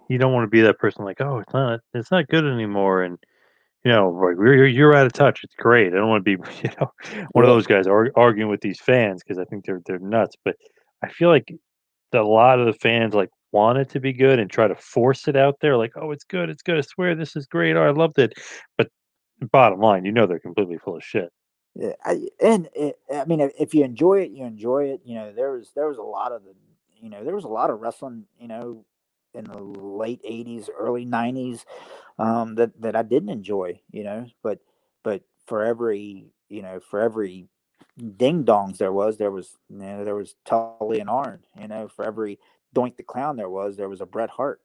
you 0.08 0.18
don't 0.18 0.32
want 0.32 0.44
to 0.44 0.50
be 0.50 0.62
that 0.62 0.78
person 0.78 1.04
like, 1.04 1.20
oh, 1.20 1.38
it's 1.38 1.52
not, 1.52 1.80
it's 1.94 2.10
not 2.10 2.26
good 2.26 2.44
anymore, 2.44 3.04
and 3.04 3.16
you 3.84 3.92
know, 3.92 4.10
like 4.10 4.34
you're 4.36 4.66
you're 4.66 4.94
out 4.94 5.06
of 5.06 5.12
touch. 5.12 5.44
It's 5.44 5.54
great. 5.54 5.92
I 5.92 5.96
don't 5.96 6.08
want 6.08 6.24
to 6.24 6.36
be, 6.36 6.42
you 6.64 6.70
know, 6.80 6.92
one 7.30 7.44
of 7.44 7.48
those 7.48 7.68
guys 7.68 7.86
arguing 7.86 8.50
with 8.50 8.60
these 8.60 8.80
fans 8.80 9.22
because 9.22 9.38
I 9.38 9.44
think 9.44 9.64
they're 9.64 9.82
they're 9.86 10.00
nuts. 10.00 10.34
But 10.44 10.56
I 11.04 11.08
feel 11.08 11.28
like 11.28 11.54
a 12.14 12.22
lot 12.22 12.60
of 12.60 12.66
the 12.66 12.72
fans 12.72 13.14
like 13.14 13.30
want 13.52 13.78
it 13.78 13.88
to 13.90 14.00
be 14.00 14.12
good 14.12 14.38
and 14.38 14.50
try 14.50 14.68
to 14.68 14.74
force 14.74 15.28
it 15.28 15.36
out 15.36 15.56
there. 15.60 15.76
Like, 15.76 15.92
oh, 15.96 16.10
it's 16.10 16.24
good, 16.24 16.50
it's 16.50 16.62
good. 16.62 16.78
I 16.78 16.82
swear 16.82 17.14
this 17.14 17.36
is 17.36 17.46
great. 17.46 17.76
Oh, 17.76 17.82
I 17.82 17.90
loved 17.90 18.18
it. 18.18 18.34
But 18.76 18.88
Bottom 19.52 19.78
line, 19.78 20.04
you 20.04 20.10
know 20.10 20.26
they're 20.26 20.40
completely 20.40 20.78
full 20.78 20.96
of 20.96 21.04
shit. 21.04 21.30
Yeah, 21.74 21.92
I, 22.04 22.26
and 22.42 22.68
it, 22.74 22.98
I 23.14 23.24
mean, 23.24 23.40
if 23.58 23.72
you 23.72 23.84
enjoy 23.84 24.22
it, 24.22 24.32
you 24.32 24.44
enjoy 24.44 24.86
it. 24.86 25.02
You 25.04 25.14
know, 25.14 25.32
there 25.32 25.52
was 25.52 25.70
there 25.76 25.86
was 25.86 25.98
a 25.98 26.02
lot 26.02 26.32
of 26.32 26.42
the, 26.42 26.54
you 27.00 27.08
know, 27.08 27.22
there 27.22 27.36
was 27.36 27.44
a 27.44 27.48
lot 27.48 27.70
of 27.70 27.78
wrestling, 27.80 28.24
you 28.40 28.48
know, 28.48 28.84
in 29.34 29.44
the 29.44 29.62
late 29.62 30.20
'80s, 30.28 30.68
early 30.76 31.06
'90s, 31.06 31.64
um, 32.18 32.56
that 32.56 32.80
that 32.80 32.96
I 32.96 33.02
didn't 33.02 33.28
enjoy. 33.28 33.80
You 33.92 34.02
know, 34.02 34.26
but 34.42 34.58
but 35.04 35.22
for 35.46 35.64
every 35.64 36.26
you 36.48 36.62
know 36.62 36.80
for 36.80 37.00
every 37.00 37.46
ding 37.98 38.44
dongs 38.44 38.78
there 38.78 38.92
was, 38.92 39.18
there 39.18 39.30
was 39.30 39.58
you 39.68 39.78
know 39.78 40.04
there 40.04 40.14
was 40.14 40.34
Tully 40.44 41.00
and 41.00 41.10
Arn. 41.10 41.40
You 41.60 41.68
know, 41.68 41.88
for 41.88 42.04
every 42.04 42.38
Doink 42.74 42.96
the 42.96 43.02
Clown 43.02 43.36
there 43.36 43.50
was, 43.50 43.76
there 43.76 43.88
was 43.88 44.00
a 44.00 44.06
Bret 44.06 44.30
Hart. 44.30 44.60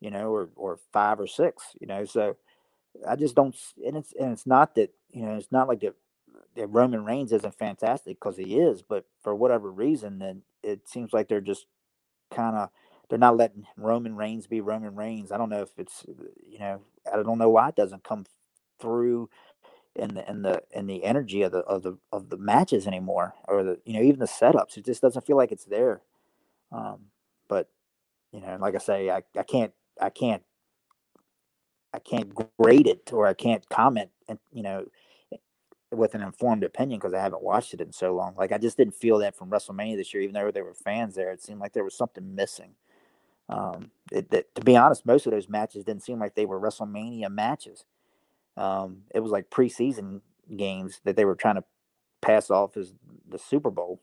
You 0.00 0.10
know, 0.10 0.30
or 0.30 0.50
or 0.56 0.78
five 0.92 1.20
or 1.20 1.26
six. 1.26 1.64
You 1.80 1.86
know, 1.86 2.04
so 2.04 2.36
I 3.06 3.16
just 3.16 3.34
don't, 3.34 3.56
and 3.84 3.96
it's 3.96 4.12
and 4.18 4.32
it's 4.32 4.46
not 4.46 4.74
that 4.76 4.92
you 5.10 5.24
know 5.24 5.36
it's 5.36 5.52
not 5.52 5.68
like 5.68 5.80
that, 5.80 5.94
that 6.56 6.66
Roman 6.68 7.04
Reigns 7.04 7.32
isn't 7.32 7.58
fantastic 7.58 8.18
because 8.18 8.36
he 8.36 8.58
is, 8.58 8.82
but 8.82 9.06
for 9.22 9.34
whatever 9.34 9.70
reason, 9.70 10.18
then 10.18 10.42
it 10.62 10.88
seems 10.88 11.12
like 11.12 11.28
they're 11.28 11.40
just 11.40 11.66
kind 12.30 12.56
of 12.56 12.70
they're 13.08 13.18
not 13.18 13.36
letting 13.36 13.66
Roman 13.76 14.16
Reigns 14.16 14.46
be 14.46 14.60
Roman 14.60 14.94
Reigns. 14.94 15.32
I 15.32 15.38
don't 15.38 15.50
know 15.50 15.62
if 15.62 15.70
it's 15.78 16.04
you 16.48 16.58
know 16.58 16.80
I 17.12 17.22
don't 17.22 17.38
know 17.38 17.50
why 17.50 17.68
it 17.70 17.76
doesn't 17.76 18.04
come 18.04 18.26
through 18.80 19.30
in 19.96 20.14
the 20.14 20.28
in 20.28 20.42
the 20.42 20.62
in 20.72 20.86
the 20.86 21.04
energy 21.04 21.42
of 21.42 21.52
the 21.52 21.60
of 21.60 21.82
the 21.82 21.98
of 22.12 22.30
the 22.30 22.36
matches 22.38 22.86
anymore 22.86 23.34
or 23.48 23.62
the 23.62 23.78
you 23.84 23.94
know 23.94 24.02
even 24.02 24.20
the 24.20 24.26
setups. 24.26 24.76
It 24.76 24.84
just 24.84 25.02
doesn't 25.02 25.26
feel 25.26 25.36
like 25.36 25.52
it's 25.52 25.66
there. 25.66 26.02
Um, 26.72 27.06
but 27.48 27.68
you 28.32 28.40
know, 28.40 28.56
like 28.60 28.74
I 28.74 28.78
say, 28.78 29.10
I, 29.10 29.22
I 29.38 29.42
can't 29.44 29.72
I 30.00 30.10
can't 30.10 30.42
I 31.92 32.00
can't 32.00 32.32
grade 32.58 32.86
it 32.88 33.12
or 33.12 33.26
I 33.26 33.34
can't 33.34 33.68
comment 33.68 34.10
and 34.28 34.38
you 34.52 34.62
know 34.62 34.86
with 35.92 36.14
an 36.14 36.22
informed 36.22 36.64
opinion 36.64 36.98
because 36.98 37.14
I 37.14 37.20
haven't 37.22 37.42
watched 37.42 37.74
it 37.74 37.80
in 37.80 37.92
so 37.92 38.14
long. 38.14 38.34
Like 38.36 38.52
I 38.52 38.58
just 38.58 38.76
didn't 38.76 38.94
feel 38.96 39.18
that 39.18 39.36
from 39.36 39.50
WrestleMania 39.50 39.96
this 39.96 40.12
year, 40.12 40.22
even 40.22 40.34
though 40.34 40.50
there 40.50 40.64
were 40.64 40.74
fans 40.74 41.14
there. 41.14 41.30
It 41.32 41.42
seemed 41.42 41.60
like 41.60 41.72
there 41.72 41.84
was 41.84 41.96
something 41.96 42.34
missing. 42.34 42.74
Um, 43.48 43.90
it, 44.10 44.32
it, 44.32 44.54
to 44.54 44.62
be 44.62 44.76
honest, 44.76 45.06
most 45.06 45.26
of 45.26 45.32
those 45.32 45.48
matches 45.48 45.84
didn't 45.84 46.02
seem 46.02 46.18
like 46.18 46.34
they 46.34 46.46
were 46.46 46.60
WrestleMania 46.60 47.30
matches. 47.30 47.84
Um, 48.56 49.02
it 49.14 49.20
was 49.20 49.32
like 49.32 49.50
preseason 49.50 50.20
games 50.56 51.00
that 51.04 51.16
they 51.16 51.24
were 51.24 51.34
trying 51.34 51.56
to 51.56 51.64
pass 52.22 52.50
off 52.50 52.76
as 52.76 52.92
the 53.28 53.38
Super 53.38 53.70
Bowl. 53.70 54.00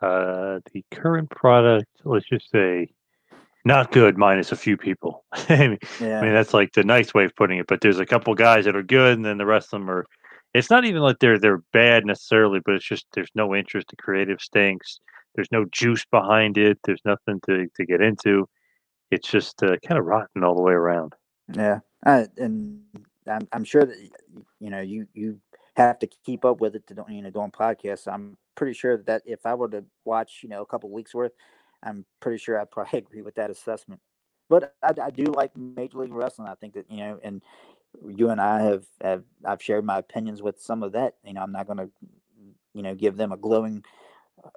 Uh, 0.00 0.60
the 0.72 0.84
current 0.90 1.30
product, 1.30 1.86
let's 2.04 2.28
just 2.28 2.50
say, 2.50 2.88
not 3.64 3.92
good 3.92 4.16
minus 4.16 4.52
a 4.52 4.56
few 4.56 4.76
people. 4.76 5.24
I, 5.32 5.68
mean, 5.68 5.78
Yeah. 6.00 6.20
I 6.20 6.22
mean, 6.22 6.32
that's 6.32 6.54
like 6.54 6.72
the 6.72 6.84
nice 6.84 7.12
way 7.12 7.24
of 7.24 7.36
putting 7.36 7.58
it. 7.58 7.66
But 7.66 7.80
there's 7.80 7.98
a 7.98 8.06
couple 8.06 8.34
guys 8.34 8.64
that 8.64 8.76
are 8.76 8.82
good, 8.82 9.16
and 9.16 9.24
then 9.24 9.38
the 9.38 9.46
rest 9.46 9.72
of 9.72 9.80
them 9.80 9.90
are. 9.90 10.06
It's 10.52 10.70
not 10.70 10.84
even 10.84 11.02
like 11.02 11.18
they're 11.20 11.38
they're 11.38 11.62
bad 11.72 12.04
necessarily, 12.06 12.60
but 12.64 12.74
it's 12.74 12.88
just 12.88 13.06
there's 13.14 13.30
no 13.34 13.54
interest. 13.54 13.88
The 13.88 13.96
creative 13.96 14.40
stinks. 14.40 15.00
There's 15.34 15.52
no 15.52 15.64
juice 15.70 16.04
behind 16.10 16.58
it. 16.58 16.78
There's 16.84 17.02
nothing 17.04 17.40
to 17.46 17.66
to 17.76 17.86
get 17.86 18.00
into. 18.00 18.48
It's 19.10 19.28
just 19.28 19.62
uh, 19.62 19.76
kind 19.86 19.98
of 19.98 20.06
rotten 20.06 20.42
all 20.42 20.56
the 20.56 20.62
way 20.62 20.72
around. 20.72 21.14
Yeah, 21.54 21.80
uh, 22.06 22.26
and 22.36 22.82
I'm 23.26 23.48
I'm 23.52 23.64
sure 23.64 23.84
that 23.84 23.96
you 24.60 24.70
know 24.70 24.80
you 24.80 25.06
you 25.14 25.40
have 25.76 25.98
to 26.00 26.06
keep 26.24 26.44
up 26.44 26.60
with 26.60 26.74
it 26.76 26.86
to 26.88 27.04
you 27.08 27.22
know 27.22 27.30
doing 27.30 27.50
podcasts. 27.50 28.12
I'm 28.12 28.36
pretty 28.54 28.74
sure 28.74 28.98
that 29.04 29.22
if 29.24 29.46
I 29.46 29.54
were 29.54 29.68
to 29.70 29.84
watch 30.04 30.40
you 30.42 30.48
know 30.48 30.62
a 30.62 30.66
couple 30.66 30.90
weeks 30.90 31.14
worth, 31.14 31.32
I'm 31.82 32.04
pretty 32.20 32.38
sure 32.38 32.60
I'd 32.60 32.70
probably 32.70 32.98
agree 33.00 33.22
with 33.22 33.34
that 33.36 33.50
assessment. 33.50 34.00
But 34.48 34.74
I, 34.82 34.92
I 35.02 35.10
do 35.10 35.24
like 35.24 35.56
Major 35.56 35.98
League 35.98 36.12
Wrestling. 36.12 36.48
I 36.48 36.54
think 36.54 36.74
that 36.74 36.90
you 36.90 36.98
know, 36.98 37.20
and 37.22 37.42
you 38.06 38.30
and 38.30 38.40
I 38.40 38.62
have 38.62 38.84
have 39.00 39.24
I've 39.44 39.62
shared 39.62 39.84
my 39.84 39.98
opinions 39.98 40.42
with 40.42 40.60
some 40.60 40.82
of 40.82 40.92
that. 40.92 41.14
You 41.24 41.34
know, 41.34 41.42
I'm 41.42 41.52
not 41.52 41.66
going 41.66 41.78
to 41.78 41.90
you 42.74 42.82
know 42.82 42.94
give 42.94 43.16
them 43.16 43.32
a 43.32 43.36
glowing 43.36 43.84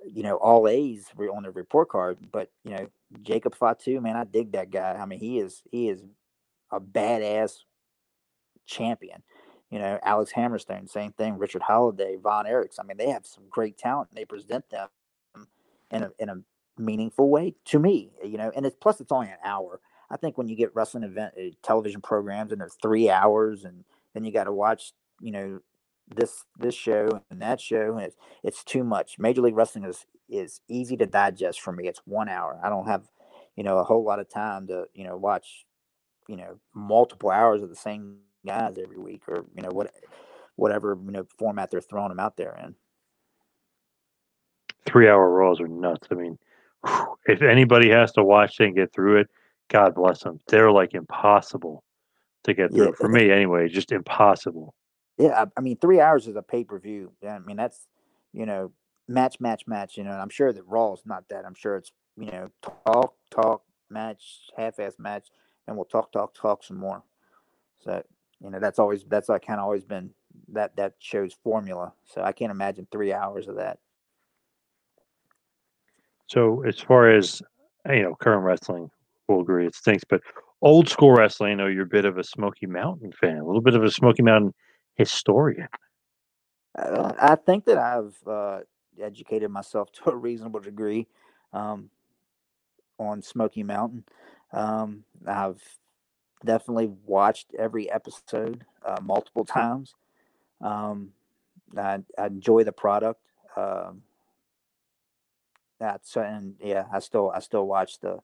you 0.06 0.24
know 0.24 0.36
all 0.38 0.68
A's 0.68 1.06
on 1.34 1.44
the 1.44 1.52
report 1.52 1.89
card, 1.89 2.18
but 2.32 2.52
you 2.64 2.72
know 2.72 2.88
Jacob 3.22 3.56
Fatu, 3.56 4.00
man, 4.02 4.16
I 4.16 4.24
dig 4.24 4.52
that 4.54 4.72
guy. 4.72 4.94
I 4.94 5.06
mean, 5.06 5.20
he 5.20 5.39
is 5.39 5.62
he 5.72 5.89
is 5.89 6.04
a 6.74 6.82
badass 6.82 7.59
champion. 8.65 9.24
You 9.69 9.80
know, 9.80 9.99
Alex 10.03 10.32
Hammerstone, 10.36 10.89
same 10.89 11.13
thing. 11.13 11.38
Richard 11.38 11.63
Holliday, 11.63 12.17
Von 12.21 12.45
Erichs. 12.45 12.76
I 12.80 12.84
mean, 12.84 12.97
they 12.97 13.09
have 13.09 13.26
some 13.26 13.43
great 13.49 13.78
talent. 13.78 14.09
And 14.11 14.17
they 14.17 14.26
present 14.26 14.69
them 14.69 14.89
in 15.91 16.03
a 16.03 16.11
in 16.19 16.30
a 16.30 16.36
meaningful 16.78 17.30
way 17.30 17.55
to 17.65 17.80
me. 17.80 18.11
You 18.24 18.38
know, 18.38 18.51
and 18.55 18.65
it's 18.65 18.76
plus 18.80 19.01
it's 19.01 19.11
only 19.11 19.30
an 19.30 19.38
hour. 19.43 19.80
I 20.11 20.17
think 20.17 20.38
when 20.38 20.47
you 20.47 20.55
get 20.55 20.76
wrestling 20.76 21.03
event 21.03 21.34
uh, 21.38 21.49
television 21.63 22.01
programs 22.01 22.51
and 22.51 22.61
they're 22.61 22.69
three 22.69 23.09
hours, 23.09 23.63
and 23.63 23.84
then 24.13 24.24
you 24.24 24.32
got 24.32 24.43
to 24.43 24.53
watch, 24.53 24.93
you 25.21 25.32
know, 25.32 25.59
this 26.15 26.45
this 26.59 26.76
show 26.76 27.21
and 27.32 27.41
that 27.41 27.59
show, 27.59 27.97
and 27.97 28.05
it's 28.05 28.15
it's 28.43 28.63
too 28.63 28.84
much. 28.84 29.17
Major 29.17 29.41
League 29.41 29.55
Wrestling 29.55 29.86
is 29.86 30.05
is 30.30 30.61
easy 30.67 30.97
to 30.97 31.05
digest 31.05 31.61
for 31.61 31.71
me. 31.71 31.88
It's 31.88 32.01
one 32.05 32.30
hour. 32.30 32.59
I 32.63 32.69
don't 32.69 32.88
have, 32.88 33.07
you 33.55 33.63
know, 33.63 33.78
a 33.80 33.84
whole 33.84 34.03
lot 34.03 34.19
of 34.19 34.30
time 34.30 34.67
to 34.67 34.86
you 34.93 35.03
know 35.03 35.17
watch 35.17 35.65
you 36.28 36.36
know 36.36 36.59
multiple 36.74 37.30
hours 37.30 37.61
of 37.61 37.69
the 37.69 37.76
same 37.76 38.17
mm. 38.45 38.49
guys 38.49 38.78
every 38.82 38.97
week 38.97 39.24
or 39.28 39.45
you 39.55 39.61
know 39.61 39.69
what 39.71 39.91
whatever 40.55 40.97
you 41.05 41.11
know 41.11 41.26
format 41.38 41.71
they're 41.71 41.82
throwing 41.82 42.09
them 42.09 42.19
out 42.19 42.38
there 42.38 42.57
in 42.63 42.76
Three 44.86 45.07
hour 45.07 45.30
rolls 45.30 45.61
are 45.61 45.67
nuts. 45.67 46.07
I 46.11 46.15
mean, 46.15 46.38
if 47.26 47.41
anybody 47.41 47.89
has 47.89 48.11
to 48.13 48.24
watch 48.24 48.59
it 48.59 48.65
and 48.65 48.76
get 48.76 48.91
through 48.91 49.21
it, 49.21 49.30
God 49.69 49.95
bless 49.95 50.24
them. 50.24 50.39
They're 50.49 50.71
like 50.71 50.93
impossible 50.93 51.84
to 52.43 52.53
get 52.53 52.71
through. 52.74 52.88
Yeah. 52.88 52.91
For 52.97 53.07
me, 53.07 53.32
anyway, 53.32 53.69
just 53.69 53.93
impossible. 53.93 54.76
yeah 55.17 55.43
I, 55.43 55.45
I 55.57 55.61
mean 55.61 55.78
three 55.78 55.99
hours 55.99 56.28
is 56.28 56.36
a 56.36 56.41
pay-per-view 56.41 57.11
yeah, 57.21 57.36
i 57.36 57.39
mean 57.39 57.57
that's 57.57 57.88
you 58.34 58.45
know 58.45 58.71
match 59.07 59.39
match 59.39 59.63
match 59.67 59.97
you 59.97 60.03
know 60.03 60.11
and 60.11 60.21
i'm 60.21 60.30
sure 60.30 60.51
that 60.51 60.67
raw 60.67 60.93
is 60.93 61.03
not 61.05 61.28
that 61.30 61.45
i'm 61.45 61.55
sure 61.55 61.78
it's 61.78 61.91
you 62.17 62.32
know 62.32 62.49
talk 62.61 63.13
talk 63.30 63.63
match 63.89 64.49
half-ass 64.57 64.95
match 64.97 65.28
and 65.68 65.76
we'll 65.76 65.86
talk 65.86 66.11
talk 66.11 66.34
talk 66.34 66.64
some 66.64 66.78
more 66.78 67.03
so 67.84 68.03
you 68.43 68.49
know 68.49 68.59
that's 68.59 68.80
always 68.80 69.03
that's 69.05 69.30
like 69.30 69.45
kind 69.45 69.59
of 69.59 69.66
always 69.66 69.84
been 69.84 70.09
that 70.49 70.76
that 70.76 70.93
show's 70.99 71.34
formula 71.43 71.93
so 72.05 72.22
i 72.22 72.32
can't 72.32 72.51
imagine 72.51 72.88
three 72.91 73.14
hours 73.14 73.47
of 73.47 73.55
that 73.55 73.80
So 76.28 76.64
as 76.64 76.80
far 76.80 77.09
as 77.09 77.41
you 77.89 78.01
know, 78.01 78.16
current 78.16 78.43
wrestling, 78.43 78.89
we'll 79.28 79.41
agree 79.41 79.68
it 79.68 79.76
stinks. 79.76 80.03
But 80.03 80.22
old 80.61 80.89
school 80.89 81.11
wrestling, 81.11 81.51
I 81.51 81.55
know 81.55 81.68
you're 81.68 81.84
a 81.84 81.88
bit 81.88 82.05
of 82.05 82.18
a 82.18 82.24
Smoky 82.24 82.66
Mountain 82.66 83.14
fan, 83.20 83.38
a 83.38 83.45
little 83.45 83.61
bit 83.61 83.76
of 83.76 83.84
a 83.84 83.91
Smoky 83.91 84.24
Mountain 84.24 84.53
historian. 84.95 85.68
Uh, 86.78 87.14
I 87.20 87.36
think 87.36 87.66
that 87.66 87.78
I've 87.78 88.18
uh, 88.28 88.59
educated 88.99 89.51
myself 89.51 89.91
to 90.03 90.09
a 90.09 90.16
reasonable 90.16 90.59
degree 90.59 91.07
um, 91.51 91.89
on 92.97 93.22
Smoky 93.22 93.64
Mountain. 93.64 94.03
Um, 94.54 95.04
I've 95.28 95.62
definitely 96.45 96.91
watched 97.06 97.47
every 97.58 97.91
episode 97.91 98.64
uh, 98.86 98.99
multiple 99.01 99.45
times. 99.45 99.93
Um, 100.62 101.10
I, 101.78 101.99
I 102.18 102.28
enjoy 102.28 102.64
the 102.64 102.72
product. 102.72 103.20
Um, 103.58 104.04
that's 105.80 106.16
and 106.16 106.56
yeah, 106.64 106.86
I 106.93 106.99
still 106.99 107.32
I 107.32 107.39
still 107.39 107.68
watch 107.68 107.99
the, 107.99 108.20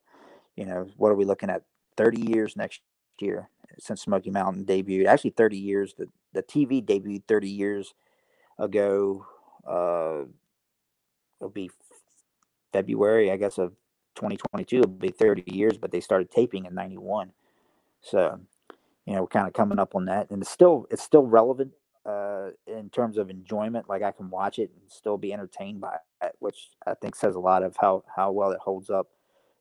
you 0.55 0.65
know, 0.65 0.87
what 0.97 1.09
are 1.09 1.15
we 1.15 1.25
looking 1.25 1.49
at? 1.49 1.63
Thirty 1.97 2.21
years 2.21 2.55
next 2.55 2.81
year 3.19 3.49
since 3.79 4.01
Smoky 4.01 4.29
Mountain 4.29 4.65
debuted. 4.65 5.07
Actually, 5.07 5.31
thirty 5.31 5.57
years. 5.57 5.93
The 5.97 6.07
the 6.33 6.43
TV 6.43 6.83
debuted 6.83 7.23
thirty 7.27 7.49
years 7.49 7.93
ago. 8.57 9.25
Uh, 9.67 10.29
it'll 11.39 11.51
be 11.51 11.69
February, 12.71 13.31
I 13.31 13.37
guess, 13.37 13.57
of 13.57 13.73
2022. 14.19 14.79
It'll 14.79 14.89
be 14.91 15.09
30 15.09 15.43
years, 15.47 15.77
but 15.77 15.91
they 15.91 16.01
started 16.01 16.29
taping 16.29 16.65
in 16.65 16.75
91. 16.75 17.31
So, 18.01 18.39
you 19.05 19.15
know, 19.15 19.21
we're 19.21 19.27
kind 19.27 19.47
of 19.47 19.53
coming 19.53 19.79
up 19.79 19.95
on 19.95 20.05
that, 20.05 20.29
and 20.29 20.41
it's 20.41 20.51
still 20.51 20.85
it's 20.91 21.03
still 21.03 21.25
relevant 21.25 21.71
uh, 22.05 22.49
in 22.67 22.89
terms 22.89 23.17
of 23.17 23.29
enjoyment. 23.29 23.89
Like 23.89 24.03
I 24.03 24.11
can 24.11 24.29
watch 24.29 24.59
it 24.59 24.71
and 24.71 24.91
still 24.91 25.17
be 25.17 25.33
entertained 25.33 25.81
by 25.81 25.97
it, 26.23 26.35
which 26.39 26.69
I 26.85 26.93
think 26.93 27.15
says 27.15 27.35
a 27.35 27.39
lot 27.39 27.63
of 27.63 27.75
how 27.79 28.03
how 28.13 28.31
well 28.31 28.51
it 28.51 28.59
holds 28.59 28.89
up. 28.89 29.07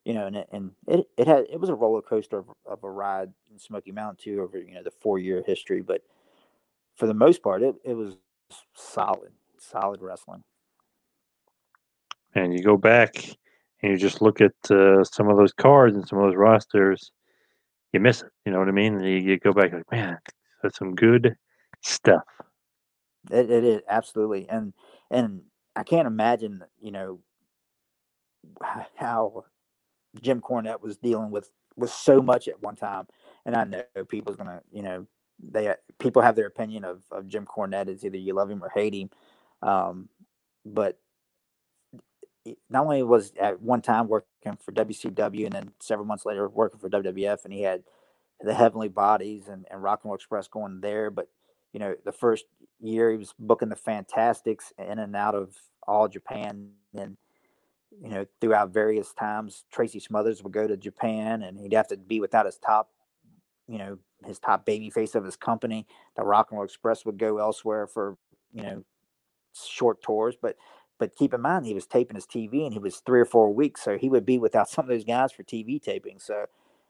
You 0.04 0.14
know, 0.14 0.26
and 0.26 0.36
it, 0.36 0.48
and 0.52 0.70
it 0.86 1.08
it 1.16 1.26
had 1.26 1.46
it 1.50 1.60
was 1.60 1.70
a 1.70 1.74
roller 1.74 2.02
coaster 2.02 2.38
of, 2.38 2.46
of 2.66 2.84
a 2.84 2.90
ride 2.90 3.32
in 3.52 3.58
Smoky 3.58 3.92
Mountain 3.92 4.18
too 4.22 4.42
over 4.42 4.58
you 4.58 4.74
know 4.74 4.82
the 4.82 4.90
four 4.90 5.18
year 5.18 5.42
history, 5.46 5.82
but 5.82 6.02
for 6.96 7.06
the 7.06 7.14
most 7.14 7.42
part, 7.42 7.62
it 7.62 7.76
it 7.84 7.94
was 7.94 8.16
solid, 8.74 9.32
solid 9.58 10.02
wrestling. 10.02 10.42
And 12.34 12.52
you 12.52 12.62
go 12.62 12.76
back 12.76 13.24
and 13.82 13.92
you 13.92 13.98
just 13.98 14.20
look 14.20 14.40
at 14.40 14.52
uh, 14.70 15.04
some 15.04 15.28
of 15.28 15.36
those 15.36 15.52
cards 15.52 15.94
and 15.94 16.06
some 16.06 16.18
of 16.18 16.26
those 16.26 16.36
rosters, 16.36 17.12
you 17.92 18.00
miss 18.00 18.22
it. 18.22 18.30
You 18.44 18.52
know 18.52 18.58
what 18.58 18.68
I 18.68 18.72
mean? 18.72 19.00
You, 19.00 19.16
you 19.16 19.38
go 19.38 19.52
back 19.52 19.72
like, 19.72 19.90
man, 19.90 20.18
that's 20.62 20.78
some 20.78 20.94
good 20.94 21.36
stuff. 21.82 22.24
It, 23.30 23.50
it 23.50 23.64
is 23.64 23.82
absolutely, 23.88 24.48
and 24.48 24.72
and 25.10 25.42
I 25.76 25.82
can't 25.82 26.06
imagine, 26.06 26.64
you 26.80 26.90
know, 26.90 27.20
how 28.96 29.44
Jim 30.20 30.40
Cornette 30.40 30.80
was 30.82 30.96
dealing 30.96 31.30
with 31.30 31.50
with 31.76 31.90
so 31.90 32.20
much 32.20 32.48
at 32.48 32.60
one 32.62 32.76
time. 32.76 33.06
And 33.46 33.54
I 33.54 33.64
know 33.64 33.82
people's 34.08 34.36
gonna, 34.36 34.62
you 34.72 34.82
know, 34.82 35.06
they 35.40 35.74
people 35.98 36.22
have 36.22 36.36
their 36.36 36.46
opinion 36.46 36.84
of 36.84 37.02
of 37.10 37.28
Jim 37.28 37.46
Cornette. 37.46 37.88
It's 37.88 38.04
either 38.04 38.16
you 38.18 38.34
love 38.34 38.50
him 38.50 38.62
or 38.62 38.70
hate 38.70 38.94
him. 38.94 39.10
Um, 39.62 40.08
but 40.64 40.98
not 42.70 42.84
only 42.84 43.02
was 43.02 43.32
at 43.40 43.60
one 43.60 43.82
time 43.82 44.08
working 44.08 44.56
for 44.60 44.72
WCW 44.72 45.44
and 45.44 45.52
then 45.52 45.72
several 45.80 46.06
months 46.06 46.24
later 46.26 46.48
working 46.48 46.80
for 46.80 46.88
WWF, 46.88 47.44
and 47.44 47.52
he 47.52 47.62
had 47.62 47.82
the 48.40 48.54
Heavenly 48.54 48.88
Bodies 48.88 49.48
and, 49.48 49.66
and 49.70 49.82
Rock 49.82 50.00
and 50.02 50.10
Roll 50.10 50.16
Express 50.16 50.48
going 50.48 50.80
there, 50.80 51.10
but 51.10 51.28
you 51.72 51.80
know, 51.80 51.94
the 52.04 52.12
first 52.12 52.46
year 52.80 53.10
he 53.10 53.16
was 53.16 53.34
booking 53.38 53.68
the 53.68 53.76
Fantastics 53.76 54.72
in 54.78 54.98
and 54.98 55.14
out 55.14 55.34
of 55.34 55.54
all 55.86 56.08
Japan. 56.08 56.70
And, 56.94 57.16
you 58.00 58.08
know, 58.08 58.24
throughout 58.40 58.72
various 58.72 59.12
times, 59.12 59.64
Tracy 59.70 60.00
Smothers 60.00 60.42
would 60.42 60.52
go 60.52 60.66
to 60.66 60.76
Japan 60.76 61.42
and 61.42 61.58
he'd 61.58 61.74
have 61.74 61.88
to 61.88 61.96
be 61.96 62.20
without 62.20 62.46
his 62.46 62.58
top 62.58 62.90
you 63.68 63.78
know, 63.78 63.98
his 64.24 64.38
top 64.38 64.64
baby 64.64 64.90
face 64.90 65.14
of 65.14 65.24
his 65.24 65.36
company. 65.36 65.86
The 66.16 66.24
Rock 66.24 66.48
and 66.50 66.58
Roll 66.58 66.64
Express 66.64 67.04
would 67.04 67.18
go 67.18 67.38
elsewhere 67.38 67.86
for, 67.86 68.16
you 68.52 68.62
know, 68.62 68.84
short 69.54 70.02
tours, 70.02 70.36
but 70.40 70.56
but 70.98 71.16
keep 71.16 71.32
in 71.32 71.40
mind 71.40 71.64
he 71.64 71.74
was 71.74 71.86
taping 71.86 72.16
his 72.16 72.26
TV 72.26 72.64
and 72.64 72.72
he 72.72 72.78
was 72.78 72.96
three 72.98 73.20
or 73.20 73.24
four 73.24 73.52
weeks, 73.52 73.82
so 73.82 73.96
he 73.96 74.08
would 74.08 74.26
be 74.26 74.38
without 74.38 74.68
some 74.68 74.84
of 74.84 74.88
those 74.88 75.04
guys 75.04 75.32
for 75.32 75.42
TV 75.44 75.80
taping. 75.80 76.18
So 76.18 76.46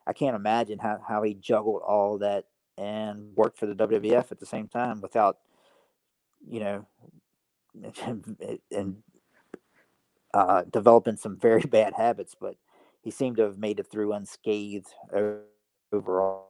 I 0.06 0.12
can't 0.12 0.36
imagine 0.36 0.78
how, 0.78 1.00
how 1.06 1.22
he 1.22 1.34
juggled 1.34 1.82
all 1.86 2.18
that 2.18 2.46
and 2.78 3.36
worked 3.36 3.59
for 3.59 3.66
the 3.66 3.74
WWF 3.74 4.32
at 4.32 4.40
the 4.40 4.46
same 4.46 4.68
time 4.68 5.00
without, 5.00 5.38
you 6.48 6.61
know, 6.61 6.86
and 8.70 8.96
uh, 10.32 10.62
developing 10.70 11.16
some 11.16 11.36
very 11.36 11.62
bad 11.70 11.92
habits. 11.94 12.34
But 12.40 12.56
he 13.02 13.11
seemed 13.11 13.36
to 13.36 13.42
have 13.42 13.59
made 13.59 13.80
it 13.80 13.90
through 13.90 14.12
unscathed 14.12 14.88
overall. 15.92 16.46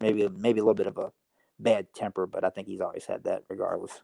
Maybe 0.00 0.26
maybe 0.28 0.60
a 0.60 0.62
little 0.62 0.74
bit 0.74 0.86
of 0.86 0.96
a 0.96 1.12
bad 1.58 1.92
temper, 1.94 2.26
but 2.26 2.44
I 2.44 2.50
think 2.50 2.68
he's 2.68 2.80
always 2.80 3.04
had 3.04 3.24
that 3.24 3.44
regardless. 3.50 4.00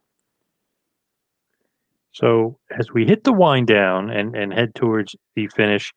So 2.16 2.58
as 2.70 2.90
we 2.94 3.04
hit 3.04 3.24
the 3.24 3.32
wind 3.32 3.66
down 3.66 4.08
and, 4.08 4.34
and 4.34 4.50
head 4.50 4.74
towards 4.74 5.14
the 5.34 5.48
finish, 5.48 5.92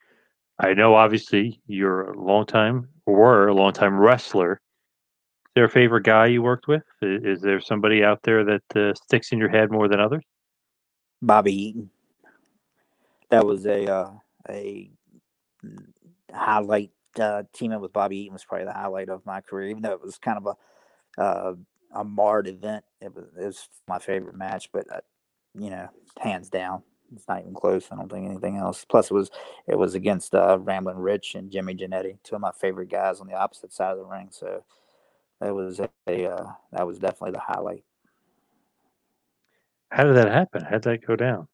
I 0.60 0.74
know 0.74 0.96
obviously 0.96 1.62
you're 1.66 2.12
a 2.12 2.22
long 2.22 2.46
time 2.46 2.90
were 3.06 3.48
a 3.48 3.54
long 3.54 3.72
time 3.72 3.98
wrestler. 3.98 4.54
Is 4.54 5.52
there 5.56 5.64
a 5.64 5.70
favorite 5.70 6.04
guy 6.04 6.26
you 6.26 6.42
worked 6.42 6.68
with? 6.68 6.84
Is, 7.02 7.38
is 7.38 7.42
there 7.42 7.62
somebody 7.62 8.04
out 8.04 8.20
there 8.24 8.44
that 8.44 8.76
uh, 8.76 8.94
sticks 8.96 9.32
in 9.32 9.40
your 9.40 9.48
head 9.48 9.72
more 9.72 9.88
than 9.88 10.02
others? 10.02 10.26
Bobby 11.22 11.54
Eaton. 11.54 11.90
That 13.30 13.46
was 13.46 13.66
a 13.66 13.90
uh, 13.90 14.12
a 14.50 14.92
highlight. 16.34 16.92
Uh, 17.18 17.44
teaming 17.54 17.80
with 17.80 17.94
Bobby 17.94 18.18
Eaton 18.18 18.34
was 18.34 18.44
probably 18.44 18.66
the 18.66 18.74
highlight 18.74 19.08
of 19.08 19.26
my 19.26 19.40
career, 19.40 19.70
even 19.70 19.84
though 19.84 19.94
it 19.94 20.02
was 20.02 20.18
kind 20.18 20.38
of 20.38 20.58
a 21.18 21.22
uh, 21.22 21.54
a 21.94 22.04
marred 22.04 22.48
event. 22.48 22.84
It 23.00 23.16
was, 23.16 23.26
it 23.40 23.46
was 23.46 23.70
my 23.88 24.00
favorite 24.00 24.36
match, 24.36 24.70
but 24.74 24.86
uh, 24.94 25.00
you 25.56 25.70
know, 25.70 25.90
hands 26.20 26.50
down. 26.50 26.84
It's 27.16 27.28
not 27.28 27.42
even 27.42 27.54
close. 27.54 27.88
I 27.92 27.96
don't 27.96 28.12
think 28.12 28.30
anything 28.30 28.58
else. 28.58 28.86
Plus, 28.86 29.10
it 29.10 29.14
was 29.14 29.32
it 29.68 29.78
was 29.78 29.96
against 29.96 30.36
uh, 30.36 30.60
Ramblin' 30.60 30.98
Rich 30.98 31.36
and 31.36 31.52
Jimmy 31.52 31.74
Jannetty, 31.76 32.18
two 32.24 32.36
of 32.36 32.42
my 32.42 32.52
favorite 32.52 32.90
guys 32.90 33.20
on 33.20 33.28
the 33.28 33.34
opposite 33.34 33.74
side 33.74 33.94
of 33.94 33.98
the 33.98 34.06
ring. 34.06 34.30
So 34.32 34.64
that 35.42 35.54
was 35.56 35.80
a, 35.80 36.26
uh, 36.26 36.52
that 36.72 36.86
was 36.86 37.00
definitely 37.00 37.32
the 37.32 37.40
highlight. 37.40 37.84
How 39.92 40.04
did 40.04 40.16
that 40.18 40.32
happen? 40.32 40.64
How 40.64 40.72
did 40.72 40.84
that 40.84 41.06
go 41.08 41.16
down? 41.16 41.48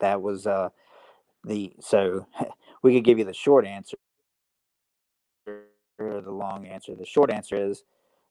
That 0.00 0.22
was 0.22 0.46
uh 0.46 0.70
the 1.44 1.74
so 1.80 2.26
we 2.82 2.94
could 2.94 3.04
give 3.04 3.18
you 3.18 3.24
the 3.24 3.34
short 3.34 3.66
answer 3.66 3.96
or 5.46 6.20
the 6.20 6.30
long 6.30 6.66
answer. 6.66 6.94
The 6.94 7.04
short 7.04 7.30
answer 7.30 7.56
is 7.56 7.84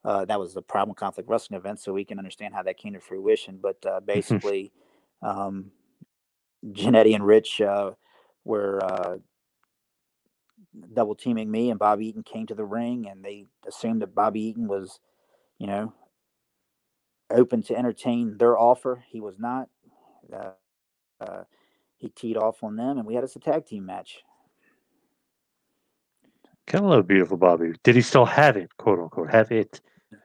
uh, 0.05 0.25
that 0.25 0.39
was 0.39 0.53
the 0.53 0.61
problem 0.61 0.95
conflict 0.95 1.29
wrestling 1.29 1.57
event, 1.57 1.79
so 1.79 1.93
we 1.93 2.05
can 2.05 2.17
understand 2.17 2.53
how 2.53 2.63
that 2.63 2.77
came 2.77 2.93
to 2.93 2.99
fruition. 2.99 3.59
But 3.61 3.77
uh, 3.85 4.01
basically, 4.01 4.71
um, 5.21 5.71
and 6.61 7.25
Rich 7.25 7.61
uh, 7.61 7.91
were 8.43 8.83
uh, 8.83 9.17
double 10.93 11.15
teaming 11.15 11.49
me, 11.49 11.69
and 11.69 11.79
Bobby 11.79 12.07
Eaton 12.07 12.23
came 12.23 12.47
to 12.47 12.55
the 12.55 12.65
ring, 12.65 13.07
and 13.09 13.23
they 13.23 13.45
assumed 13.67 14.01
that 14.01 14.15
Bobby 14.15 14.41
Eaton 14.41 14.67
was, 14.67 14.99
you 15.57 15.67
know, 15.67 15.93
open 17.29 17.63
to 17.63 17.77
entertain 17.77 18.37
their 18.37 18.57
offer. 18.57 19.03
He 19.07 19.21
was 19.21 19.39
not. 19.39 19.69
Uh, 20.31 20.51
uh, 21.21 21.43
he 21.97 22.09
teed 22.09 22.35
off 22.35 22.63
on 22.63 22.75
them, 22.75 22.97
and 22.97 23.07
we 23.07 23.15
had 23.15 23.23
us 23.23 23.37
a 23.37 23.39
tag 23.39 23.65
team 23.65 23.85
match. 23.85 24.23
Kind 26.67 26.83
of 26.83 26.91
love 26.91 27.07
beautiful 27.07 27.37
Bobby. 27.37 27.73
Did 27.83 27.95
he 27.95 28.01
still 28.01 28.25
have 28.25 28.57
it, 28.57 28.75
quote 28.77 28.99
unquote, 28.99 29.31
have 29.31 29.51
it 29.51 29.79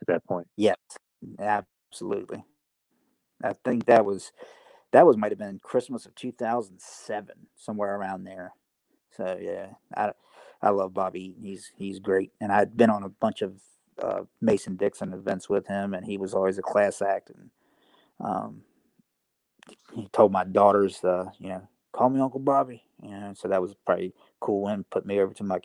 that 0.08 0.24
point? 0.26 0.46
Yes, 0.56 0.76
absolutely. 1.38 2.44
I 3.42 3.52
think 3.64 3.86
that 3.86 4.04
was 4.04 4.32
that 4.92 5.06
was 5.06 5.16
might 5.16 5.32
have 5.32 5.38
been 5.38 5.60
Christmas 5.62 6.06
of 6.06 6.14
2007, 6.14 7.34
somewhere 7.56 7.94
around 7.96 8.24
there. 8.24 8.52
So 9.16 9.38
yeah, 9.40 9.68
I 9.96 10.12
I 10.62 10.70
love 10.70 10.94
Bobby. 10.94 11.36
He's 11.40 11.70
he's 11.76 11.98
great, 11.98 12.32
and 12.40 12.52
I'd 12.52 12.76
been 12.76 12.90
on 12.90 13.02
a 13.04 13.08
bunch 13.08 13.42
of 13.42 13.60
uh, 14.02 14.22
Mason 14.40 14.76
Dixon 14.76 15.12
events 15.12 15.48
with 15.48 15.66
him, 15.66 15.94
and 15.94 16.04
he 16.04 16.18
was 16.18 16.34
always 16.34 16.58
a 16.58 16.62
class 16.62 17.02
act. 17.02 17.30
And 17.30 17.50
um, 18.20 18.62
he 19.94 20.08
told 20.12 20.32
my 20.32 20.44
daughters, 20.44 21.02
uh, 21.04 21.26
you 21.38 21.48
know, 21.48 21.68
call 21.92 22.10
me 22.10 22.20
Uncle 22.20 22.40
Bobby. 22.40 22.84
You 23.02 23.10
know, 23.10 23.34
so 23.36 23.48
that 23.48 23.62
was 23.62 23.74
probably 23.86 24.14
cool 24.40 24.68
and 24.68 24.88
put 24.90 25.06
me 25.06 25.20
over 25.20 25.34
to 25.34 25.44
my 25.44 25.60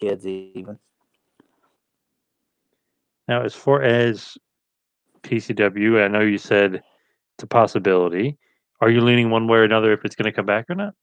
kids 0.00 0.26
even. 0.26 0.78
Now, 3.30 3.42
as 3.44 3.54
far 3.54 3.80
as 3.80 4.36
PCW, 5.22 6.02
I 6.04 6.08
know 6.08 6.18
you 6.18 6.36
said 6.36 6.74
it's 6.74 7.44
a 7.44 7.46
possibility. 7.46 8.36
Are 8.80 8.90
you 8.90 9.02
leaning 9.02 9.30
one 9.30 9.46
way 9.46 9.58
or 9.58 9.62
another 9.62 9.92
if 9.92 10.04
it's 10.04 10.16
going 10.16 10.24
to 10.24 10.32
come 10.32 10.46
back 10.46 10.68
or 10.68 10.74
not? 10.74 10.94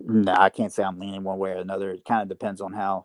No, 0.00 0.34
I 0.34 0.48
can't 0.48 0.72
say 0.72 0.82
I'm 0.82 0.98
leaning 0.98 1.22
one 1.22 1.38
way 1.38 1.50
or 1.50 1.56
another. 1.56 1.90
It 1.90 2.06
kind 2.06 2.22
of 2.22 2.30
depends 2.30 2.62
on 2.62 2.72
how 2.72 3.04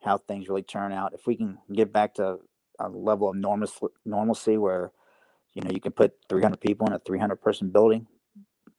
how 0.00 0.16
things 0.16 0.48
really 0.48 0.62
turn 0.62 0.92
out. 0.92 1.12
If 1.12 1.26
we 1.26 1.34
can 1.34 1.58
get 1.72 1.92
back 1.92 2.14
to 2.14 2.38
a 2.78 2.88
level 2.88 3.30
of 3.30 3.36
normal 3.36 3.68
normalcy 4.04 4.58
where 4.58 4.92
you 5.54 5.62
know 5.62 5.72
you 5.72 5.80
can 5.80 5.90
put 5.90 6.12
300 6.28 6.60
people 6.60 6.86
in 6.86 6.92
a 6.92 7.00
300 7.00 7.34
person 7.34 7.70
building, 7.70 8.06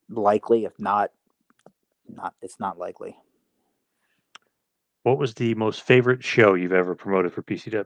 likely. 0.09 0.63
If 0.63 0.79
not, 0.79 1.11
not 2.07 2.36
it's 2.41 2.57
not 2.57 2.79
likely. 2.79 3.17
What 5.04 5.18
was 5.18 5.34
the 5.34 5.56
most 5.56 5.82
favorite 5.82 6.24
show 6.24 6.54
you've 6.54 6.74
ever 6.74 6.95
promoted 6.95 7.34
for 7.34 7.41
PCW? 7.41 7.86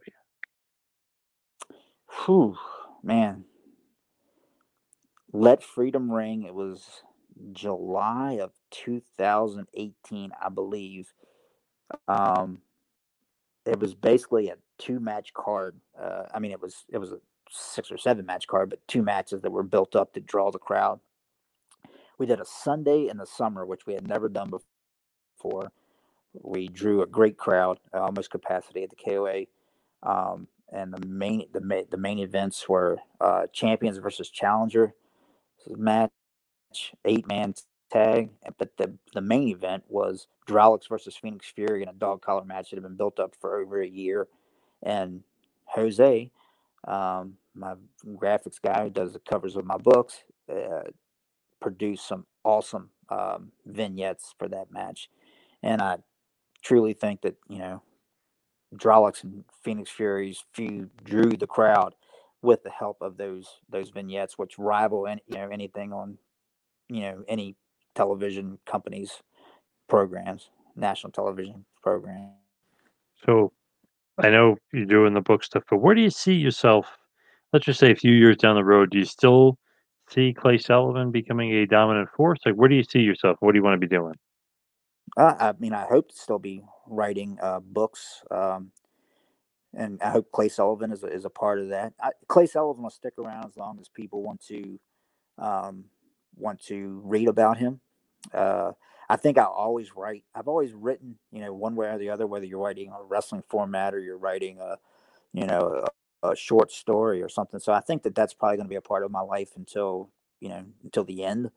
Whew, 2.26 2.57
man. 3.03 3.45
Let 5.32 5.63
Freedom 5.63 6.11
Ring. 6.11 6.43
It 6.43 6.53
was 6.53 7.03
July 7.51 8.39
of 8.41 8.51
2018, 8.72 10.32
I 10.41 10.49
believe. 10.49 11.13
Um, 12.07 12.59
it 13.66 13.80
was 13.80 13.93
basically 13.93 14.49
a 14.49 14.57
two 14.78 14.99
match 14.99 15.34
card. 15.34 15.76
Uh, 15.99 16.24
I 16.34 16.39
mean, 16.39 16.51
it 16.51 16.61
was 16.61 16.86
it 16.89 16.97
was 16.97 17.11
a 17.11 17.20
six 17.49 17.91
or 17.91 17.97
seven 17.97 18.26
match 18.26 18.47
card, 18.47 18.70
but 18.70 18.86
two 18.88 19.01
matches 19.01 19.41
that 19.41 19.51
were 19.51 19.63
built 19.63 19.95
up 19.95 20.13
to 20.13 20.20
draw 20.20 20.51
the 20.51 20.59
crowd. 20.59 20.99
We 22.18 22.26
did 22.26 22.39
a 22.39 22.45
Sunday 22.45 23.07
in 23.09 23.18
the 23.18 23.26
summer, 23.26 23.66
which 23.66 23.86
we 23.86 23.93
had 23.93 24.07
never 24.07 24.30
done 24.30 24.51
before. 25.38 25.72
We 26.41 26.67
drew 26.67 27.01
a 27.01 27.07
great 27.07 27.38
crowd, 27.38 27.79
almost 27.93 28.31
capacity 28.31 28.83
at 28.83 28.89
the 28.89 28.95
KOA. 28.95 29.45
Um, 30.03 30.47
and 30.71 30.93
the 30.93 31.05
main 31.05 31.45
the 31.53 31.61
main, 31.61 31.86
the 31.89 31.97
main 31.97 32.19
events 32.19 32.67
were 32.67 32.97
uh, 33.21 33.47
champions 33.53 33.97
versus 33.97 34.29
challenger 34.29 34.93
match, 35.69 36.11
eight 37.05 37.27
man 37.27 37.53
tag. 37.91 38.29
But 38.57 38.77
the 38.77 38.97
the 39.13 39.21
main 39.21 39.49
event 39.49 39.83
was 39.88 40.27
Drolix 40.47 40.89
versus 40.89 41.15
Phoenix 41.15 41.47
Fury 41.49 41.83
in 41.83 41.89
a 41.89 41.93
dog 41.93 42.21
collar 42.21 42.45
match 42.45 42.69
that 42.69 42.77
had 42.77 42.83
been 42.83 42.97
built 42.97 43.19
up 43.19 43.36
for 43.39 43.59
over 43.61 43.81
a 43.81 43.88
year. 43.88 44.27
And 44.83 45.23
Jose, 45.65 46.31
um, 46.88 47.38
my 47.53 47.75
graphics 48.05 48.61
guy 48.61 48.83
who 48.83 48.89
does 48.89 49.13
the 49.13 49.19
covers 49.19 49.55
of 49.55 49.65
my 49.65 49.77
books, 49.77 50.23
uh, 50.51 50.89
produced 51.61 52.07
some 52.07 52.25
awesome 52.43 52.89
um, 53.09 53.51
vignettes 53.65 54.33
for 54.38 54.47
that 54.49 54.71
match. 54.71 55.09
And 55.63 55.81
I 55.81 55.97
truly 56.66 56.93
think 56.93 57.22
that, 57.22 57.36
you 57.47 57.59
know, 57.59 57.82
Drolix 58.76 59.24
and 59.24 59.45
Phoenix 59.63 59.91
Furies 59.91 60.43
feud 60.53 60.89
drew 61.03 61.32
the 61.32 61.47
crowd 61.47 61.93
with 62.41 62.63
the 62.63 62.72
help 62.72 62.97
of 63.01 63.16
those 63.18 63.47
those 63.70 63.89
vignettes, 63.89 64.38
which 64.38 64.57
rival 64.57 65.07
any 65.07 65.22
you 65.28 65.36
know 65.36 65.47
anything 65.49 65.93
on 65.93 66.18
you 66.89 67.01
know 67.01 67.24
any 67.28 67.55
television 67.93 68.57
companies 68.66 69.22
programs, 69.88 70.49
national 70.76 71.11
television 71.11 71.63
program. 71.82 72.32
So, 73.26 73.53
I 74.18 74.30
know 74.30 74.57
you're 74.74 74.86
doing 74.86 75.13
the 75.13 75.22
book 75.22 75.43
stuff, 75.43 75.63
but 75.70 75.78
where 75.78 75.95
do 75.95 76.01
you 76.01 76.09
see 76.09 76.34
yourself? 76.34 76.88
Let's 77.53 77.66
just 77.66 77.80
say 77.80 77.91
a 77.91 77.95
few 77.95 78.11
years 78.11 78.38
down 78.38 78.55
the 78.55 78.63
road, 78.63 78.89
do 78.89 78.97
you 78.97 79.05
still 79.05 79.57
see 80.09 80.34
Clay 80.34 80.57
Sullivan 80.57 81.11
becoming 81.11 81.51
a 81.53 81.66
dominant 81.66 82.09
force? 82.09 82.39
Like, 82.45 82.55
where 82.55 82.68
do 82.68 82.76
you 82.76 82.84
see 82.84 82.99
yourself? 82.99 83.38
What 83.39 83.53
do 83.53 83.59
you 83.59 83.63
want 83.63 83.80
to 83.80 83.88
be 83.88 83.95
doing? 83.95 84.16
Uh, 85.18 85.36
I 85.39 85.53
mean, 85.59 85.74
I 85.74 85.86
hope 85.86 86.09
to 86.09 86.18
still 86.18 86.39
be 86.39 86.63
writing 86.88 87.38
uh, 87.41 87.59
books, 87.61 88.22
um, 88.32 88.72
and 89.74 90.01
I 90.01 90.09
hope 90.09 90.32
Clay 90.32 90.49
Sullivan 90.49 90.91
is 90.91 91.03
a, 91.03 91.07
is 91.07 91.26
a 91.26 91.30
part 91.30 91.59
of 91.59 91.70
that. 91.70 91.93
I, 92.01 92.11
Clay 92.28 92.47
Sullivan 92.47 92.84
will 92.84 92.89
stick 92.89 93.13
around 93.18 93.45
as 93.45 93.57
long 93.57 93.80
as 93.80 93.89
people 93.89 94.24
want 94.24 94.45
to 94.47 94.80
um, 95.38 95.86
want 96.36 96.61
to 96.66 97.01
read 97.03 97.28
about 97.30 97.57
him. 97.57 97.80
Uh, 98.34 98.74
I 99.09 99.18
think 99.18 99.38
I 99.38 99.43
always 99.43 99.95
write. 99.95 100.24
I've 100.34 100.47
always 100.47 100.74
written, 100.74 101.18
you 101.32 101.41
know, 101.41 101.53
one 101.53 101.76
way 101.76 101.88
or 101.88 101.97
the 101.97 102.09
other, 102.09 102.28
whether 102.28 102.45
you're 102.45 102.59
writing 102.59 102.91
a 102.91 103.03
wrestling 103.03 103.43
format 103.47 103.93
or 103.93 103.99
you're 103.99 104.18
writing 104.18 104.59
a, 104.59 104.78
you 105.34 105.45
know, 105.45 105.86
a, 106.24 106.30
a 106.30 106.36
short 106.36 106.72
story 106.72 107.22
or 107.22 107.30
something. 107.30 107.59
So 107.59 107.72
I 107.72 107.82
think 107.82 108.03
that 108.03 108.16
that's 108.16 108.34
probably 108.34 108.57
going 108.57 108.66
to 108.66 108.70
be 108.70 108.76
a 108.76 108.82
part 108.82 109.03
of 109.03 109.11
my 109.11 109.22
life 109.22 109.51
until, 109.55 110.09
you 110.39 110.49
know, 110.49 110.66
until 110.84 111.03
the 111.03 111.24
end. 111.24 111.51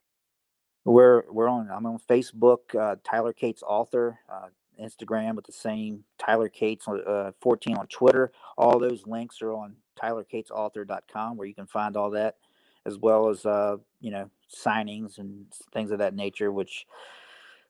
We're 0.84 1.24
we're 1.30 1.48
on. 1.48 1.68
I'm 1.70 1.86
on 1.86 1.98
Facebook, 1.98 2.74
uh, 2.78 2.96
Tyler 3.02 3.32
Cates 3.32 3.62
author, 3.66 4.20
uh, 4.30 4.48
Instagram 4.80 5.34
with 5.34 5.46
the 5.46 5.52
same 5.52 6.04
Tyler 6.18 6.48
Cates 6.48 6.86
uh, 6.88 7.32
14 7.40 7.76
on 7.76 7.86
Twitter. 7.88 8.32
All 8.56 8.78
those 8.78 9.06
links 9.06 9.42
are 9.42 9.52
on 9.52 9.76
TylerCatesAuthor.com 10.00 11.36
where 11.36 11.46
you 11.46 11.54
can 11.54 11.66
find 11.66 11.96
all 11.96 12.10
that, 12.10 12.36
as 12.84 12.98
well 12.98 13.28
as 13.28 13.44
uh, 13.46 13.76
you 14.00 14.10
know 14.10 14.30
signings 14.54 15.18
and 15.18 15.46
things 15.72 15.90
of 15.90 15.98
that 15.98 16.14
nature. 16.14 16.52
Which 16.52 16.86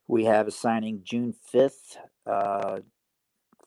we 0.07 0.25
have 0.25 0.47
a 0.47 0.51
signing 0.51 1.01
June 1.03 1.33
5th 1.53 1.97
uh, 2.25 2.79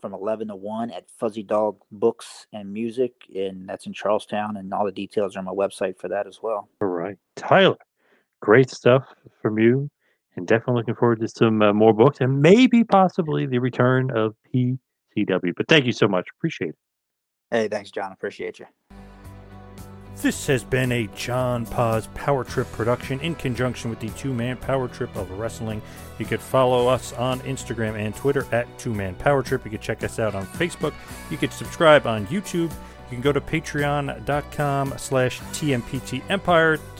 from 0.00 0.14
11 0.14 0.48
to 0.48 0.56
1 0.56 0.90
at 0.90 1.10
Fuzzy 1.18 1.42
Dog 1.42 1.78
Books 1.90 2.46
and 2.52 2.72
Music, 2.72 3.12
and 3.34 3.68
that's 3.68 3.86
in 3.86 3.92
Charlestown. 3.92 4.56
And 4.56 4.72
all 4.72 4.86
the 4.86 4.92
details 4.92 5.36
are 5.36 5.40
on 5.40 5.44
my 5.44 5.52
website 5.52 5.98
for 5.98 6.08
that 6.08 6.26
as 6.26 6.40
well. 6.42 6.68
All 6.80 6.88
right, 6.88 7.18
Tyler 7.36 7.76
great 8.40 8.70
stuff 8.70 9.04
from 9.40 9.58
you, 9.58 9.90
and 10.36 10.46
definitely 10.46 10.74
looking 10.74 10.94
forward 10.94 11.20
to 11.20 11.28
some 11.28 11.62
uh, 11.62 11.72
more 11.72 11.92
books 11.92 12.18
and 12.20 12.40
maybe 12.40 12.84
possibly 12.84 13.46
the 13.46 13.58
return 13.58 14.10
of 14.10 14.34
PCW. 14.54 15.52
But 15.56 15.68
thank 15.68 15.86
you 15.86 15.92
so 15.92 16.08
much. 16.08 16.28
Appreciate 16.38 16.70
it. 16.70 16.76
Hey, 17.50 17.68
thanks, 17.68 17.90
John. 17.90 18.12
Appreciate 18.12 18.58
you. 18.58 18.66
This 20.22 20.46
has 20.48 20.62
been 20.62 20.92
a 20.92 21.06
John 21.16 21.64
Poz 21.64 22.06
Power 22.08 22.44
Trip 22.44 22.70
production 22.72 23.20
in 23.20 23.34
conjunction 23.34 23.88
with 23.88 24.00
the 24.00 24.10
Two 24.10 24.34
Man 24.34 24.58
Power 24.58 24.86
Trip 24.86 25.14
of 25.16 25.30
Wrestling. 25.30 25.80
You 26.18 26.26
could 26.26 26.42
follow 26.42 26.88
us 26.88 27.14
on 27.14 27.40
Instagram 27.40 27.94
and 27.94 28.14
Twitter 28.14 28.46
at 28.52 28.66
Two 28.78 28.92
Man 28.92 29.14
Power 29.14 29.42
Trip. 29.42 29.64
You 29.64 29.70
could 29.70 29.80
check 29.80 30.04
us 30.04 30.18
out 30.18 30.34
on 30.34 30.44
Facebook. 30.46 30.92
You 31.30 31.38
could 31.38 31.54
subscribe 31.54 32.06
on 32.06 32.26
YouTube. 32.26 32.70
You 32.70 33.16
can 33.16 33.22
go 33.22 33.32
to 33.32 33.40
patreon.com 33.40 34.94
slash 34.98 35.40
TMPT 35.40 36.22
Empire 36.28 36.76
to 36.76 36.99